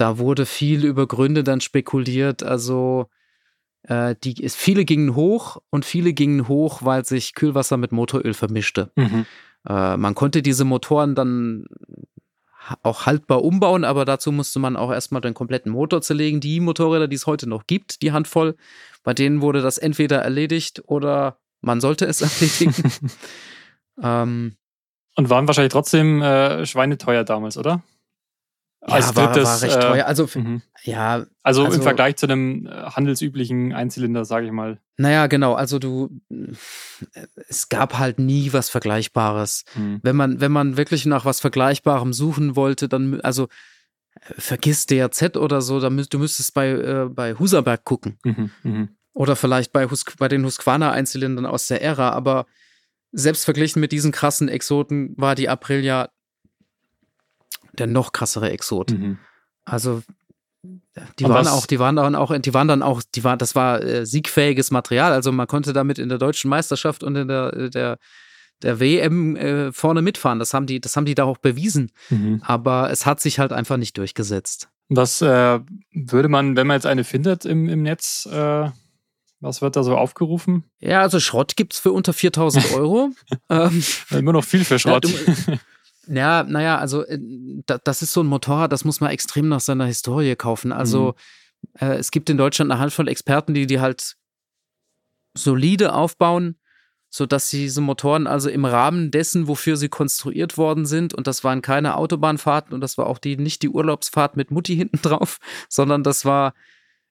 da 0.00 0.18
wurde 0.18 0.46
viel 0.46 0.84
über 0.84 1.06
Gründe 1.06 1.42
dann 1.42 1.60
spekuliert. 1.60 2.42
Also 2.42 3.08
äh, 3.82 4.14
die, 4.22 4.48
viele 4.48 4.84
gingen 4.84 5.14
hoch 5.14 5.60
und 5.70 5.84
viele 5.84 6.12
gingen 6.12 6.46
hoch, 6.46 6.82
weil 6.82 7.04
sich 7.04 7.34
Kühlwasser 7.34 7.76
mit 7.76 7.90
Motoröl 7.90 8.34
vermischte. 8.34 8.92
Mhm. 8.96 9.26
Äh, 9.68 9.96
man 9.96 10.14
konnte 10.14 10.42
diese 10.42 10.64
Motoren 10.64 11.14
dann 11.14 11.66
auch 12.82 13.06
haltbar 13.06 13.42
umbauen, 13.42 13.84
aber 13.84 14.04
dazu 14.04 14.30
musste 14.30 14.58
man 14.58 14.76
auch 14.76 14.92
erstmal 14.92 15.20
den 15.20 15.34
kompletten 15.34 15.72
Motor 15.72 16.02
zerlegen. 16.02 16.40
Die 16.40 16.60
Motorräder, 16.60 17.08
die 17.08 17.16
es 17.16 17.26
heute 17.26 17.48
noch 17.48 17.66
gibt, 17.66 18.02
die 18.02 18.12
Handvoll, 18.12 18.56
bei 19.02 19.14
denen 19.14 19.40
wurde 19.40 19.62
das 19.62 19.78
entweder 19.78 20.18
erledigt 20.18 20.82
oder 20.86 21.38
man 21.60 21.80
sollte 21.80 22.06
es 22.06 22.20
erledigen. 22.60 22.92
ähm, 24.02 24.56
Und 25.16 25.30
waren 25.30 25.48
wahrscheinlich 25.48 25.72
trotzdem 25.72 26.22
äh, 26.22 26.66
schweineteuer 26.66 27.24
damals, 27.24 27.56
oder? 27.56 27.82
Ja, 28.86 29.16
war, 29.16 29.34
war 29.36 29.62
recht 29.62 29.76
äh, 29.76 29.80
teuer. 29.80 30.06
Also, 30.06 30.24
f- 30.24 30.36
mhm. 30.36 30.62
ja, 30.84 31.26
Also, 31.42 31.64
Also- 31.64 31.76
im 31.76 31.82
Vergleich 31.82 32.16
zu 32.16 32.26
einem 32.26 32.66
äh, 32.66 32.70
handelsüblichen 32.70 33.72
Einzylinder, 33.72 34.24
sage 34.24 34.46
ich 34.46 34.52
mal. 34.52 34.78
naja, 34.96 35.26
genau. 35.26 35.54
Also 35.54 35.78
du, 35.78 36.10
es 37.48 37.68
gab 37.68 37.98
halt 37.98 38.18
nie 38.18 38.52
was 38.52 38.68
Vergleichbares. 38.70 39.64
Mhm. 39.74 40.00
Wenn 40.02 40.16
man, 40.16 40.40
wenn 40.40 40.52
man 40.52 40.76
wirklich 40.76 41.06
nach 41.06 41.24
was 41.24 41.40
Vergleichbarem 41.40 42.12
suchen 42.12 42.56
wollte, 42.56 42.88
dann, 42.88 43.20
also 43.22 43.44
äh, 44.20 44.34
vergiss 44.38 44.86
DRZ 44.86 45.36
oder 45.36 45.60
so, 45.60 45.80
dann 45.80 45.96
du 46.08 46.18
müsstest 46.18 46.54
bei, 46.54 46.70
äh, 46.70 47.08
bei 47.10 47.34
Huserberg 47.34 47.84
gucken. 47.84 48.18
Mhm. 48.24 48.50
Mhm. 48.62 48.88
Oder 49.12 49.34
vielleicht 49.34 49.72
bei, 49.72 49.86
Hus 49.90 50.04
bei 50.18 50.28
den 50.28 50.44
Husqvarna-Einzylindern 50.44 51.46
aus 51.46 51.66
der 51.66 51.82
Ära, 51.82 52.10
aber 52.10 52.46
selbst 53.10 53.44
verglichen 53.44 53.80
mit 53.80 53.90
diesen 53.90 54.12
krassen 54.12 54.48
Exoten 54.48 55.14
war 55.16 55.34
die 55.34 55.48
Aprilia 55.48 56.10
der 57.78 57.86
noch 57.86 58.12
krassere 58.12 58.50
Exot. 58.50 58.90
Mhm. 58.90 59.18
Also 59.64 60.02
die 61.18 61.24
Und 61.24 61.30
waren 61.30 61.44
was- 61.46 61.52
auch, 61.52 61.66
die 61.66 61.78
waren 61.78 61.96
dann 61.96 62.14
auch, 62.14 62.36
die 62.38 62.52
waren 62.54 62.68
dann 62.68 62.82
auch, 62.82 63.02
die 63.14 63.22
war, 63.24 63.36
das 63.36 63.54
war 63.54 63.82
äh, 63.82 64.04
siegfähiges 64.06 64.70
Material. 64.70 65.12
Also 65.12 65.30
man 65.32 65.46
konnte 65.46 65.72
damit 65.72 65.98
in 65.98 66.08
der 66.08 66.18
deutschen 66.18 66.48
Meisterschaft 66.50 67.02
und 67.04 67.14
in 67.16 67.28
der, 67.28 67.52
äh, 67.54 67.70
der, 67.70 67.98
der 68.62 68.80
WM 68.80 69.36
äh, 69.36 69.72
vorne 69.72 70.02
mitfahren. 70.02 70.38
Das 70.40 70.52
haben 70.54 70.66
die, 70.66 70.80
das 70.80 70.96
haben 70.96 71.04
die 71.04 71.14
da 71.14 71.24
auch 71.24 71.38
bewiesen. 71.38 71.92
Mhm. 72.10 72.42
Aber 72.44 72.90
es 72.90 73.06
hat 73.06 73.20
sich 73.20 73.38
halt 73.38 73.52
einfach 73.52 73.76
nicht 73.76 73.96
durchgesetzt. 73.98 74.68
Was 74.88 75.22
äh, 75.22 75.60
würde 75.92 76.28
man, 76.28 76.56
wenn 76.56 76.66
man 76.66 76.74
jetzt 76.76 76.86
eine 76.86 77.04
findet 77.04 77.44
im, 77.44 77.68
im 77.68 77.82
Netz, 77.82 78.26
äh, 78.26 78.70
was 79.40 79.62
wird 79.62 79.76
da 79.76 79.84
so 79.84 79.96
aufgerufen? 79.96 80.64
Ja, 80.80 81.02
also 81.02 81.20
Schrott 81.20 81.54
gibt's 81.56 81.78
für 81.78 81.92
unter 81.92 82.12
4000 82.12 82.72
Euro. 82.74 83.10
ähm, 83.48 83.84
Immer 84.10 84.32
noch 84.32 84.44
viel 84.44 84.64
für 84.64 84.80
Schrott. 84.80 85.04
du- 85.04 85.58
Ja, 86.10 86.42
naja, 86.42 86.78
also 86.78 87.04
äh, 87.04 87.18
da, 87.66 87.78
das 87.78 88.02
ist 88.02 88.12
so 88.12 88.22
ein 88.22 88.26
Motorrad, 88.26 88.72
das 88.72 88.84
muss 88.84 89.00
man 89.00 89.10
extrem 89.10 89.48
nach 89.48 89.60
seiner 89.60 89.84
Historie 89.84 90.36
kaufen. 90.36 90.72
Also 90.72 91.14
äh, 91.78 91.96
es 91.96 92.10
gibt 92.10 92.30
in 92.30 92.38
Deutschland 92.38 92.70
eine 92.70 92.80
Handvoll 92.80 93.08
Experten, 93.08 93.52
die 93.54 93.66
die 93.66 93.80
halt 93.80 94.16
solide 95.36 95.92
aufbauen, 95.92 96.56
sodass 97.10 97.50
diese 97.50 97.80
Motoren 97.80 98.26
also 98.26 98.48
im 98.48 98.64
Rahmen 98.64 99.10
dessen, 99.10 99.48
wofür 99.48 99.76
sie 99.76 99.88
konstruiert 99.88 100.56
worden 100.56 100.86
sind, 100.86 101.14
und 101.14 101.26
das 101.26 101.44
waren 101.44 101.62
keine 101.62 101.96
Autobahnfahrten 101.96 102.74
und 102.74 102.80
das 102.80 102.98
war 102.98 103.06
auch 103.06 103.18
die 103.18 103.36
nicht 103.36 103.62
die 103.62 103.68
Urlaubsfahrt 103.68 104.36
mit 104.36 104.50
Mutti 104.50 104.76
hinten 104.76 105.00
drauf, 105.02 105.38
sondern 105.68 106.02
das 106.02 106.24
war 106.24 106.54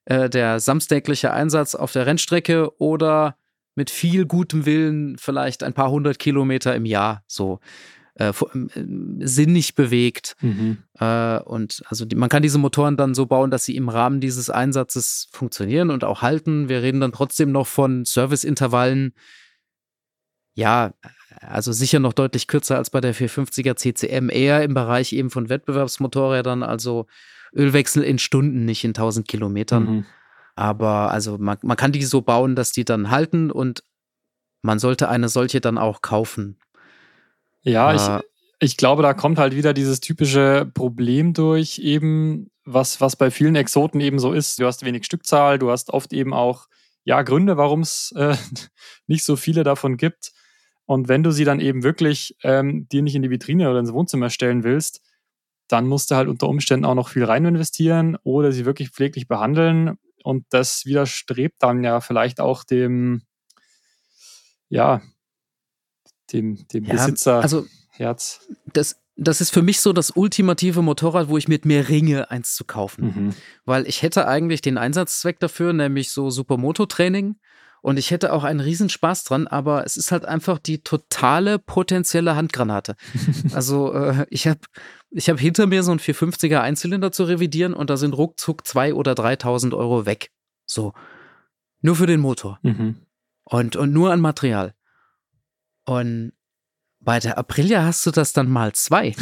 äh, 0.06 0.28
der 0.28 0.58
samstägliche 0.58 1.32
Einsatz 1.32 1.74
auf 1.74 1.92
der 1.92 2.06
Rennstrecke 2.06 2.76
oder 2.80 3.36
mit 3.76 3.90
viel 3.90 4.26
gutem 4.26 4.66
Willen 4.66 5.18
vielleicht 5.18 5.62
ein 5.62 5.72
paar 5.72 5.90
hundert 5.90 6.18
Kilometer 6.18 6.74
im 6.74 6.84
Jahr 6.84 7.22
so 7.28 7.60
äh, 8.18 8.32
ähm, 8.54 9.18
sinnig 9.20 9.74
bewegt. 9.74 10.36
mhm. 10.40 10.78
Äh, 10.98 11.38
und 11.40 11.82
also 11.86 12.04
die, 12.04 12.16
man 12.16 12.28
kann 12.28 12.42
diese 12.42 12.58
Motoren 12.58 12.96
dann 12.96 13.14
so 13.14 13.26
bauen, 13.26 13.50
dass 13.50 13.64
sie 13.64 13.76
im 13.76 13.88
Rahmen 13.88 14.20
dieses 14.20 14.50
Einsatzes 14.50 15.28
funktionieren 15.32 15.90
und 15.90 16.04
auch 16.04 16.22
halten. 16.22 16.68
Wir 16.68 16.82
reden 16.82 17.00
dann 17.00 17.12
trotzdem 17.12 17.52
noch 17.52 17.66
von 17.66 18.04
Serviceintervallen. 18.04 19.14
Ja, 20.54 20.94
also 21.40 21.70
sicher 21.70 22.00
noch 22.00 22.12
deutlich 22.12 22.48
kürzer 22.48 22.76
als 22.76 22.90
bei 22.90 23.00
der 23.00 23.14
450er 23.14 23.76
CCM, 23.76 24.28
eher 24.28 24.64
im 24.64 24.74
Bereich 24.74 25.12
eben 25.12 25.30
von 25.30 25.48
Wettbewerbsmotorrädern, 25.48 26.64
also 26.64 27.06
Ölwechsel 27.54 28.02
in 28.02 28.18
Stunden, 28.18 28.64
nicht 28.64 28.82
in 28.82 28.90
1000 28.90 29.28
Kilometern. 29.28 29.84
Mhm. 29.84 30.06
Aber 30.56 31.12
also 31.12 31.38
man, 31.38 31.58
man 31.62 31.76
kann 31.76 31.92
die 31.92 32.02
so 32.02 32.22
bauen, 32.22 32.56
dass 32.56 32.72
die 32.72 32.84
dann 32.84 33.10
halten 33.10 33.52
und 33.52 33.84
man 34.62 34.80
sollte 34.80 35.08
eine 35.08 35.28
solche 35.28 35.60
dann 35.60 35.78
auch 35.78 36.02
kaufen. 36.02 36.58
Ja, 37.62 37.92
Äh, 37.92 38.20
ich, 38.60 38.70
ich 38.70 38.76
glaube, 38.76 39.02
da 39.02 39.14
kommt 39.14 39.38
halt 39.38 39.54
wieder 39.54 39.72
dieses 39.72 40.00
typische 40.00 40.70
Problem 40.74 41.34
durch, 41.34 41.78
eben, 41.78 42.50
was, 42.64 43.00
was 43.00 43.16
bei 43.16 43.30
vielen 43.30 43.56
Exoten 43.56 44.00
eben 44.00 44.18
so 44.18 44.32
ist. 44.32 44.58
Du 44.58 44.66
hast 44.66 44.84
wenig 44.84 45.04
Stückzahl, 45.04 45.58
du 45.58 45.70
hast 45.70 45.90
oft 45.90 46.12
eben 46.12 46.34
auch 46.34 46.66
ja, 47.04 47.22
Gründe, 47.22 47.56
warum 47.56 47.80
es 47.80 48.12
äh, 48.16 48.36
nicht 49.06 49.24
so 49.24 49.36
viele 49.36 49.64
davon 49.64 49.96
gibt. 49.96 50.32
Und 50.84 51.08
wenn 51.08 51.22
du 51.22 51.30
sie 51.30 51.44
dann 51.44 51.60
eben 51.60 51.82
wirklich 51.82 52.36
ähm, 52.42 52.88
dir 52.88 53.02
nicht 53.02 53.14
in 53.14 53.22
die 53.22 53.30
Vitrine 53.30 53.70
oder 53.70 53.78
ins 53.78 53.92
Wohnzimmer 53.92 54.30
stellen 54.30 54.64
willst, 54.64 55.02
dann 55.68 55.86
musst 55.86 56.10
du 56.10 56.16
halt 56.16 56.28
unter 56.28 56.48
Umständen 56.48 56.86
auch 56.86 56.94
noch 56.94 57.10
viel 57.10 57.24
rein 57.24 57.44
investieren 57.44 58.16
oder 58.24 58.52
sie 58.52 58.64
wirklich 58.64 58.90
pfleglich 58.90 59.28
behandeln. 59.28 59.98
Und 60.22 60.46
das 60.50 60.84
widerstrebt 60.86 61.56
dann 61.62 61.84
ja 61.84 62.00
vielleicht 62.00 62.40
auch 62.40 62.64
dem, 62.64 63.22
ja, 64.68 65.02
dem, 66.32 66.66
dem 66.68 66.84
ja, 66.84 66.94
Besitzer. 66.94 67.40
also 67.40 67.66
Herz. 67.90 68.46
das, 68.72 69.00
das 69.16 69.40
ist 69.40 69.50
für 69.50 69.62
mich 69.62 69.80
so 69.80 69.92
das 69.92 70.12
ultimative 70.12 70.82
Motorrad, 70.82 71.28
wo 71.28 71.36
ich 71.36 71.48
mit 71.48 71.64
mir 71.64 71.88
ringe, 71.88 72.30
eins 72.30 72.54
zu 72.54 72.64
kaufen. 72.64 73.04
Mhm. 73.04 73.34
Weil 73.64 73.86
ich 73.86 74.02
hätte 74.02 74.28
eigentlich 74.28 74.62
den 74.62 74.78
Einsatzzweck 74.78 75.40
dafür, 75.40 75.72
nämlich 75.72 76.10
so 76.10 76.30
Supermoto-Training. 76.30 77.36
Und 77.80 77.96
ich 77.96 78.10
hätte 78.10 78.32
auch 78.32 78.44
einen 78.44 78.60
Riesenspaß 78.60 79.24
dran, 79.24 79.46
aber 79.46 79.84
es 79.84 79.96
ist 79.96 80.10
halt 80.10 80.24
einfach 80.24 80.58
die 80.58 80.82
totale 80.82 81.58
potenzielle 81.58 82.34
Handgranate. 82.34 82.96
Also 83.52 83.92
äh, 83.92 84.26
ich 84.30 84.46
habe 84.46 84.60
ich 85.10 85.30
hab 85.30 85.38
hinter 85.38 85.66
mir 85.66 85.82
so 85.82 85.90
einen 85.90 86.00
450er 86.00 86.60
Einzylinder 86.60 87.12
zu 87.12 87.24
revidieren 87.24 87.74
und 87.74 87.88
da 87.88 87.96
sind 87.96 88.12
ruckzuck 88.12 88.62
2.000 88.62 88.94
oder 88.94 89.12
3.000 89.12 89.76
Euro 89.76 90.06
weg. 90.06 90.30
So. 90.66 90.92
Nur 91.80 91.96
für 91.96 92.06
den 92.06 92.20
Motor. 92.20 92.58
Mhm. 92.62 92.96
Und, 93.44 93.76
und 93.76 93.92
nur 93.92 94.12
an 94.12 94.20
Material. 94.20 94.74
Und 95.88 96.32
bei 97.00 97.18
der 97.20 97.38
Aprilia 97.38 97.84
hast 97.84 98.04
du 98.06 98.10
das 98.10 98.32
dann 98.32 98.48
mal 98.50 98.72
zwei. 98.74 99.14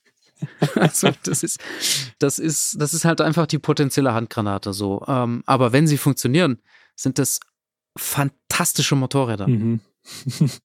also 0.76 1.10
das 1.24 1.42
ist, 1.42 1.58
das 2.18 2.38
ist, 2.38 2.76
das 2.80 2.94
ist 2.94 3.04
halt 3.04 3.20
einfach 3.20 3.46
die 3.46 3.58
potenzielle 3.58 4.14
Handgranate 4.14 4.72
so. 4.72 5.04
Ähm, 5.08 5.42
aber 5.46 5.72
wenn 5.72 5.86
sie 5.86 5.98
funktionieren, 5.98 6.60
sind 6.96 7.18
das 7.18 7.40
fantastische 7.98 8.94
Motorräder. 8.96 9.48
Mhm. 9.48 9.80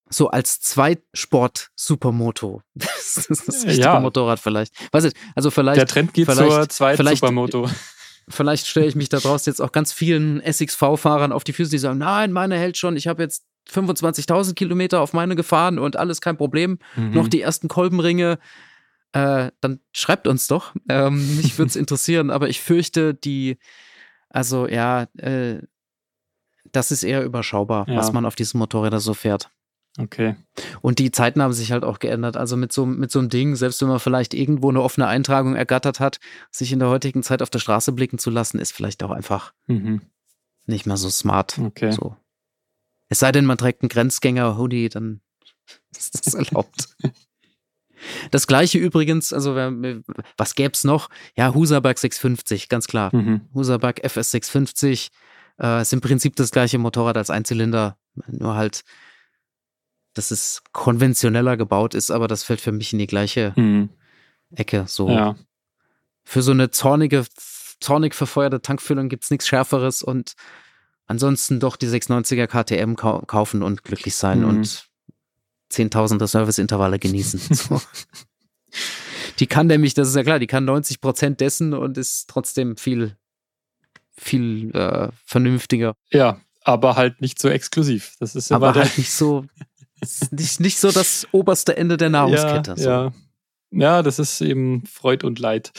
So 0.10 0.28
als 0.30 0.60
Zweitsport-Supermoto. 0.60 2.62
Das 2.76 3.18
ist 3.30 3.47
das 3.47 3.64
richtige 3.66 3.88
Ja. 3.88 4.00
Motorrad 4.00 4.39
vielleicht. 4.39 4.74
Weiß 4.91 5.06
ich, 5.06 5.14
also 5.36 5.50
vielleicht 5.50 5.78
Der 5.78 5.88
Trend 5.88 6.14
geht 6.14 6.26
vielleicht- 6.30 6.52
zur 6.52 6.68
zweiten 6.70 6.97
vielleicht- 6.97 7.22
Supermoto. 7.22 7.70
vielleicht 8.30 8.68
stelle 8.68 8.86
ich 8.88 8.95
mich 8.95 9.08
da 9.10 9.20
draußen 9.20 9.50
jetzt 9.50 9.62
auch 9.62 9.72
ganz 9.72 9.93
vielen 9.93 10.41
SXV-Fahrern 10.41 11.32
auf 11.32 11.43
die 11.45 11.54
Füße, 11.54 11.72
die 11.72 11.78
sagen, 11.80 12.00
nein, 12.00 12.34
meine 12.34 12.58
hält 12.58 12.78
schon, 12.78 12.97
ich 12.97 13.08
habe 13.08 13.24
jetzt 13.24 13.45
25.000 13.68 14.53
Kilometer 14.55 15.01
auf 15.01 15.14
meine 15.14 15.36
gefahren 15.36 15.80
und 15.80 15.95
alles 15.97 16.22
kein 16.22 16.38
Problem. 16.38 16.80
Mhm. 16.95 17.12
Noch 17.12 17.28
die 17.28 17.41
ersten 17.41 17.68
Kolbenringe. 17.68 18.39
äh, 19.12 19.49
dann 19.62 19.80
schreibt 19.91 20.28
uns 20.28 20.45
doch. 20.47 20.76
Ähm, 20.88 21.38
mich 21.38 21.57
würde 21.57 21.70
es 21.70 21.76
interessieren, 21.76 22.30
aber 22.30 22.47
ich 22.47 22.62
fürchte, 22.62 23.16
die, 23.16 23.57
also 24.30 24.68
ja, 24.68 25.07
äh, 25.18 25.62
das 26.72 26.91
ist 26.91 27.03
eher 27.03 27.24
überschaubar, 27.24 27.88
Ja. 27.89 27.95
was 27.97 28.12
man 28.12 28.26
auf 28.26 28.36
diesen 28.36 28.60
Motorrädern 28.60 28.99
so 28.99 29.16
fährt. 29.16 29.49
Okay. 29.97 30.36
Und 30.82 30.99
die 30.99 31.10
Zeiten 31.10 31.41
haben 31.41 31.53
sich 31.53 31.72
halt 31.72 31.84
auch 31.84 31.97
geändert. 31.97 32.38
Also 32.38 32.55
mit 32.55 32.72
so, 32.72 32.86
mit 32.86 33.10
so 33.12 33.18
einem 33.18 33.30
Ding, 33.30 33.55
selbst 33.55 33.82
wenn 33.82 33.88
man 33.89 33.99
vielleicht 33.99 34.36
irgendwo 34.36 34.70
eine 34.70 34.82
offene 34.84 35.07
Eintragung 35.07 35.55
ergattert 35.55 35.99
hat, 35.99 36.20
sich 36.51 36.72
in 36.72 36.78
der 36.78 36.89
heutigen 36.89 37.24
Zeit 37.24 37.41
auf 37.41 37.49
der 37.49 37.57
Straße 37.60 37.91
blicken 37.91 38.20
zu 38.20 38.30
lassen, 38.30 38.60
ist 38.60 38.72
vielleicht 38.72 39.01
auch 39.03 39.10
einfach 39.12 39.53
Mhm. 39.66 40.01
nicht 40.68 40.86
mehr 40.86 40.97
so 40.97 41.10
smart. 41.10 41.57
Okay. 41.57 41.91
So. 41.91 42.16
Es 43.10 43.20
sei 43.20 43.32
denn, 43.32 43.45
man 43.45 43.57
trägt 43.57 43.82
einen 43.82 43.89
Grenzgänger-Hoodie, 43.89 44.89
dann 44.89 45.22
ist 45.97 46.26
das 46.26 46.34
erlaubt. 46.34 46.95
Das 48.32 48.47
gleiche 48.47 48.78
übrigens, 48.78 49.34
also 49.34 49.55
was 50.38 50.55
gäb's 50.55 50.84
noch? 50.86 51.10
Ja, 51.36 51.53
Husaberg 51.53 51.97
650, 51.97 52.70
ganz 52.70 52.88
klar. 52.88 53.14
Mhm. 53.14 53.41
Husaberg 53.53 53.99
FS 54.05 54.32
650 54.32 55.10
äh, 55.62 55.82
ist 55.82 55.91
im 55.91 55.99
Prinzip 55.99 56.36
das 56.38 56.51
gleiche 56.51 56.78
Motorrad 56.78 57.18
als 57.18 57.30
Einzylinder, 57.30 57.97
nur 58.28 58.55
halt, 58.55 58.84
dass 60.14 60.32
es 60.32 60.64
konventioneller 60.72 61.57
gebaut 61.57 61.93
ist, 61.93 62.10
aber 62.10 62.28
das 62.30 62.43
fällt 62.43 62.62
für 62.62 62.72
mich 62.72 62.93
in 62.93 62.99
die 62.99 63.07
gleiche 63.07 63.53
Mhm. 63.57 63.89
Ecke. 64.55 64.86
So 64.88 65.10
Ja. 65.10 65.36
für 66.24 66.41
so 66.41 66.51
eine 66.51 66.72
zornige, 66.72 67.26
zornig 67.82 68.16
verfeuerte 68.16 68.62
Tankfüllung 68.62 69.10
gibt's 69.10 69.30
nichts 69.30 69.47
Schärferes 69.47 70.01
und 70.03 70.34
ansonsten 71.10 71.60
doch 71.60 71.76
die 71.76 71.88
690er 71.88 72.47
KTM 72.47 72.95
kau 72.95 73.20
kaufen 73.24 73.62
und 73.64 73.84
glücklich 73.84 74.16
sein 74.16 74.39
Mhm. 74.43 74.47
und 74.49 74.88
zehntausende 75.70 76.26
Serviceintervalle 76.28 76.97
genießen. 76.99 77.41
So. 77.55 77.82
Die 79.39 79.47
kann 79.47 79.68
nämlich, 79.68 79.93
das 79.93 80.07
ist 80.10 80.16
ja 80.16 80.24
klar, 80.24 80.39
die 80.39 80.47
kann 80.47 80.66
90 80.66 81.01
Prozent 81.01 81.39
dessen 81.41 81.74
und 81.74 81.97
ist 81.97 82.30
trotzdem 82.30 82.78
viel, 82.78 83.16
viel 84.16 84.72
äh, 84.76 85.10
vernünftiger. 85.26 85.95
ja, 86.12 86.39
aber 86.64 86.95
halt 86.95 87.22
nicht 87.22 87.39
so 87.39 87.47
exklusiv. 87.49 88.16
Das 88.20 88.36
ist 88.36 88.51
aber 88.51 88.76
halt 88.76 88.97
nicht 88.97 89.12
so, 89.12 89.45
nicht, 90.32 90.60
nicht 90.60 90.78
so 90.80 90.91
das 90.91 91.28
oberste 91.32 91.78
Ende 91.78 91.97
der 91.97 92.10
Nahrungskette. 92.10 92.72
Ja, 92.72 92.78
so. 92.78 92.89
ja. 92.89 93.14
Ja, 93.72 94.01
das 94.01 94.20
ist 94.20 94.41
eben 94.41 94.86
Freud 94.86 95.26
und 95.26 95.39
Leid. 95.39 95.72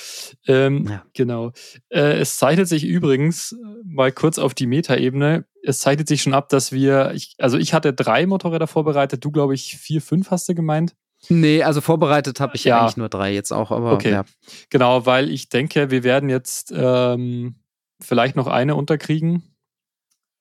Ähm, 0.47 0.87
Ja. 0.89 1.05
Genau. 1.15 1.53
Äh, 1.89 2.19
es 2.21 2.37
zeichnet 2.37 2.69
sich 2.69 2.85
übrigens, 2.85 3.53
äh, 3.53 3.57
mal 3.85 4.13
kurz 4.13 4.39
auf 4.39 4.55
die 4.55 4.67
Metaebene, 4.67 5.45
es 5.63 5.79
zeichnet 5.81 6.09
sich 6.09 6.23
schon 6.23 6.35
ab, 6.35 6.49
dass 6.49 6.73
wir, 6.73 7.13
ich, 7.15 7.35
also 7.39 7.59
ich 7.59 7.75
hatte 7.75 7.93
drei 7.93 8.27
Motorräder 8.27 8.67
vorbereitet, 8.67 9.25
du 9.25 9.31
glaube 9.31 9.55
ich 9.55 9.77
vier, 9.77 10.01
fünf 10.01 10.31
hast 10.31 10.49
du 10.49 10.55
gemeint. 10.55 10.95
Nee, 11.29 11.63
also 11.63 11.81
vorbereitet 11.83 12.41
habe 12.41 12.57
ich 12.57 12.65
Ja. 12.65 12.81
eigentlich 12.81 12.97
nur 12.97 13.11
drei 13.11 13.35
jetzt 13.35 13.53
auch, 13.53 13.71
aber 13.71 13.93
Okay. 13.93 14.11
ja. 14.11 14.25
Genau, 14.71 15.05
weil 15.05 15.29
ich 15.31 15.49
denke, 15.51 15.91
wir 15.91 16.03
werden 16.03 16.31
jetzt 16.31 16.73
ähm, 16.75 17.57
vielleicht 18.01 18.37
noch 18.37 18.47
eine 18.47 18.75
unterkriegen, 18.75 19.43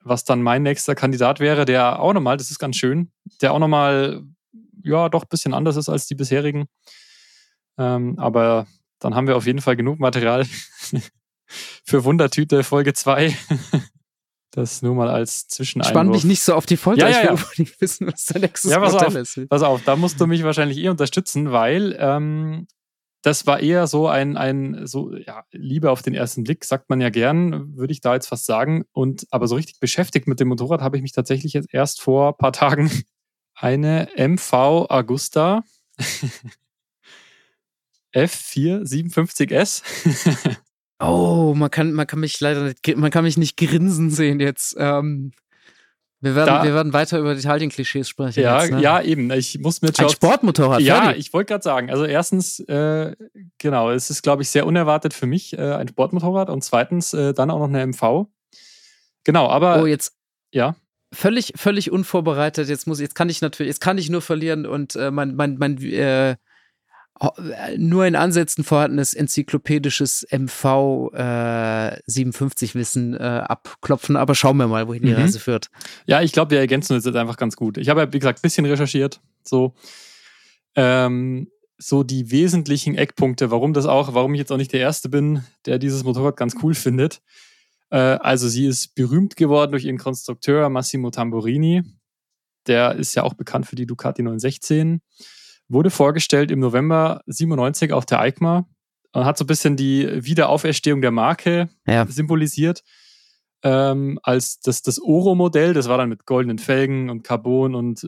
was 0.02 0.24
dann 0.24 0.42
mein 0.42 0.64
nächster 0.64 0.96
Kandidat 0.96 1.42
wäre, 1.42 1.66
der 1.66 2.00
auch 2.00 2.14
nochmal, 2.14 2.38
das 2.38 2.50
ist 2.50 2.60
ganz 2.60 2.78
schön, 2.78 3.12
der 3.42 3.52
auch 3.54 3.60
nochmal, 3.60 4.24
ja, 4.82 5.10
doch 5.10 5.24
ein 5.24 5.30
bisschen 5.30 5.54
anders 5.54 5.76
ist 5.76 5.90
als 5.90 6.08
die 6.08 6.16
bisherigen. 6.16 6.68
Ähm, 7.80 8.20
aber 8.20 8.68
dann 9.00 9.16
haben 9.16 9.28
wir 9.28 9.38
auf 9.38 9.48
jeden 9.48 9.62
Fall 9.62 9.76
genug 9.76 10.00
Material 10.00 10.46
für 11.48 12.04
Wundertüte 12.04 12.64
Folge 12.64 12.94
2. 12.94 13.36
Das 14.52 14.82
nur 14.82 14.96
mal 14.96 15.10
als 15.10 15.48
Zwischeneinwurf. 15.48 15.92
Spann 15.92 16.10
mich 16.10 16.24
nicht 16.24 16.42
so 16.42 16.56
auf 16.56 16.66
die 16.66 16.76
Folter. 16.76 17.08
Ja, 17.08 17.10
ja, 17.10 17.18
ich 17.18 17.30
will 17.30 17.38
ja. 17.38 17.44
unbedingt 17.44 17.82
wissen, 17.82 18.08
was 18.08 18.26
dein 18.26 18.42
nächstes 18.42 18.72
Ja, 18.72 18.80
pass 18.80 18.94
Modell 18.94 19.08
auf. 19.10 19.16
ist. 19.16 19.48
Pass 19.48 19.62
auf, 19.62 19.84
da 19.84 19.96
musst 19.96 20.20
du 20.20 20.26
mich 20.26 20.44
wahrscheinlich 20.44 20.80
eh 20.80 20.90
unterstützen, 20.90 21.52
weil 21.52 21.96
ähm, 22.00 22.68
das 23.22 23.46
war 23.46 23.60
eher 23.60 23.86
so 23.86 24.08
ein, 24.08 24.38
ein 24.38 24.88
so, 24.88 25.16
ja, 25.16 25.44
Liebe 25.52 25.92
auf 25.92 26.02
den 26.02 26.16
ersten 26.16 26.44
Blick, 26.44 26.66
sagt 26.66 26.90
man 26.90 27.00
ja 27.00 27.10
gern, 27.12 27.78
würde 27.78 27.94
ich 27.94 28.02
da 28.02 28.16
jetzt 28.16 28.28
fast 28.28 28.48
sagen. 28.48 28.86
Und 28.92 29.28
aber 29.30 29.48
so 29.48 29.56
richtig 29.56 29.80
beschäftigt 29.80 30.28
mit 30.28 30.40
dem 30.40 30.48
Motorrad 30.48 30.82
habe 30.82 30.98
ich 30.98 31.04
mich 31.04 31.12
tatsächlich 31.12 31.54
jetzt 31.54 31.72
erst 31.72 32.02
vor 32.02 32.30
ein 32.30 32.38
paar 32.38 32.54
Tagen 32.54 32.90
eine 33.54 34.10
MV 34.18 34.88
Agusta 34.90 35.64
F457S. 38.16 39.82
Oh, 41.02 41.54
man 41.56 41.72
kann, 41.72 41.94
man 41.94 42.06
kann 42.08 42.20
mich 42.20 42.42
leider 42.42 42.62
nicht, 42.62 42.98
man 42.98 43.10
kann 43.10 43.24
mich 43.24 43.38
nicht 43.38 43.56
grinsen 43.56 44.10
sehen 44.12 44.42
jetzt. 44.42 44.76
Ähm, 44.78 45.32
wir, 46.20 46.36
werden, 46.36 46.48
Da- 46.48 46.64
wir 46.66 46.74
werden 46.74 46.92
weiter 46.92 47.20
über 47.20 47.34
Italien-Klischees 47.38 48.10
sprechen. 48.10 48.42
ja, 48.44 48.62
jetzt, 48.64 48.72
ne? 48.74 48.82
ja, 48.82 49.02
eben. 49.02 49.32
Ich 49.32 49.58
muss 49.60 49.82
mir 49.82 49.94
Ein 49.98 50.10
Sportmotorrad, 50.10 50.82
Ja, 50.82 51.04
fertig. 51.04 51.26
ich 51.28 51.32
wollte 51.32 51.54
gerade 51.54 51.64
sagen, 51.64 51.90
also 51.90 52.04
erstens, 52.04 52.60
äh, 52.68 53.16
genau, 53.60 53.92
es 53.92 54.10
ist, 54.10 54.24
glaube 54.24 54.42
ich, 54.42 54.50
sehr 54.50 54.68
unerwartet 54.68 55.14
für 55.14 55.26
mich, 55.26 55.58
äh, 55.58 55.72
ein 55.76 55.88
Sportmotorrad 55.88 56.50
und 56.50 56.66
zweitens 56.66 57.14
äh, 57.14 57.34
dann 57.34 57.50
auch 57.50 57.60
noch 57.60 57.70
eine 57.74 57.80
MV. 57.88 58.28
Genau, 59.24 59.48
aber 59.48 59.82
Oh, 59.82 59.86
jetzt 59.86 60.18
ja, 60.52 60.76
völlig, 61.14 61.54
völlig 61.56 61.92
unvorbereitet. 61.92 62.68
Jetzt 62.68 62.88
muss, 62.88 63.00
jetzt 63.00 63.16
kann 63.16 63.30
ich 63.30 63.40
natürlich, 63.40 63.70
jetzt 63.70 63.80
kann 63.80 63.98
ich 63.98 64.10
nur 64.10 64.22
verlieren 64.22 64.66
und 64.66 64.98
äh, 64.98 65.12
mein, 65.12 65.34
mein, 65.36 65.56
mein, 65.58 65.82
äh, 65.82 66.36
nur 67.78 68.06
in 68.06 68.16
Ansätzen 68.16 68.64
vorhandenes 68.64 69.14
enzyklopädisches 69.14 70.26
MV 70.32 71.12
äh, 71.14 72.00
57 72.08 72.76
Wissen 72.76 73.14
äh, 73.14 73.18
abklopfen. 73.18 74.16
Aber 74.16 74.36
schauen 74.36 74.58
wir 74.58 74.68
mal, 74.68 74.88
wohin 74.88 75.04
die 75.04 75.10
Mhm. 75.12 75.16
Reise 75.18 75.40
führt. 75.40 75.70
ja, 76.06 76.22
ich 76.22 76.32
glaube, 76.32 76.52
wir 76.52 76.60
ergänzen 76.60 76.94
uns 76.94 77.06
jetzt 77.06 77.16
einfach 77.16 77.38
ganz 77.38 77.56
gut. 77.56 77.78
Ich 77.78 77.90
habe 77.90 78.02
ja, 78.02 78.14
wie 78.14 78.20
gesagt, 78.20 78.40
ein 78.40 78.42
bisschen 78.42 78.66
recherchiert, 78.66 79.20
so, 79.44 79.74
ähm, 80.76 81.50
so 81.78 82.04
die 82.04 82.32
wesentlichen 82.32 82.96
Eckpunkte, 82.96 83.52
warum 83.52 83.74
das 83.74 83.86
auch, 83.86 84.14
warum 84.14 84.34
ich 84.34 84.40
jetzt 84.40 84.52
auch 84.52 84.58
nicht 84.58 84.74
der 84.74 84.82
Erste 84.82 85.10
bin, 85.10 85.44
der 85.66 85.80
dieses 85.80 86.04
Motorrad 86.04 86.38
ganz 86.38 86.56
cool 86.62 86.74
findet. 86.76 87.22
Äh, 87.90 87.98
also 87.98 88.48
sie 88.48 88.66
ist 88.66 88.96
berühmt 88.96 89.36
geworden 89.36 89.72
durch 89.72 89.86
ihren 89.86 89.98
Konstrukteur 89.98 90.70
Massimo 90.70 91.10
Tamburini. 91.10 91.84
Der 92.68 92.96
ist 92.96 93.16
ja 93.16 93.24
auch 93.24 93.34
bekannt 93.34 93.66
für 93.66 93.76
die 93.76 93.86
Ducati 93.88 94.22
916. 94.24 95.02
Wurde 95.70 95.92
vorgestellt 95.92 96.52
im 96.52 96.60
November 96.60 97.22
97 97.28 97.94
auf 97.94 98.06
der 98.06 98.20
EICMA 98.20 98.68
und 99.14 99.26
hat 99.26 99.38
so 99.38 99.44
ein 99.44 99.48
bisschen 99.48 99.76
die 99.76 100.08
Wiederauferstehung 100.26 101.02
der 101.02 101.12
Marke 101.12 101.70
Ja. 101.88 102.06
symbolisiert. 102.08 102.84
Ähm, 103.62 104.20
als 104.24 104.60
das, 104.62 104.82
das 104.82 105.02
Oro-Modell, 105.02 105.74
das 105.74 105.90
war 105.90 105.98
dann 105.98 106.10
mit 106.10 106.26
goldenen 106.26 106.60
Felgen 106.60 107.10
und 107.10 107.24
Carbon 107.24 107.76
und 107.76 108.04
äh, 108.06 108.08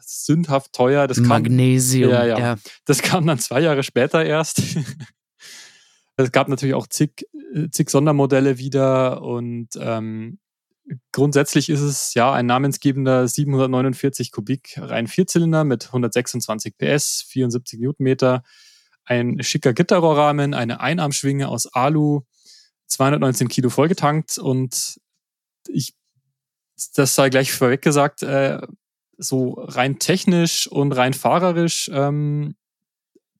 sündhaft 0.00 0.72
teuer. 0.72 1.06
Das 1.06 1.18
kam, 1.18 1.28
Magnesium. 1.28 2.10
Ja, 2.10 2.24
ja. 2.24 2.38
ja. 2.38 2.56
das 2.84 3.02
kam 3.02 3.26
dann 3.26 3.38
zwei 3.38 3.60
Jahre 3.60 3.82
später 3.82 4.24
erst. 4.24 4.62
es 6.16 6.32
gab 6.32 6.48
natürlich 6.48 6.74
auch 6.74 6.88
zig, 6.88 7.26
äh, 7.54 7.68
zig 7.70 7.90
Sondermodelle 7.90 8.58
wieder 8.58 9.22
und 9.22 9.68
ähm, 9.80 10.38
grundsätzlich 11.12 11.68
ist 11.68 11.80
es 11.80 12.14
ja 12.14 12.32
ein 12.32 12.46
namensgebender 12.46 13.26
749 13.26 14.32
Kubik 14.32 14.74
rein 14.78 15.06
Vierzylinder 15.06 15.64
mit 15.64 15.86
126 15.86 16.76
PS, 16.76 17.24
74 17.28 17.80
Newtonmeter, 17.80 18.42
ein 19.04 19.42
schicker 19.42 19.72
Gitterrohrrahmen, 19.72 20.54
eine 20.54 20.80
Einarmschwinge 20.80 21.48
aus 21.48 21.66
Alu, 21.66 22.22
219 22.86 23.48
Kilo 23.48 23.70
vollgetankt 23.70 24.38
und 24.38 25.00
ich, 25.68 25.94
das 26.94 27.14
sei 27.14 27.28
gleich 27.28 27.52
vorweg 27.52 27.82
gesagt, 27.82 28.22
äh, 28.22 28.60
so 29.18 29.54
rein 29.54 29.98
technisch 29.98 30.66
und 30.66 30.92
rein 30.92 31.12
fahrerisch, 31.12 31.90
ähm, 31.92 32.54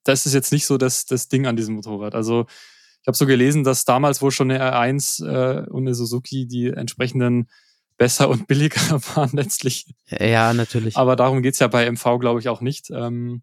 das 0.04 0.26
ist 0.26 0.34
jetzt 0.34 0.52
nicht 0.52 0.66
so 0.66 0.78
das, 0.78 1.06
das 1.06 1.28
Ding 1.28 1.46
an 1.46 1.56
diesem 1.56 1.74
Motorrad. 1.76 2.14
Also 2.14 2.46
habe 3.08 3.16
so 3.16 3.26
gelesen, 3.26 3.64
dass 3.64 3.84
damals 3.84 4.22
wohl 4.22 4.30
schon 4.30 4.50
eine 4.50 4.72
R1 4.72 5.26
äh, 5.26 5.68
und 5.68 5.82
eine 5.82 5.94
Suzuki 5.94 6.46
die 6.46 6.68
entsprechenden 6.68 7.48
besser 7.96 8.28
und 8.28 8.46
billiger 8.46 8.80
waren 9.16 9.30
letztlich. 9.32 9.86
Ja, 10.08 10.54
natürlich. 10.54 10.96
Aber 10.96 11.16
darum 11.16 11.42
geht's 11.42 11.58
ja 11.58 11.66
bei 11.66 11.90
MV, 11.90 12.18
glaube 12.20 12.40
ich, 12.40 12.48
auch 12.48 12.60
nicht. 12.60 12.90
Ähm, 12.90 13.42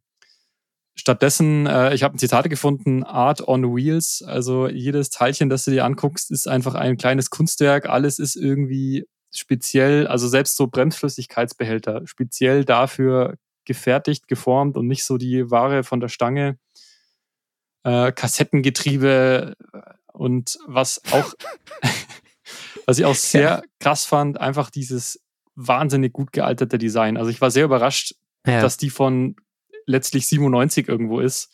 stattdessen, 0.96 1.68
äh, 1.68 1.94
ich 1.94 2.04
habe 2.04 2.16
ein 2.16 2.20
Zitat 2.20 2.50
gefunden, 2.50 3.04
Art 3.04 3.48
on 3.48 3.76
Wheels. 3.76 4.24
Also 4.26 4.68
jedes 4.70 5.10
Teilchen, 5.10 5.50
das 5.50 5.66
du 5.66 5.72
dir 5.72 5.86
anguckst, 5.86 6.32
ist 6.32 6.48
einfach 6.48 6.76
ein 6.76 6.98
kleines 6.98 7.30
Kunstwerk. 7.30 7.88
Alles 7.88 8.18
ist 8.18 8.36
irgendwie 8.36 9.06
speziell, 9.32 10.08
also 10.08 10.28
selbst 10.28 10.56
so 10.56 10.68
Bremsflüssigkeitsbehälter, 10.68 12.04
speziell 12.06 12.64
dafür 12.64 13.36
gefertigt, 13.66 14.28
geformt 14.28 14.78
und 14.78 14.88
nicht 14.88 15.04
so 15.04 15.18
die 15.18 15.52
Ware 15.52 15.84
von 15.84 16.00
der 16.00 16.08
Stange. 16.08 16.58
Äh, 17.86 18.12
Kassettengetriebe 18.14 19.56
und 20.12 20.58
was 20.66 21.02
auch, 21.12 21.36
was 22.88 22.98
ich 22.98 23.06
auch 23.06 23.14
sehr 23.14 23.62
krass 23.80 24.06
fand, 24.06 24.40
einfach 24.40 24.72
dieses 24.72 25.22
wahnsinnig 25.54 26.12
gut 26.12 26.32
gealterte 26.32 26.80
Design. 26.80 27.16
Also 27.16 27.30
ich 27.30 27.42
war 27.42 27.52
sehr 27.52 27.66
überrascht, 27.66 28.16
ja. 28.48 28.60
dass 28.60 28.78
die 28.78 28.90
von 28.90 29.36
letztlich 29.86 30.26
97 30.26 30.88
irgendwo 30.88 31.20
ist. 31.20 31.54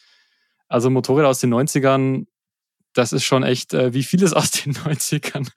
Also 0.69 0.89
Motorräder 0.89 1.27
aus 1.27 1.39
den 1.39 1.53
90ern, 1.53 2.27
das 2.93 3.11
ist 3.11 3.25
schon 3.25 3.43
echt, 3.43 3.73
äh, 3.73 3.93
wie 3.93 4.03
vieles 4.03 4.31
aus 4.31 4.51
den 4.51 4.73
90ern. 4.73 5.49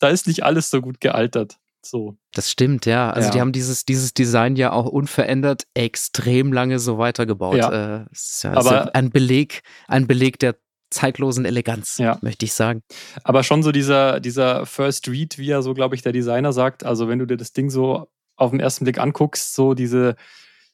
Da 0.00 0.08
ist 0.08 0.26
nicht 0.26 0.42
alles 0.42 0.68
so 0.68 0.80
gut 0.80 1.00
gealtert. 1.00 1.58
So. 1.90 2.16
Das 2.34 2.50
stimmt, 2.50 2.86
ja. 2.86 3.10
Also 3.10 3.28
Ja. 3.28 3.32
die 3.34 3.40
haben 3.40 3.52
dieses, 3.52 3.84
dieses 3.84 4.14
Design 4.14 4.56
ja 4.56 4.72
auch 4.72 4.86
unverändert 4.86 5.64
extrem 5.74 6.52
lange 6.52 6.78
so 6.78 6.98
weitergebaut. 6.98 7.56
Ja. 7.56 8.02
Äh, 8.02 8.06
ist 8.12 8.42
ja, 8.44 8.50
Aber- 8.52 8.60
ist 8.60 8.70
ja 8.70 8.82
ein 8.92 9.10
Beleg, 9.10 9.62
ein 9.88 10.06
Beleg 10.06 10.38
der 10.38 10.56
zeitlosen 10.90 11.44
Eleganz, 11.44 11.98
Ja. 11.98 12.18
möchte 12.22 12.44
ich 12.44 12.52
sagen. 12.54 12.82
Aber 13.24 13.42
schon 13.42 13.62
so 13.62 13.72
dieser, 13.72 14.20
dieser 14.20 14.66
First 14.66 15.08
Read, 15.08 15.36
wie 15.38 15.46
ja 15.46 15.60
so, 15.62 15.74
glaube 15.74 15.94
ich, 15.96 16.02
der 16.02 16.12
Designer 16.12 16.52
sagt. 16.52 16.84
Also, 16.84 17.08
wenn 17.08 17.18
du 17.18 17.26
dir 17.26 17.36
das 17.36 17.52
Ding 17.52 17.70
so 17.70 18.06
auf 18.36 18.50
den 18.50 18.60
ersten 18.60 18.84
Blick 18.84 18.98
anguckst, 18.98 19.54
so 19.54 19.74
diese 19.74 20.14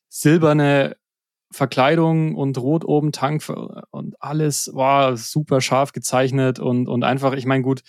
silberne 0.09 0.97
Verkleidung 1.51 2.35
und 2.35 2.57
rot 2.59 2.85
oben 2.85 3.13
Tank 3.13 3.45
und 3.91 4.15
alles 4.21 4.71
war 4.75 5.17
super 5.17 5.61
scharf 5.61 5.93
gezeichnet 5.93 6.59
und, 6.59 6.89
und 6.89 7.05
einfach, 7.05 7.35
ich 7.35 7.45
meine, 7.47 7.63
gut, 7.63 7.83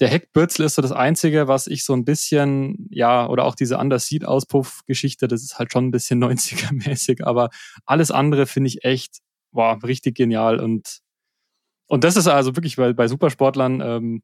der 0.00 0.08
Heckbürzel 0.08 0.64
ist 0.64 0.76
so 0.76 0.82
das 0.82 0.92
Einzige, 0.92 1.48
was 1.48 1.66
ich 1.66 1.84
so 1.84 1.92
ein 1.94 2.04
bisschen, 2.04 2.88
ja, 2.90 3.26
oder 3.28 3.44
auch 3.44 3.54
diese 3.54 3.78
Underseat-Auspuff-Geschichte, 3.78 5.26
das 5.28 5.42
ist 5.42 5.58
halt 5.58 5.72
schon 5.72 5.86
ein 5.86 5.90
bisschen 5.90 6.22
90er-mäßig, 6.24 7.24
aber 7.24 7.50
alles 7.84 8.10
andere 8.10 8.46
finde 8.46 8.68
ich 8.68 8.84
echt, 8.84 9.18
wow, 9.52 9.82
richtig 9.82 10.16
genial 10.16 10.60
und 10.60 11.00
und 11.90 12.04
das 12.04 12.16
ist 12.16 12.26
also 12.26 12.54
wirklich 12.54 12.76
bei, 12.76 12.92
bei 12.92 13.08
Supersportlern, 13.08 13.80
ähm, 13.80 14.22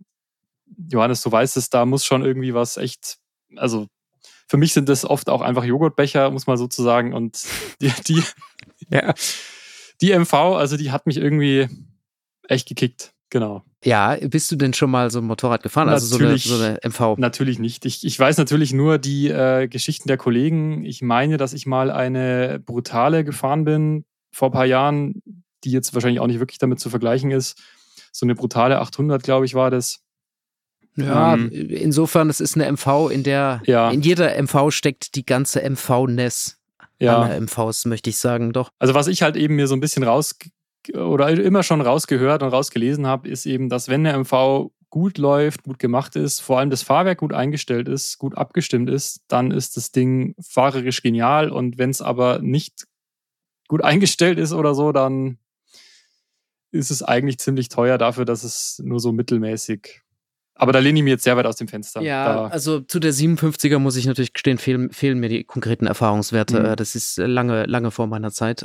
Johannes, 0.90 1.22
du 1.22 1.32
weißt 1.32 1.56
es, 1.56 1.70
da 1.70 1.86
muss 1.86 2.04
schon 2.04 2.22
irgendwie 2.22 2.52
was 2.54 2.76
echt, 2.76 3.16
also 3.56 3.86
für 4.46 4.56
mich 4.56 4.72
sind 4.72 4.88
das 4.88 5.04
oft 5.04 5.28
auch 5.30 5.40
einfach 5.40 5.64
Joghurtbecher, 5.64 6.30
muss 6.30 6.46
man 6.46 6.56
sozusagen. 6.58 7.14
Und 7.14 7.44
die, 7.80 7.92
die, 8.06 8.22
Ja. 8.90 9.14
die 10.00 10.12
MV, 10.12 10.32
also 10.34 10.76
die 10.76 10.90
hat 10.92 11.06
mich 11.06 11.16
irgendwie 11.16 11.68
echt 12.48 12.68
gekickt. 12.68 13.12
Genau. 13.34 13.64
Ja, 13.82 14.16
bist 14.28 14.48
du 14.52 14.54
denn 14.54 14.74
schon 14.74 14.92
mal 14.92 15.10
so 15.10 15.18
ein 15.18 15.24
Motorrad 15.24 15.64
gefahren? 15.64 15.88
Also 15.88 16.06
so 16.06 16.14
eine, 16.18 16.26
Natürlich. 16.26 16.44
so 16.44 16.54
eine 16.54 16.78
MV? 16.84 17.18
Natürlich 17.18 17.58
nicht. 17.58 17.84
Ich, 17.84 18.04
ich 18.06 18.16
weiß 18.16 18.38
natürlich 18.38 18.72
nur 18.72 18.98
die 18.98 19.28
äh, 19.28 19.66
Geschichten 19.66 20.06
der 20.06 20.18
Kollegen. 20.18 20.84
Ich 20.84 21.02
meine, 21.02 21.36
dass 21.36 21.52
ich 21.52 21.66
mal 21.66 21.90
eine 21.90 22.60
brutale 22.64 23.24
gefahren 23.24 23.64
bin 23.64 24.04
vor 24.30 24.50
ein 24.50 24.52
paar 24.52 24.66
Jahren, 24.66 25.20
die 25.64 25.72
jetzt 25.72 25.94
wahrscheinlich 25.94 26.20
auch 26.20 26.28
nicht 26.28 26.38
wirklich 26.38 26.58
damit 26.58 26.78
zu 26.78 26.90
vergleichen 26.90 27.32
ist. 27.32 27.60
So 28.12 28.24
eine 28.24 28.36
brutale 28.36 28.78
800, 28.78 29.20
glaube 29.24 29.46
ich, 29.46 29.56
war 29.56 29.72
das. 29.72 29.98
Ja, 30.94 31.34
Ähm, 31.34 31.50
insofern, 31.50 32.30
es 32.30 32.40
ist 32.40 32.54
eine 32.56 32.70
MV, 32.70 33.10
in 33.10 33.24
der 33.24 33.62
Ja. 33.66 33.90
in 33.90 34.00
jeder 34.00 34.40
MV 34.40 34.70
steckt 34.70 35.16
die 35.16 35.26
ganze 35.26 35.60
MV-Ness. 35.60 36.60
Ja. 37.00 37.26
MVs, 37.40 37.86
möchte 37.86 38.10
ich 38.10 38.18
sagen, 38.18 38.52
doch. 38.52 38.70
Also 38.78 38.94
was 38.94 39.08
ich 39.08 39.22
halt 39.22 39.34
eben 39.34 39.56
mir 39.56 39.66
so 39.66 39.74
ein 39.74 39.80
bisschen 39.80 40.04
raus 40.04 40.36
oder 40.92 41.30
immer 41.30 41.62
schon 41.62 41.80
rausgehört 41.80 42.42
und 42.42 42.50
rausgelesen 42.50 43.06
habe, 43.06 43.28
ist 43.28 43.46
eben, 43.46 43.68
dass 43.68 43.88
wenn 43.88 44.06
eine 44.06 44.18
MV 44.18 44.70
gut 44.90 45.18
läuft, 45.18 45.64
gut 45.64 45.78
gemacht 45.78 46.14
ist, 46.14 46.40
vor 46.40 46.58
allem 46.58 46.70
das 46.70 46.82
Fahrwerk 46.82 47.18
gut 47.18 47.32
eingestellt 47.32 47.88
ist, 47.88 48.18
gut 48.18 48.36
abgestimmt 48.36 48.88
ist, 48.88 49.22
dann 49.28 49.50
ist 49.50 49.76
das 49.76 49.90
Ding 49.90 50.36
fahrerisch 50.40 51.02
genial 51.02 51.50
und 51.50 51.78
wenn 51.78 51.90
es 51.90 52.00
aber 52.00 52.38
nicht 52.40 52.86
gut 53.66 53.82
eingestellt 53.84 54.38
ist 54.38 54.52
oder 54.52 54.74
so, 54.74 54.92
dann 54.92 55.38
ist 56.70 56.90
es 56.90 57.02
eigentlich 57.02 57.38
ziemlich 57.38 57.68
teuer 57.68 57.98
dafür, 57.98 58.24
dass 58.24 58.44
es 58.44 58.80
nur 58.84 59.00
so 59.00 59.12
mittelmäßig. 59.12 60.02
Aber 60.56 60.72
da 60.72 60.78
lehne 60.78 61.00
ich 61.00 61.04
mir 61.04 61.10
jetzt 61.10 61.24
sehr 61.24 61.36
weit 61.36 61.46
aus 61.46 61.56
dem 61.56 61.66
Fenster. 61.66 62.00
Ja, 62.00 62.32
da, 62.32 62.46
also 62.46 62.80
zu 62.80 63.00
der 63.00 63.12
57er 63.12 63.78
muss 63.78 63.96
ich 63.96 64.06
natürlich 64.06 64.32
gestehen, 64.32 64.58
fehlen, 64.58 64.92
fehlen 64.92 65.18
mir 65.18 65.28
die 65.28 65.42
konkreten 65.42 65.86
Erfahrungswerte. 65.86 66.60
Mhm. 66.60 66.66
Äh, 66.66 66.76
Das 66.76 66.94
ist 66.94 67.18
äh, 67.18 67.26
lange, 67.26 67.64
lange 67.66 67.90
vor 67.90 68.06
meiner 68.06 68.30
Zeit. 68.30 68.64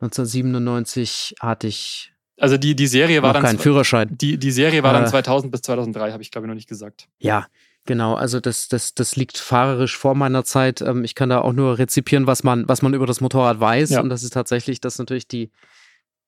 Äh, 0.00 0.04
1997 0.04 1.34
hatte 1.40 1.66
ich 1.66 2.12
also 2.38 2.58
die, 2.58 2.76
die 2.76 2.86
Serie 2.86 3.22
war 3.22 3.32
dann 3.32 3.42
keinen 3.42 3.58
Führerschein. 3.58 4.08
die, 4.10 4.36
die 4.38 4.50
Serie 4.50 4.82
war 4.82 4.92
dann 4.92 5.04
Äh. 5.04 5.08
2000 5.08 5.50
bis 5.50 5.62
2003, 5.62 6.12
habe 6.12 6.22
ich 6.22 6.30
glaube 6.30 6.46
ich 6.46 6.48
noch 6.48 6.54
nicht 6.54 6.68
gesagt. 6.68 7.08
Ja, 7.18 7.46
genau. 7.86 8.14
Also 8.14 8.40
das, 8.40 8.68
das, 8.68 8.92
das 8.92 9.16
liegt 9.16 9.38
fahrerisch 9.38 9.96
vor 9.96 10.14
meiner 10.14 10.44
Zeit. 10.44 10.82
Ähm, 10.82 11.02
Ich 11.02 11.14
kann 11.14 11.30
da 11.30 11.40
auch 11.40 11.54
nur 11.54 11.78
rezipieren, 11.78 12.26
was 12.26 12.44
man, 12.44 12.68
was 12.68 12.82
man 12.82 12.92
über 12.92 13.06
das 13.06 13.22
Motorrad 13.22 13.58
weiß. 13.58 13.88
Ja. 13.90 14.00
Und 14.02 14.10
das 14.10 14.22
ist 14.22 14.34
tatsächlich, 14.34 14.82
dass 14.82 14.98
natürlich 14.98 15.26
die, 15.28 15.50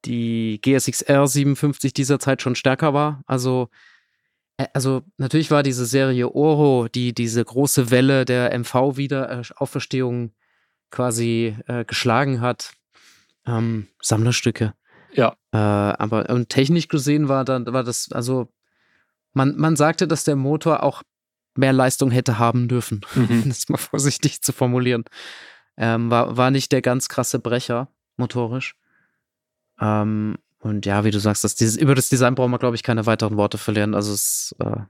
die 0.07 0.59
GSX-R 0.63 1.27
57 1.27 1.93
dieser 1.93 2.19
Zeit 2.19 2.41
schon 2.41 2.55
stärker 2.55 2.95
war. 2.95 3.23
Also, 3.27 3.69
äh, 4.57 4.67
also 4.73 5.03
natürlich 5.19 5.51
war 5.51 5.63
diese 5.63 5.85
Serie 5.85 6.35
Oro, 6.35 6.89
die 6.89 7.13
diese 7.13 7.45
große 7.45 7.91
Welle 7.91 8.25
der 8.25 8.55
MV-Wiederauferstehung 8.59 10.33
quasi 10.91 11.55
äh, 11.67 11.85
geschlagen 11.85 12.41
hat. 12.41 12.73
Ähm, 13.49 13.89
Sammlerstücke. 14.03 14.75
Ja. 15.15 15.37
Äh, 15.53 15.57
aber 15.57 16.29
und 16.31 16.51
technisch 16.51 16.89
gesehen 16.89 17.29
war 17.29 17.45
dann 17.45 17.67
war 17.73 17.83
das 17.83 18.13
also 18.13 18.53
man, 19.33 19.57
man 19.57 19.75
sagte, 19.77 20.07
dass 20.07 20.25
der 20.25 20.37
Motor 20.37 20.83
auch 20.83 21.03
mehr 21.57 21.73
Leistung 21.73 22.11
hätte 22.11 22.39
haben 22.39 22.69
dürfen, 22.69 23.01
Mhm. 23.15 23.43
um 23.43 23.49
das 23.49 23.69
mal 23.69 23.79
vorsichtig 23.79 24.43
zu 24.43 24.53
formulieren. 24.53 25.05
Ähm, 25.77 26.11
war, 26.11 26.37
war 26.37 26.51
nicht 26.51 26.73
der 26.73 26.83
ganz 26.83 27.09
krasse 27.09 27.39
Brecher 27.39 27.89
motorisch. 28.17 28.75
Ähm, 29.81 30.37
und 30.61 30.87
ja, 30.87 31.05
wie 31.05 31.11
du 31.13 31.21
sagst, 31.21 31.45
das, 31.45 31.55
dieses, 31.55 31.77
über 31.77 31.95
das 31.95 32.09
Design 32.09 32.35
brauchen 32.35 32.51
wir, 32.51 32.59
glaube 32.59 32.75
ich, 32.77 32.83
keine 32.83 33.07
weiteren 33.07 33.37
Worte 33.37 33.59
verlieren. 33.59 33.95
Also 33.95 34.13
es, 34.13 34.55
äh, 34.59 34.81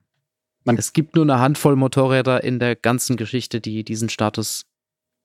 Man- 0.64 0.78
es 0.78 0.92
gibt 0.92 1.14
nur 1.14 1.24
eine 1.24 1.38
Handvoll 1.40 1.76
Motorräder 1.76 2.42
in 2.42 2.58
der 2.58 2.74
ganzen 2.74 3.16
Geschichte, 3.16 3.60
die 3.60 3.84
diesen 3.84 4.08
Status 4.08 4.64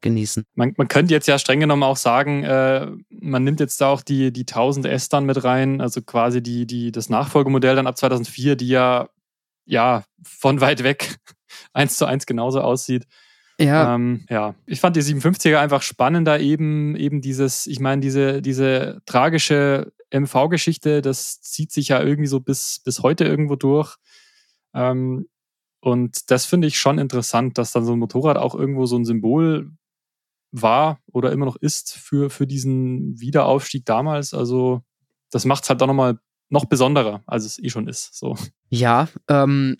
genießen. 0.03 0.45
Man, 0.53 0.73
man 0.77 0.87
könnte 0.87 1.13
jetzt 1.13 1.27
ja 1.27 1.39
streng 1.39 1.59
genommen 1.59 1.81
auch 1.81 1.97
sagen, 1.97 2.43
äh, 2.43 2.91
man 3.09 3.43
nimmt 3.43 3.59
jetzt 3.59 3.81
da 3.81 3.87
auch 3.87 4.03
die, 4.03 4.31
die 4.31 4.45
1000S 4.45 5.09
dann 5.09 5.25
mit 5.25 5.43
rein, 5.43 5.81
also 5.81 6.01
quasi 6.03 6.43
die, 6.43 6.67
die, 6.67 6.91
das 6.91 7.09
Nachfolgemodell 7.09 7.75
dann 7.75 7.87
ab 7.87 7.97
2004, 7.97 8.55
die 8.55 8.67
ja, 8.67 9.09
ja 9.65 10.03
von 10.23 10.61
weit 10.61 10.83
weg 10.83 11.17
eins 11.73 11.97
zu 11.97 12.05
eins 12.05 12.27
genauso 12.27 12.61
aussieht. 12.61 13.07
Ja, 13.59 13.95
Ähm, 13.95 14.25
ja, 14.29 14.55
ich 14.65 14.79
fand 14.79 14.95
die 14.95 15.01
57er 15.01 15.57
einfach 15.57 15.81
spannender, 15.81 16.39
eben, 16.39 16.95
eben 16.95 17.21
dieses, 17.21 17.67
ich 17.67 17.79
meine, 17.79 18.01
diese, 18.01 18.41
diese 18.41 19.01
tragische 19.05 19.93
MV-Geschichte, 20.11 21.01
das 21.01 21.41
zieht 21.41 21.71
sich 21.71 21.89
ja 21.89 22.01
irgendwie 22.01 22.27
so 22.27 22.39
bis, 22.39 22.81
bis 22.83 23.01
heute 23.01 23.25
irgendwo 23.25 23.55
durch. 23.55 23.97
Ähm, 24.73 25.27
und 25.81 26.31
das 26.31 26.45
finde 26.45 26.67
ich 26.67 26.79
schon 26.79 26.97
interessant, 26.97 27.57
dass 27.57 27.73
dann 27.73 27.85
so 27.85 27.93
ein 27.93 27.99
Motorrad 27.99 28.37
auch 28.37 28.55
irgendwo 28.55 28.85
so 28.85 28.95
ein 28.95 29.05
Symbol 29.05 29.71
war 30.53 30.99
oder 31.11 31.31
immer 31.31 31.45
noch 31.45 31.55
ist 31.57 31.93
für, 31.93 32.29
für 32.29 32.47
diesen 32.47 33.19
Wiederaufstieg 33.19 33.85
damals. 33.85 34.33
Also, 34.33 34.81
das 35.31 35.45
macht 35.45 35.63
es 35.63 35.69
halt 35.69 35.81
auch 35.81 35.87
nochmal 35.87 36.19
noch 36.49 36.65
besonderer, 36.65 37.23
als 37.25 37.45
es 37.45 37.59
eh 37.59 37.69
schon 37.69 37.87
ist. 37.87 38.13
So. 38.13 38.37
Ja, 38.69 39.09
ähm, 39.27 39.77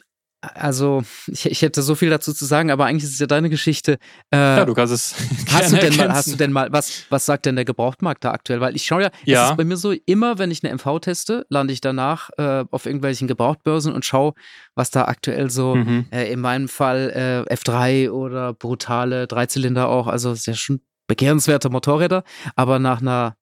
also 0.56 1.04
ich, 1.28 1.46
ich 1.46 1.62
hätte 1.62 1.82
so 1.82 1.96
viel 1.96 2.10
dazu 2.10 2.34
zu 2.34 2.46
sagen, 2.46 2.70
aber 2.72 2.86
eigentlich 2.86 3.06
ist 3.06 3.14
es 3.14 3.20
ja 3.20 3.28
deine 3.28 3.50
Geschichte. 3.50 3.94
Äh, 4.32 4.38
Ja, 4.38 4.66
du 4.66 4.74
kannst 4.74 4.94
es. 4.94 5.16
hast, 5.52 5.72
du 5.72 5.78
denn 5.78 5.96
mal, 5.96 6.12
hast 6.14 6.32
du 6.32 6.36
denn 6.36 6.52
mal, 6.52 6.72
was, 6.72 7.04
was 7.10 7.26
sagt 7.26 7.46
denn 7.46 7.56
der 7.56 7.66
Gebrauchtmarkt 7.66 8.24
da 8.26 8.32
aktuell? 8.32 8.60
Weil 8.62 8.76
ich 8.76 8.86
schaue 8.86 9.04
ja, 9.04 9.10
Ja. 9.26 9.44
es 9.46 9.52
ist 9.52 9.58
bei 9.58 9.64
mir 9.64 9.78
so, 9.78 9.94
immer 10.06 10.38
wenn 10.40 10.52
ich 10.52 10.64
eine 10.64 10.74
MV 10.74 11.00
teste, 11.00 11.46
lande 11.50 11.72
ich 11.74 11.82
danach 11.82 12.30
äh, 12.38 12.66
auf 12.72 12.86
irgendwelchen 12.86 13.28
Gebrauchtbörsen 13.28 13.94
und 13.94 14.04
schaue, 14.06 14.34
was 14.76 14.92
da 14.92 15.06
aktuell 15.06 15.50
so, 15.50 15.76
Mhm. 15.76 16.08
äh, 16.12 16.32
in 16.32 16.40
meinem 16.42 16.68
Fall 16.68 17.46
äh, 17.50 17.54
F3 17.54 18.10
oder 18.12 18.54
brutale 18.54 19.28
Dreizylinder 19.28 19.88
auch, 19.90 20.08
also 20.08 20.34
sehr 20.36 20.56
schon 20.56 20.82
begehrenswerte 21.08 21.70
Motorräder, 21.70 22.24
aber 22.56 22.80
nach 22.80 23.02
einer 23.02 23.36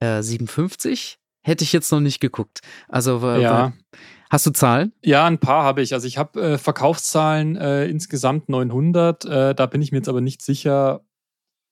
äh, 0.00 0.22
57 0.22 1.18
hätte 1.44 1.64
ich 1.64 1.72
jetzt 1.72 1.90
noch 1.92 2.00
nicht 2.00 2.20
geguckt. 2.20 2.60
Also 2.88 3.20
äh, 3.28 3.42
Ja. 3.42 3.72
Hast 4.32 4.46
du 4.46 4.50
Zahlen? 4.50 4.92
Ja, 5.04 5.26
ein 5.26 5.38
paar 5.38 5.62
habe 5.62 5.82
ich. 5.82 5.92
Also 5.92 6.08
ich 6.08 6.16
habe 6.18 6.40
äh, 6.40 6.58
Verkaufszahlen 6.58 7.56
äh, 7.56 7.84
insgesamt 7.86 8.48
900. 8.48 9.24
Äh, 9.24 9.54
da 9.54 9.66
bin 9.66 9.82
ich 9.82 9.92
mir 9.92 9.98
jetzt 9.98 10.08
aber 10.08 10.22
nicht 10.22 10.42
sicher, 10.42 11.04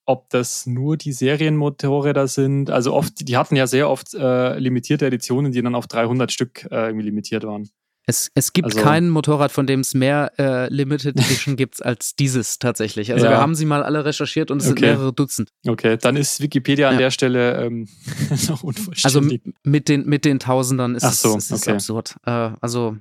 ob 0.05 0.29
das 0.29 0.67
nur 0.67 0.95
die 0.95 1.11
Serienmotorräder 1.11 2.27
sind. 2.27 2.69
Also 2.69 2.93
oft, 2.93 3.27
die 3.27 3.35
hatten 3.35 3.55
ja 3.55 3.65
sehr 3.65 3.89
oft 3.89 4.13
äh, 4.13 4.57
limitierte 4.59 5.07
Editionen, 5.07 5.51
die 5.51 5.61
dann 5.61 5.75
auf 5.75 5.87
300 5.87 6.31
Stück 6.31 6.67
äh, 6.71 6.85
irgendwie 6.85 7.05
limitiert 7.05 7.43
waren. 7.43 7.69
Es, 8.07 8.31
es 8.33 8.51
gibt 8.53 8.65
Also- 8.65 8.81
kein 8.81 9.09
Motorrad, 9.09 9.51
von 9.51 9.67
dem 9.67 9.81
es 9.81 9.93
mehr 9.93 10.31
äh, 10.39 10.73
Limited 10.73 11.15
Edition 11.19 11.55
gibt 11.55 11.83
als 11.85 12.15
dieses 12.15 12.57
tatsächlich. 12.59 13.13
Also 13.13 13.25
Ja. 13.25 13.31
wir 13.33 13.37
haben 13.37 13.53
sie 13.55 13.65
mal 13.65 13.83
alle 13.83 14.03
recherchiert 14.05 14.49
und 14.51 14.57
es 14.57 14.65
sind 14.65 14.77
Okay. 14.79 14.87
mehrere 14.87 15.13
Dutzend. 15.13 15.49
Okay, 15.67 15.97
dann 15.97 16.15
ist 16.15 16.41
Wikipedia 16.41 16.87
an 16.89 16.95
Ja. 16.95 16.99
der 17.01 17.11
Stelle 17.11 17.61
ähm, 17.63 17.87
noch 18.29 18.31
Also 18.31 18.67
unvollständig. 18.67 19.45
m- 19.45 19.53
mit 19.63 19.87
den, 19.87 20.05
mit 20.07 20.25
den 20.25 20.39
Tausendern 20.39 20.95
ist 20.95 21.03
Ach 21.03 21.13
so, 21.13 21.37
es, 21.37 21.45
es 21.45 21.51
ist 21.51 21.63
okay. 21.67 21.71
absurd. 21.75 22.15
Äh, 22.25 22.51
also 22.59 22.97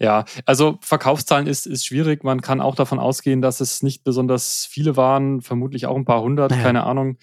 Ja, 0.00 0.24
also 0.46 0.78
Verkaufszahlen 0.82 1.46
ist, 1.46 1.66
ist 1.66 1.84
schwierig. 1.86 2.22
Man 2.24 2.40
kann 2.40 2.60
auch 2.60 2.74
davon 2.76 2.98
ausgehen, 2.98 3.42
dass 3.42 3.60
es 3.60 3.82
nicht 3.82 4.02
besonders 4.04 4.66
viele 4.70 4.96
waren, 4.96 5.40
vermutlich 5.40 5.86
auch 5.86 5.96
ein 5.96 6.04
paar 6.04 6.20
hundert, 6.22 6.50
Naja. 6.52 6.62
keine 6.62 6.84
Ahnung. 6.84 7.16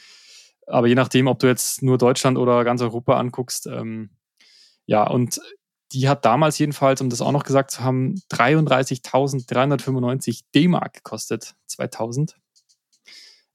Aber 0.68 0.88
je 0.88 0.96
nachdem, 0.96 1.28
ob 1.28 1.40
du 1.40 1.48
jetzt 1.48 1.82
nur 1.82 1.98
Deutschland 1.98 2.38
oder 2.38 2.64
ganz 2.64 2.82
Europa 2.82 3.18
anguckst, 3.18 3.68
ähm, 3.68 4.12
ja, 4.86 5.06
und 5.08 5.40
die 5.94 6.10
hat 6.10 6.26
damals 6.26 6.58
jedenfalls, 6.58 7.02
um 7.02 7.10
das 7.10 7.22
auch 7.22 7.32
noch 7.32 7.44
gesagt 7.44 7.70
zu 7.72 7.84
haben, 7.84 8.16
33.395 8.32 10.42
D-Mark 10.54 10.96
gekostet, 10.96 11.56
2000. 11.68 12.36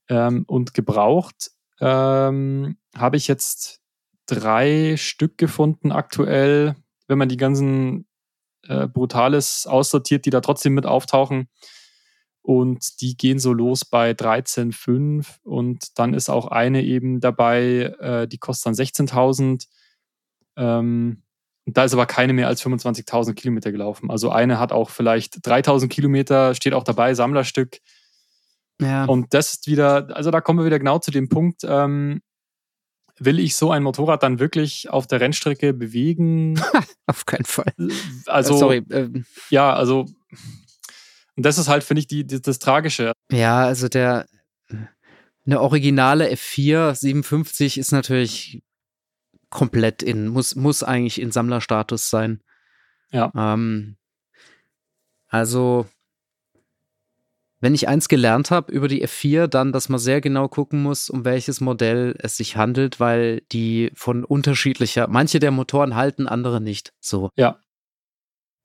Ähm, 0.09 0.45
und 0.47 0.73
gebraucht 0.73 1.51
ähm, 1.79 2.77
habe 2.95 3.17
ich 3.17 3.27
jetzt 3.27 3.81
drei 4.25 4.95
Stück 4.97 5.37
gefunden 5.37 5.91
aktuell, 5.91 6.75
wenn 7.07 7.17
man 7.17 7.29
die 7.29 7.37
ganzen 7.37 8.07
äh, 8.63 8.87
Brutales 8.87 9.67
aussortiert, 9.67 10.25
die 10.25 10.29
da 10.29 10.41
trotzdem 10.41 10.73
mit 10.73 10.85
auftauchen. 10.85 11.49
und 12.41 13.01
die 13.01 13.17
gehen 13.17 13.39
so 13.39 13.51
los 13.51 13.83
bei 13.83 14.11
13,5 14.11 15.39
und 15.43 15.99
dann 15.99 16.13
ist 16.13 16.29
auch 16.29 16.47
eine 16.47 16.83
eben 16.83 17.19
dabei, 17.19 17.93
äh, 17.99 18.27
die 18.27 18.37
kostet 18.37 18.67
dann 18.67 18.85
16.000. 18.85 19.67
Ähm, 20.55 21.23
und 21.67 21.75
da 21.75 21.83
ist 21.83 21.93
aber 21.93 22.05
keine 22.05 22.31
mehr 22.31 22.47
als 22.47 22.63
25.000 22.63 23.33
Kilometer 23.33 23.73
gelaufen. 23.73 24.09
Also 24.09 24.31
eine 24.31 24.57
hat 24.57 24.71
auch 24.71 24.89
vielleicht 24.89 25.45
3.000 25.45 25.89
Kilometer, 25.89 26.55
steht 26.55 26.73
auch 26.73 26.85
dabei, 26.85 27.13
Sammlerstück. 27.13 27.79
Ja. 28.81 29.03
Und 29.03 29.33
das 29.33 29.51
ist 29.51 29.67
wieder, 29.67 30.15
also 30.15 30.31
da 30.31 30.39
kommen 30.39 30.59
wir 30.59 30.65
wieder 30.65 30.79
genau 30.79 30.99
zu 30.99 31.11
dem 31.11 31.27
Punkt, 31.27 31.65
ähm, 31.65 32.21
will 33.19 33.37
ich 33.37 33.57
so 33.57 33.69
ein 33.69 33.83
Motorrad 33.83 34.23
dann 34.23 34.39
wirklich 34.39 34.89
auf 34.89 35.07
der 35.07 35.19
Rennstrecke 35.19 35.73
bewegen? 35.73 36.57
auf 37.05 37.25
keinen 37.25 37.43
Fall. 37.43 37.73
Also, 38.27 38.53
äh, 38.53 38.57
sorry. 38.57 38.83
Ähm. 38.89 39.25
Ja, 39.49 39.73
also, 39.73 40.05
und 41.35 41.45
das 41.45 41.57
ist 41.57 41.67
halt, 41.67 41.83
finde 41.83 41.99
ich, 41.99 42.07
die, 42.07 42.25
die, 42.25 42.41
das 42.41 42.59
Tragische. 42.59 43.11
Ja, 43.29 43.65
also 43.65 43.89
der, 43.89 44.25
eine 45.45 45.59
originale 45.59 46.31
F4 46.31 46.95
57 46.95 47.77
ist 47.77 47.91
natürlich 47.91 48.61
komplett 49.49 50.03
in, 50.03 50.27
muss, 50.27 50.55
muss 50.55 50.83
eigentlich 50.83 51.21
in 51.21 51.31
Sammlerstatus 51.31 52.09
sein. 52.09 52.41
Ja. 53.11 53.31
Ähm, 53.35 53.97
also, 55.27 55.85
wenn 57.59 57.73
ich 57.73 57.87
eins 57.87 58.07
gelernt 58.07 58.51
habe 58.51 58.71
über 58.71 58.87
die 58.87 59.05
F4, 59.05 59.47
dann, 59.47 59.71
dass 59.71 59.89
man 59.89 59.99
sehr 59.99 60.21
genau 60.21 60.47
gucken 60.47 60.83
muss, 60.83 61.09
um 61.09 61.25
welches 61.25 61.59
Modell 61.59 62.15
es 62.19 62.37
sich 62.37 62.55
handelt, 62.55 62.99
weil 62.99 63.41
die 63.51 63.91
von 63.95 64.23
unterschiedlicher, 64.23 65.07
manche 65.07 65.39
der 65.39 65.51
Motoren 65.51 65.95
halten, 65.95 66.27
andere 66.27 66.61
nicht. 66.61 66.93
So. 66.99 67.31
Ja. 67.35 67.59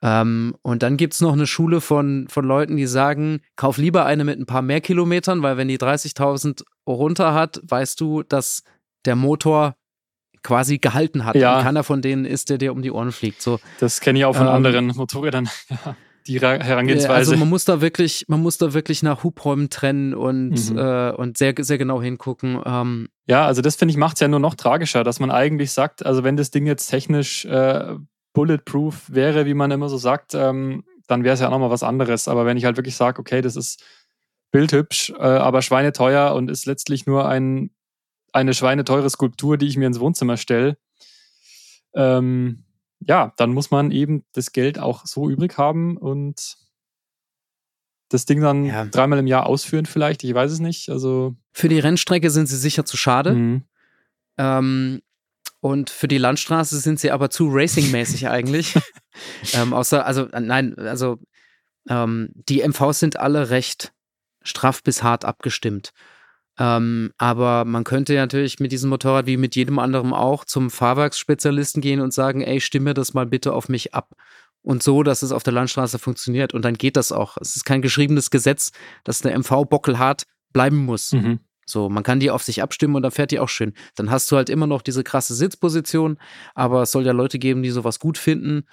Ähm, 0.02 0.56
und 0.62 0.82
dann 0.82 0.96
gibt 0.96 1.14
es 1.14 1.20
noch 1.20 1.32
eine 1.32 1.46
Schule 1.46 1.80
von, 1.80 2.26
von 2.28 2.44
Leuten, 2.44 2.76
die 2.76 2.86
sagen, 2.86 3.40
kauf 3.56 3.78
lieber 3.78 4.04
eine 4.04 4.24
mit 4.24 4.38
ein 4.38 4.46
paar 4.46 4.62
mehr 4.62 4.80
Kilometern, 4.80 5.42
weil 5.42 5.56
wenn 5.56 5.68
die 5.68 5.78
30.000 5.78 6.64
runter 6.86 7.34
hat, 7.34 7.60
weißt 7.62 8.00
du, 8.00 8.24
dass 8.24 8.64
der 9.04 9.16
Motor 9.16 9.76
quasi 10.42 10.78
gehalten 10.78 11.24
hat. 11.24 11.36
Ja. 11.36 11.58
Und 11.58 11.64
keiner 11.64 11.84
von 11.84 12.02
denen 12.02 12.24
ist, 12.24 12.50
der 12.50 12.58
dir 12.58 12.72
um 12.72 12.82
die 12.82 12.90
Ohren 12.90 13.12
fliegt. 13.12 13.42
So. 13.42 13.58
Das 13.80 14.00
kenne 14.00 14.18
ich 14.18 14.24
auch 14.24 14.34
von 14.34 14.46
ähm, 14.46 14.52
anderen 14.52 14.86
Motorrädern. 14.88 15.48
die 16.26 16.40
Herangehensweise. 16.40 17.12
Also 17.12 17.36
man 17.36 17.48
muss 17.48 17.64
da 17.64 17.80
wirklich, 17.80 18.24
man 18.28 18.40
muss 18.40 18.58
da 18.58 18.74
wirklich 18.74 19.02
nach 19.02 19.24
Hubräumen 19.24 19.70
trennen 19.70 20.14
und, 20.14 20.70
mhm. 20.70 20.78
äh, 20.78 21.10
und 21.10 21.36
sehr, 21.38 21.54
sehr 21.58 21.78
genau 21.78 22.00
hingucken. 22.00 22.60
Ähm, 22.64 23.08
ja, 23.26 23.46
also 23.46 23.62
das 23.62 23.76
finde 23.76 23.92
ich 23.92 23.98
macht 23.98 24.14
es 24.14 24.20
ja 24.20 24.28
nur 24.28 24.40
noch 24.40 24.54
tragischer, 24.54 25.04
dass 25.04 25.20
man 25.20 25.30
eigentlich 25.30 25.72
sagt, 25.72 26.04
also 26.04 26.24
wenn 26.24 26.36
das 26.36 26.50
Ding 26.50 26.66
jetzt 26.66 26.88
technisch 26.88 27.44
äh, 27.44 27.96
bulletproof 28.32 29.06
wäre, 29.08 29.46
wie 29.46 29.54
man 29.54 29.70
immer 29.70 29.88
so 29.88 29.96
sagt, 29.96 30.34
ähm, 30.34 30.84
dann 31.06 31.24
wäre 31.24 31.34
es 31.34 31.40
ja 31.40 31.48
auch 31.48 31.52
nochmal 31.52 31.70
was 31.70 31.82
anderes. 31.82 32.28
Aber 32.28 32.46
wenn 32.46 32.56
ich 32.56 32.64
halt 32.64 32.76
wirklich 32.76 32.96
sage, 32.96 33.20
okay, 33.20 33.42
das 33.42 33.56
ist 33.56 33.82
bildhübsch, 34.52 35.10
äh, 35.18 35.22
aber 35.22 35.62
schweineteuer 35.62 36.34
und 36.34 36.50
ist 36.50 36.66
letztlich 36.66 37.06
nur 37.06 37.28
ein, 37.28 37.70
eine 38.32 38.54
schweineteure 38.54 39.08
Skulptur, 39.08 39.58
die 39.58 39.66
ich 39.66 39.76
mir 39.76 39.86
ins 39.86 40.00
Wohnzimmer 40.00 40.36
stelle, 40.36 40.76
ähm, 41.94 42.64
ja, 43.00 43.32
dann 43.36 43.52
muss 43.52 43.70
man 43.70 43.90
eben 43.90 44.24
das 44.32 44.52
Geld 44.52 44.78
auch 44.78 45.06
so 45.06 45.28
übrig 45.28 45.58
haben 45.58 45.96
und 45.96 46.56
das 48.08 48.26
Ding 48.26 48.40
dann 48.40 48.66
ja. 48.66 48.84
dreimal 48.84 49.18
im 49.18 49.26
Jahr 49.26 49.46
ausführen 49.46 49.86
vielleicht, 49.86 50.22
ich 50.24 50.34
weiß 50.34 50.52
es 50.52 50.60
nicht. 50.60 50.90
Also 50.90 51.34
für 51.52 51.68
die 51.68 51.78
Rennstrecke 51.78 52.30
sind 52.30 52.46
sie 52.46 52.58
sicher 52.58 52.84
zu 52.84 52.96
schade. 52.96 53.34
Mhm. 53.34 53.64
Ähm, 54.38 55.02
und 55.60 55.90
für 55.90 56.08
die 56.08 56.18
Landstraße 56.18 56.78
sind 56.78 57.00
sie 57.00 57.10
aber 57.10 57.30
zu 57.30 57.48
racingmäßig 57.50 58.28
eigentlich. 58.28 58.74
ähm, 59.54 59.72
außer, 59.72 60.04
also 60.04 60.28
nein, 60.32 60.76
also 60.78 61.18
ähm, 61.88 62.30
die 62.34 62.66
MVs 62.66 62.98
sind 62.98 63.18
alle 63.18 63.50
recht 63.50 63.92
straff 64.42 64.82
bis 64.82 65.02
hart 65.02 65.24
abgestimmt. 65.24 65.92
Ähm, 66.58 67.12
aber 67.16 67.64
man 67.64 67.84
könnte 67.84 68.14
ja 68.14 68.22
natürlich 68.22 68.60
mit 68.60 68.72
diesem 68.72 68.90
Motorrad 68.90 69.26
wie 69.26 69.36
mit 69.36 69.56
jedem 69.56 69.78
anderen 69.78 70.12
auch 70.12 70.44
zum 70.44 70.70
Fahrwerksspezialisten 70.70 71.80
gehen 71.80 72.00
und 72.00 72.12
sagen, 72.12 72.42
ey, 72.42 72.60
stimme 72.60 72.94
das 72.94 73.14
mal 73.14 73.26
bitte 73.26 73.52
auf 73.54 73.68
mich 73.68 73.94
ab. 73.94 74.14
Und 74.62 74.82
so, 74.82 75.02
dass 75.02 75.22
es 75.22 75.32
auf 75.32 75.42
der 75.42 75.54
Landstraße 75.54 75.98
funktioniert. 75.98 76.54
Und 76.54 76.64
dann 76.64 76.74
geht 76.74 76.96
das 76.96 77.10
auch. 77.10 77.36
Es 77.40 77.56
ist 77.56 77.64
kein 77.64 77.82
geschriebenes 77.82 78.30
Gesetz, 78.30 78.70
dass 79.02 79.24
eine 79.24 79.36
MV 79.36 79.64
bockelhart 79.68 80.24
bleiben 80.52 80.84
muss. 80.84 81.12
Mhm. 81.12 81.40
So, 81.66 81.88
man 81.88 82.02
kann 82.02 82.20
die 82.20 82.30
auf 82.30 82.42
sich 82.42 82.62
abstimmen 82.62 82.94
und 82.96 83.02
dann 83.02 83.12
fährt 83.12 83.30
die 83.30 83.38
auch 83.38 83.48
schön. 83.48 83.72
Dann 83.96 84.10
hast 84.10 84.30
du 84.30 84.36
halt 84.36 84.50
immer 84.50 84.66
noch 84.66 84.82
diese 84.82 85.04
krasse 85.04 85.34
Sitzposition, 85.34 86.18
aber 86.54 86.82
es 86.82 86.92
soll 86.92 87.06
ja 87.06 87.12
Leute 87.12 87.38
geben, 87.38 87.62
die 87.62 87.70
sowas 87.70 87.98
gut 87.98 88.18
finden. 88.18 88.64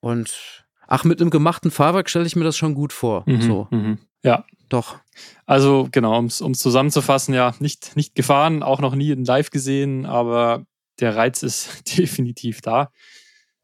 Und 0.00 0.64
ach, 0.86 1.04
mit 1.04 1.20
einem 1.20 1.30
gemachten 1.30 1.70
Fahrwerk 1.70 2.08
stelle 2.08 2.26
ich 2.26 2.36
mir 2.36 2.44
das 2.44 2.56
schon 2.56 2.74
gut 2.74 2.92
vor. 2.92 3.24
Mhm, 3.26 3.42
so. 3.42 3.68
Mhm. 3.70 3.98
Ja. 4.22 4.44
Doch. 4.68 4.98
Also 5.46 5.88
genau, 5.90 6.18
um 6.18 6.26
es 6.26 6.38
zusammenzufassen, 6.38 7.34
ja, 7.34 7.54
nicht, 7.58 7.96
nicht 7.96 8.14
gefahren, 8.14 8.62
auch 8.62 8.80
noch 8.80 8.94
nie 8.94 9.10
in 9.10 9.24
Live 9.24 9.50
gesehen, 9.50 10.06
aber 10.06 10.64
der 11.00 11.16
Reiz 11.16 11.42
ist 11.42 11.82
definitiv 11.98 12.60
da. 12.60 12.90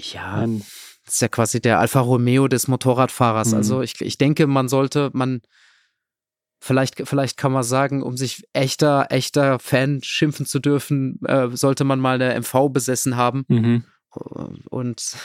Ja, 0.01 0.45
ähm, 0.45 0.63
das 1.05 1.15
ist 1.15 1.23
ja 1.23 1.29
quasi 1.29 1.61
der 1.61 1.81
Alfa 1.81 2.01
Romeo 2.01 2.49
des 2.49 2.69
Motorradfahrers. 2.69 3.55
Also 3.55 3.79
mhm. 3.79 3.83
ich, 3.83 4.01
ich 4.01 4.19
denke, 4.19 4.47
man 4.47 4.69
sollte, 4.69 5.11
man, 5.15 5.41
vielleicht, 6.61 7.09
vielleicht 7.09 7.39
kann 7.39 7.53
man 7.53 7.63
sagen, 7.63 8.03
um 8.03 8.17
sich 8.17 8.45
echter, 8.53 9.07
echter 9.11 9.59
Fan 9.59 10.01
schimpfen 10.03 10.45
zu 10.45 10.59
dürfen, 10.59 11.19
äh, 11.25 11.49
sollte 11.53 11.85
man 11.85 11.99
mal 11.99 12.21
eine 12.21 12.39
MV 12.39 12.69
besessen 12.71 13.17
haben. 13.17 13.45
Mhm. 13.49 13.85
Und 14.71 15.17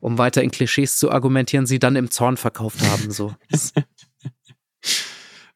um 0.00 0.18
weiter 0.18 0.42
in 0.42 0.50
Klischees 0.50 0.98
zu 0.98 1.10
argumentieren, 1.10 1.66
sie 1.66 1.78
dann 1.78 1.96
im 1.96 2.10
Zorn 2.10 2.36
verkauft 2.36 2.80
haben. 2.82 3.10
So. 3.10 3.34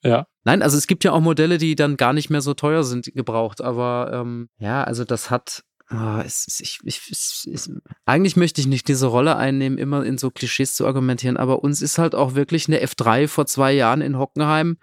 Ja. 0.02 0.26
Nein, 0.44 0.62
also 0.62 0.76
es 0.76 0.86
gibt 0.86 1.04
ja 1.04 1.12
auch 1.12 1.20
Modelle, 1.20 1.58
die 1.58 1.76
dann 1.76 1.96
gar 1.96 2.12
nicht 2.12 2.30
mehr 2.30 2.40
so 2.40 2.54
teuer 2.54 2.82
sind 2.82 3.12
gebraucht, 3.14 3.60
aber 3.60 4.10
ähm, 4.12 4.48
ja, 4.58 4.84
also 4.84 5.04
das 5.04 5.30
hat. 5.30 5.64
Oh, 5.90 6.22
es, 6.24 6.46
ich, 6.60 6.78
ich, 6.84 7.10
es, 7.10 7.70
eigentlich 8.06 8.36
möchte 8.36 8.60
ich 8.62 8.66
nicht 8.66 8.88
diese 8.88 9.06
Rolle 9.06 9.36
einnehmen, 9.36 9.76
immer 9.76 10.04
in 10.04 10.16
so 10.16 10.30
Klischees 10.30 10.74
zu 10.74 10.86
argumentieren, 10.86 11.36
aber 11.36 11.62
uns 11.62 11.82
ist 11.82 11.98
halt 11.98 12.14
auch 12.14 12.34
wirklich 12.34 12.66
eine 12.66 12.82
F3 12.82 13.28
vor 13.28 13.46
zwei 13.46 13.72
Jahren 13.72 14.00
in 14.00 14.18
Hockenheim 14.18 14.78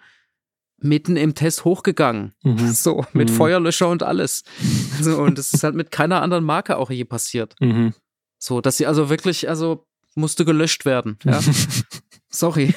mitten 0.82 1.16
im 1.16 1.34
Test 1.34 1.64
hochgegangen. 1.64 2.32
Mhm. 2.42 2.58
So, 2.72 3.04
mit 3.12 3.30
mhm. 3.30 3.34
Feuerlöscher 3.34 3.88
und 3.88 4.02
alles. 4.02 4.44
So, 5.00 5.18
und 5.18 5.38
es 5.38 5.52
ist 5.52 5.64
halt 5.64 5.74
mit 5.74 5.90
keiner 5.90 6.22
anderen 6.22 6.44
Marke 6.44 6.76
auch 6.78 6.90
je 6.90 7.04
passiert. 7.04 7.54
Mhm. 7.60 7.92
So, 8.38 8.60
dass 8.60 8.76
sie 8.78 8.86
also 8.86 9.10
wirklich, 9.10 9.48
also 9.48 9.86
musste 10.14 10.44
gelöscht 10.44 10.84
werden. 10.84 11.18
Ja. 11.24 11.40
Sorry. 12.30 12.74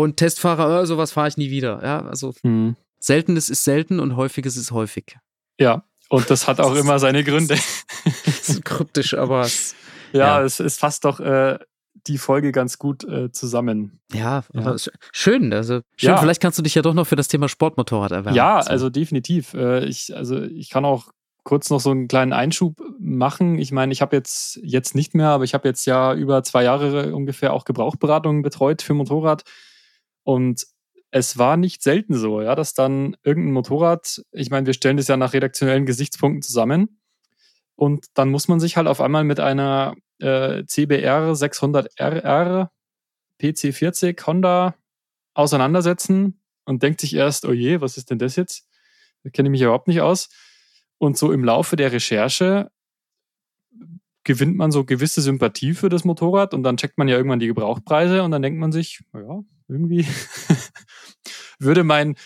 Und 0.00 0.16
Testfahrer, 0.16 0.80
äh, 0.80 0.86
sowas 0.86 1.12
fahre 1.12 1.28
ich 1.28 1.36
nie 1.36 1.50
wieder. 1.50 1.80
Ja, 1.82 2.06
also 2.06 2.32
mhm. 2.42 2.74
Seltenes 2.98 3.50
ist 3.50 3.64
selten 3.64 4.00
und 4.00 4.16
Häufiges 4.16 4.56
ist 4.56 4.70
häufig. 4.72 5.18
Ja, 5.58 5.84
und 6.08 6.30
das 6.30 6.48
hat 6.48 6.58
auch 6.58 6.70
das 6.70 6.80
immer 6.80 6.98
seine 6.98 7.22
Gründe. 7.22 7.58
Kryptisch, 8.64 9.12
aber. 9.12 9.42
Es, 9.42 9.74
ja, 10.12 10.38
ja, 10.38 10.42
es, 10.42 10.58
es 10.58 10.78
fasst 10.78 11.04
doch 11.04 11.20
äh, 11.20 11.58
die 12.06 12.16
Folge 12.16 12.50
ganz 12.50 12.78
gut 12.78 13.04
äh, 13.04 13.30
zusammen. 13.30 14.00
Ja, 14.14 14.42
ja. 14.54 14.74
schön. 15.12 15.52
Also 15.52 15.82
schön. 15.96 16.10
Ja. 16.10 16.16
Vielleicht 16.16 16.40
kannst 16.40 16.58
du 16.58 16.62
dich 16.62 16.74
ja 16.74 16.80
doch 16.80 16.94
noch 16.94 17.06
für 17.06 17.16
das 17.16 17.28
Thema 17.28 17.50
Sportmotorrad 17.50 18.12
erwärmen. 18.12 18.36
Ja, 18.36 18.62
so. 18.62 18.70
also 18.70 18.88
definitiv. 18.88 19.52
Äh, 19.52 19.84
ich, 19.84 20.16
also 20.16 20.40
ich 20.40 20.70
kann 20.70 20.86
auch 20.86 21.10
kurz 21.44 21.68
noch 21.68 21.80
so 21.80 21.90
einen 21.90 22.08
kleinen 22.08 22.32
Einschub 22.32 22.80
machen. 22.98 23.58
Ich 23.58 23.70
meine, 23.70 23.92
ich 23.92 24.00
habe 24.00 24.16
jetzt 24.16 24.58
jetzt 24.62 24.94
nicht 24.94 25.14
mehr, 25.14 25.28
aber 25.28 25.44
ich 25.44 25.52
habe 25.52 25.68
jetzt 25.68 25.84
ja 25.84 26.14
über 26.14 26.42
zwei 26.42 26.64
Jahre 26.64 27.14
ungefähr 27.14 27.52
auch 27.52 27.66
Gebrauchberatungen 27.66 28.40
betreut 28.40 28.80
für 28.80 28.94
Motorrad. 28.94 29.44
Und 30.22 30.66
es 31.10 31.38
war 31.38 31.56
nicht 31.56 31.82
selten 31.82 32.14
so, 32.14 32.40
ja, 32.40 32.54
dass 32.54 32.74
dann 32.74 33.16
irgendein 33.24 33.52
Motorrad, 33.52 34.22
ich 34.32 34.50
meine, 34.50 34.66
wir 34.66 34.74
stellen 34.74 34.96
das 34.96 35.08
ja 35.08 35.16
nach 35.16 35.32
redaktionellen 35.32 35.86
Gesichtspunkten 35.86 36.42
zusammen 36.42 37.00
und 37.74 38.06
dann 38.14 38.30
muss 38.30 38.46
man 38.46 38.60
sich 38.60 38.76
halt 38.76 38.86
auf 38.86 39.00
einmal 39.00 39.24
mit 39.24 39.40
einer 39.40 39.94
äh, 40.18 40.64
CBR 40.66 41.32
600RR 41.32 42.68
PC40 43.40 44.26
Honda 44.26 44.74
auseinandersetzen 45.34 46.40
und 46.64 46.82
denkt 46.82 47.00
sich 47.00 47.14
erst, 47.14 47.46
oh 47.46 47.52
je, 47.52 47.80
was 47.80 47.96
ist 47.96 48.10
denn 48.10 48.18
das 48.18 48.36
jetzt? 48.36 48.68
Da 49.24 49.30
kenne 49.30 49.48
ich 49.48 49.52
mich 49.52 49.62
überhaupt 49.62 49.88
nicht 49.88 50.02
aus. 50.02 50.28
Und 50.98 51.16
so 51.16 51.32
im 51.32 51.42
Laufe 51.42 51.76
der 51.76 51.90
Recherche 51.92 52.70
gewinnt 54.24 54.56
man 54.56 54.70
so 54.70 54.84
gewisse 54.84 55.22
Sympathie 55.22 55.72
für 55.72 55.88
das 55.88 56.04
Motorrad 56.04 56.52
und 56.52 56.62
dann 56.62 56.76
checkt 56.76 56.98
man 56.98 57.08
ja 57.08 57.16
irgendwann 57.16 57.38
die 57.38 57.46
Gebrauchpreise 57.46 58.22
und 58.22 58.30
dann 58.30 58.42
denkt 58.42 58.60
man 58.60 58.72
sich, 58.72 59.02
ja, 59.14 59.40
irgendwie 59.70 60.06
würde 61.58 61.84
mein, 61.84 62.16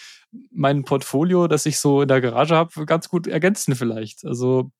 mein 0.51 0.85
Portfolio, 0.85 1.47
das 1.49 1.67
ich 1.67 1.79
so 1.79 2.03
in 2.03 2.09
der 2.09 2.21
Garage 2.21 2.57
habe, 2.57 2.87
ganz 2.87 3.09
gut 3.09 3.27
ergänzen 3.27 3.75
vielleicht. 3.77 4.25
Also 4.25 4.71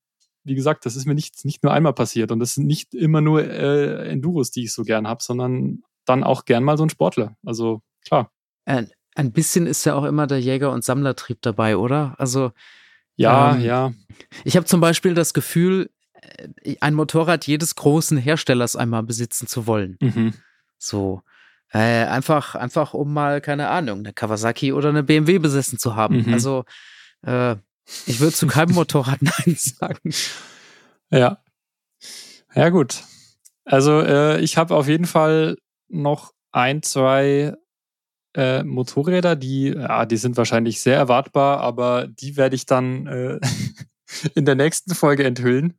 wie 0.43 0.55
gesagt, 0.55 0.85
das 0.85 0.95
ist 0.95 1.05
mir 1.05 1.15
nicht, 1.15 1.43
nicht 1.43 1.63
nur 1.63 1.73
einmal 1.73 1.93
passiert 1.93 2.31
und 2.31 2.39
das 2.39 2.53
sind 2.53 2.67
nicht 2.67 2.93
immer 2.93 3.21
nur 3.21 3.43
äh, 3.43 4.09
Enduros, 4.09 4.51
die 4.51 4.65
ich 4.65 4.73
so 4.73 4.83
gern 4.83 5.07
habe, 5.07 5.23
sondern 5.23 5.81
dann 6.05 6.23
auch 6.23 6.45
gern 6.45 6.63
mal 6.63 6.77
so 6.77 6.83
ein 6.83 6.89
Sportler. 6.89 7.35
Also 7.43 7.81
klar. 8.05 8.31
Ein, 8.65 8.91
ein 9.15 9.31
bisschen 9.31 9.65
ist 9.65 9.85
ja 9.85 9.95
auch 9.95 10.03
immer 10.03 10.27
der 10.27 10.39
Jäger- 10.39 10.71
und 10.71 10.83
Sammlertrieb 10.83 11.41
dabei, 11.41 11.77
oder? 11.77 12.15
Also 12.19 12.51
ja, 13.15 13.55
ähm, 13.55 13.61
ja. 13.61 13.93
Ich 14.43 14.55
habe 14.55 14.65
zum 14.65 14.81
Beispiel 14.81 15.13
das 15.13 15.33
Gefühl, 15.33 15.89
äh, 16.13 16.75
ein 16.81 16.93
Motorrad 16.93 17.47
jedes 17.47 17.75
großen 17.75 18.17
Herstellers 18.17 18.75
einmal 18.75 19.03
besitzen 19.03 19.47
zu 19.47 19.67
wollen. 19.67 19.97
Mhm. 20.01 20.33
So. 20.77 21.21
Äh, 21.75 22.05
einfach, 22.05 22.55
einfach 22.55 22.93
um 22.93 23.11
mal, 23.11 23.41
keine 23.41 23.67
Ahnung, 23.67 23.99
eine 23.99 24.13
Kawasaki 24.13 24.71
oder 24.71 24.87
eine 24.87 25.03
BMW 25.03 25.39
besessen 25.39 25.77
zu 25.77 25.97
haben. 25.97 26.23
Mhm. 26.25 26.33
Also 26.33 26.63
äh, 27.27 27.57
ich 28.05 28.21
würde 28.21 28.31
zu 28.31 28.47
keinem 28.47 28.75
Motorrad 28.75 29.21
Nein 29.21 29.57
sagen. 29.57 30.13
Ja. 31.11 31.43
Ja, 32.53 32.69
gut. 32.69 33.03
Also 33.65 33.99
äh, 33.99 34.39
ich 34.39 34.55
habe 34.55 34.73
auf 34.73 34.87
jeden 34.87 35.03
Fall 35.03 35.57
noch 35.89 36.31
ein, 36.53 36.81
zwei 36.81 37.57
äh, 38.35 38.63
Motorräder, 38.63 39.35
die, 39.35 39.71
ja, 39.71 40.05
die 40.05 40.15
sind 40.15 40.37
wahrscheinlich 40.37 40.79
sehr 40.79 40.95
erwartbar, 40.95 41.59
aber 41.59 42.07
die 42.07 42.37
werde 42.37 42.55
ich 42.55 42.65
dann 42.65 43.05
äh, 43.07 43.39
in 44.33 44.45
der 44.45 44.55
nächsten 44.55 44.95
Folge 44.95 45.25
enthüllen. 45.25 45.73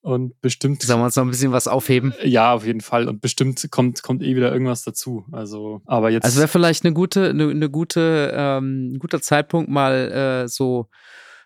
Und 0.00 0.40
bestimmt. 0.40 0.82
Sollen 0.82 1.00
wir 1.00 1.06
uns 1.06 1.16
noch 1.16 1.24
ein 1.24 1.30
bisschen 1.30 1.52
was 1.52 1.66
aufheben? 1.66 2.14
Ja, 2.22 2.52
auf 2.52 2.64
jeden 2.64 2.80
Fall. 2.80 3.08
Und 3.08 3.20
bestimmt 3.20 3.66
kommt, 3.70 4.02
kommt 4.02 4.22
eh 4.22 4.36
wieder 4.36 4.52
irgendwas 4.52 4.84
dazu. 4.84 5.26
Also, 5.32 5.82
aber 5.86 6.10
jetzt. 6.10 6.24
Also 6.24 6.38
wäre 6.38 6.48
vielleicht 6.48 6.84
eine 6.84 6.94
gute, 6.94 7.30
eine, 7.30 7.48
eine 7.48 7.68
gute, 7.68 8.32
ähm, 8.34 8.94
ein 8.94 8.98
guter 9.00 9.20
Zeitpunkt, 9.20 9.70
mal 9.70 10.44
äh, 10.44 10.48
so 10.48 10.88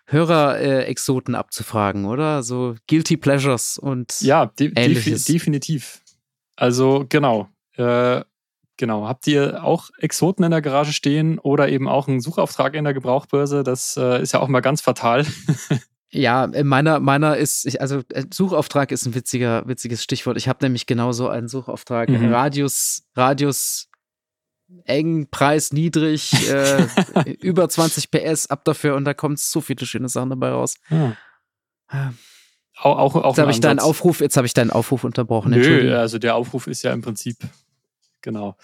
Hörer-Exoten 0.05 1.33
abzufragen, 1.33 2.05
oder? 2.05 2.43
So 2.43 2.75
Guilty 2.87 3.17
Pleasures 3.17 3.77
und 3.77 4.21
ja, 4.21 4.45
de 4.45 4.71
ähnliches. 4.75 5.25
definitiv. 5.25 6.01
Also, 6.55 7.05
genau. 7.09 7.49
Äh, 7.77 8.21
genau. 8.77 9.07
Habt 9.07 9.25
ihr 9.27 9.63
auch 9.63 9.89
Exoten 9.97 10.43
in 10.43 10.51
der 10.51 10.61
Garage 10.61 10.93
stehen 10.93 11.39
oder 11.39 11.69
eben 11.69 11.87
auch 11.87 12.07
einen 12.07 12.21
Suchauftrag 12.21 12.75
in 12.75 12.83
der 12.83 12.93
Gebrauchbörse? 12.93 13.63
Das 13.63 13.97
äh, 13.97 14.21
ist 14.21 14.33
ja 14.33 14.41
auch 14.41 14.47
mal 14.47 14.61
ganz 14.61 14.81
fatal. 14.81 15.25
Ja, 16.13 16.47
meiner, 16.63 16.99
meiner 16.99 17.37
ist, 17.37 17.65
ich, 17.65 17.81
also 17.81 18.01
äh, 18.09 18.25
Suchauftrag 18.31 18.91
ist 18.91 19.05
ein 19.07 19.15
witziger, 19.15 19.67
witziges 19.67 20.03
Stichwort. 20.03 20.37
Ich 20.37 20.47
habe 20.47 20.63
nämlich 20.63 20.85
genauso 20.85 21.27
einen 21.27 21.47
Suchauftrag. 21.47 22.09
Mhm. 22.09 22.31
Radius, 22.31 23.03
Radius 23.15 23.89
eng, 24.85 25.27
Preis 25.31 25.73
niedrig, 25.73 26.31
äh, 26.49 26.85
über 27.41 27.67
20 27.67 28.11
PS, 28.11 28.47
ab 28.47 28.63
dafür 28.63 28.95
und 28.95 29.05
da 29.05 29.13
kommt 29.13 29.39
so 29.39 29.59
viele 29.59 29.85
schöne 29.87 30.07
Sachen 30.07 30.29
dabei 30.29 30.49
raus. 30.49 30.75
Ja. 30.89 31.15
Äh, 31.89 32.11
Auch, 32.77 32.97
auch, 32.97 33.15
auch 33.15 33.29
Jetzt 33.29 33.39
habe 33.39 33.51
ich 33.51 33.59
deinen. 33.59 33.79
Aufruf, 33.79 34.19
jetzt 34.19 34.37
habe 34.37 34.45
ich 34.45 34.53
deinen 34.53 34.71
Aufruf 34.71 35.03
unterbrochen. 35.03 35.51
Nö, 35.51 35.95
also 35.95 36.19
der 36.19 36.35
Aufruf 36.35 36.67
ist 36.67 36.83
ja 36.83 36.93
im 36.93 37.01
Prinzip, 37.01 37.37
genau. 38.21 38.55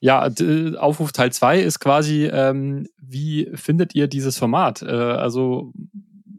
Ja, 0.00 0.30
Aufruf 0.78 1.12
Teil 1.12 1.32
2 1.32 1.60
ist 1.60 1.78
quasi, 1.80 2.26
ähm, 2.26 2.86
wie 2.98 3.50
findet 3.54 3.94
ihr 3.94 4.08
dieses 4.08 4.38
Format? 4.38 4.82
Äh, 4.82 4.86
also 4.90 5.72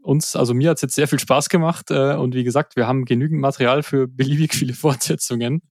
uns, 0.02 0.36
also 0.36 0.54
mir 0.54 0.70
hat 0.70 0.76
es 0.76 0.82
jetzt 0.82 0.94
sehr 0.94 1.08
viel 1.08 1.18
Spaß 1.18 1.48
gemacht 1.48 1.90
äh, 1.90 2.14
und 2.14 2.34
wie 2.34 2.44
gesagt, 2.44 2.76
wir 2.76 2.86
haben 2.86 3.04
genügend 3.04 3.40
Material 3.40 3.82
für 3.82 4.08
beliebig 4.08 4.54
viele 4.54 4.72
Fortsetzungen. 4.74 5.62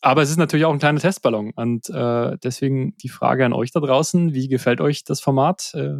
Aber 0.00 0.22
es 0.22 0.30
ist 0.30 0.36
natürlich 0.36 0.64
auch 0.64 0.72
ein 0.72 0.78
kleiner 0.78 1.00
Testballon 1.00 1.52
und 1.56 1.90
äh, 1.90 2.36
deswegen 2.42 2.96
die 2.98 3.08
Frage 3.08 3.44
an 3.44 3.52
euch 3.52 3.72
da 3.72 3.80
draußen, 3.80 4.32
wie 4.32 4.48
gefällt 4.48 4.80
euch 4.80 5.04
das 5.04 5.20
Format? 5.20 5.72
Äh, 5.74 5.94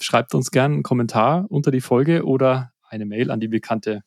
schreibt 0.00 0.34
uns 0.34 0.50
gerne 0.50 0.74
einen 0.74 0.82
Kommentar 0.84 1.46
unter 1.48 1.70
die 1.70 1.80
Folge 1.80 2.24
oder 2.24 2.72
eine 2.88 3.06
Mail 3.06 3.30
an 3.30 3.40
die 3.40 3.48
bekannte 3.48 4.02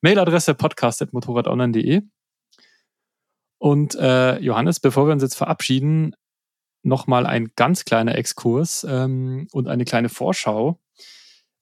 Mailadresse 0.00 0.54
podcast.motorradonline.de. 0.54 2.02
Und 3.58 3.94
äh, 3.94 4.38
Johannes, 4.38 4.78
bevor 4.78 5.06
wir 5.06 5.12
uns 5.12 5.22
jetzt 5.22 5.36
verabschieden, 5.36 6.14
nochmal 6.82 7.26
ein 7.26 7.50
ganz 7.56 7.84
kleiner 7.84 8.16
Exkurs 8.16 8.86
ähm, 8.88 9.48
und 9.52 9.68
eine 9.68 9.84
kleine 9.84 10.10
Vorschau. 10.10 10.78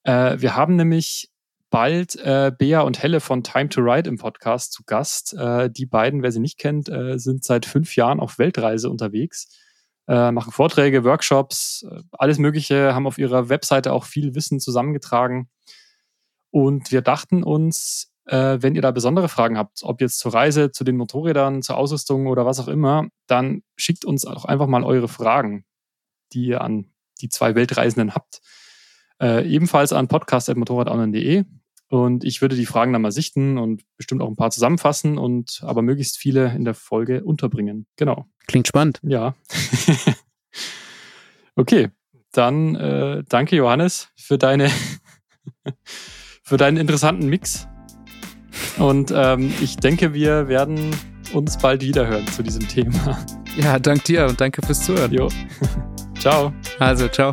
Äh, 0.03 0.39
wir 0.39 0.55
haben 0.55 0.75
nämlich 0.75 1.29
bald 1.69 2.15
äh, 2.17 2.51
Bea 2.55 2.81
und 2.81 3.01
Helle 3.01 3.19
von 3.19 3.43
Time 3.43 3.69
to 3.69 3.81
Ride 3.81 4.07
im 4.07 4.17
Podcast 4.17 4.73
zu 4.73 4.83
Gast. 4.85 5.33
Äh, 5.33 5.71
die 5.71 5.85
beiden, 5.85 6.21
wer 6.21 6.31
sie 6.31 6.39
nicht 6.39 6.59
kennt, 6.59 6.87
äh, 6.87 7.17
sind 7.17 7.43
seit 7.43 7.65
fünf 7.65 7.95
Jahren 7.95 8.19
auf 8.19 8.37
Weltreise 8.37 8.89
unterwegs, 8.89 9.47
äh, 10.07 10.31
machen 10.31 10.51
Vorträge, 10.51 11.03
Workshops, 11.03 11.85
äh, 11.89 12.01
alles 12.11 12.37
Mögliche, 12.37 12.93
haben 12.93 13.07
auf 13.07 13.17
ihrer 13.17 13.49
Webseite 13.49 13.91
auch 13.91 14.03
viel 14.03 14.35
Wissen 14.35 14.59
zusammengetragen. 14.59 15.49
Und 16.51 16.91
wir 16.91 17.01
dachten 17.01 17.41
uns, 17.43 18.13
äh, 18.25 18.57
wenn 18.61 18.75
ihr 18.75 18.83
da 18.83 18.91
besondere 18.91 19.27
Fragen 19.27 19.57
habt, 19.57 19.79
ob 19.81 19.99
jetzt 19.99 20.19
zur 20.19 20.33
Reise, 20.33 20.71
zu 20.71 20.83
den 20.83 20.97
Motorrädern, 20.97 21.63
zur 21.63 21.77
Ausrüstung 21.77 22.27
oder 22.27 22.45
was 22.45 22.59
auch 22.59 22.67
immer, 22.67 23.07
dann 23.25 23.63
schickt 23.75 24.05
uns 24.05 24.25
auch 24.25 24.45
einfach 24.45 24.67
mal 24.67 24.83
eure 24.83 25.07
Fragen, 25.07 25.65
die 26.33 26.45
ihr 26.45 26.61
an 26.61 26.91
die 27.21 27.29
zwei 27.29 27.55
Weltreisenden 27.55 28.13
habt. 28.13 28.41
Äh, 29.23 29.47
ebenfalls 29.47 29.93
an 29.93 30.09
podcast.motorradonline.de. 30.09 31.45
Und 31.87 32.25
ich 32.25 32.41
würde 32.41 32.57
die 32.57 32.65
Fragen 32.65 32.91
dann 32.91 33.01
mal 33.01 33.11
sichten 33.13 33.57
und 33.57 33.83
bestimmt 33.95 34.21
auch 34.21 34.27
ein 34.27 34.35
paar 34.35 34.51
zusammenfassen 34.51 35.17
und 35.17 35.61
aber 35.63 35.81
möglichst 35.81 36.17
viele 36.17 36.53
in 36.53 36.65
der 36.65 36.73
Folge 36.73 37.23
unterbringen. 37.23 37.85
Genau. 37.95 38.25
Klingt 38.47 38.67
spannend. 38.67 38.99
Ja. 39.01 39.35
okay. 41.55 41.89
Dann 42.33 42.75
äh, 42.75 43.23
danke, 43.29 43.55
Johannes, 43.55 44.09
für 44.17 44.37
deine 44.37 44.69
für 46.43 46.57
deinen 46.57 46.77
interessanten 46.77 47.27
Mix. 47.27 47.67
Und 48.77 49.13
ähm, 49.15 49.53
ich 49.61 49.77
denke, 49.77 50.13
wir 50.13 50.49
werden 50.49 50.91
uns 51.31 51.57
bald 51.57 51.81
wiederhören 51.81 52.27
zu 52.27 52.43
diesem 52.43 52.67
Thema. 52.67 53.23
Ja, 53.55 53.79
dank 53.79 54.03
dir 54.03 54.25
und 54.25 54.41
danke 54.41 54.65
fürs 54.65 54.83
Zuhören. 54.83 55.13
Jo. 55.13 55.29
Ciao. 56.19 56.51
Also, 56.79 57.07
ciao. 57.07 57.31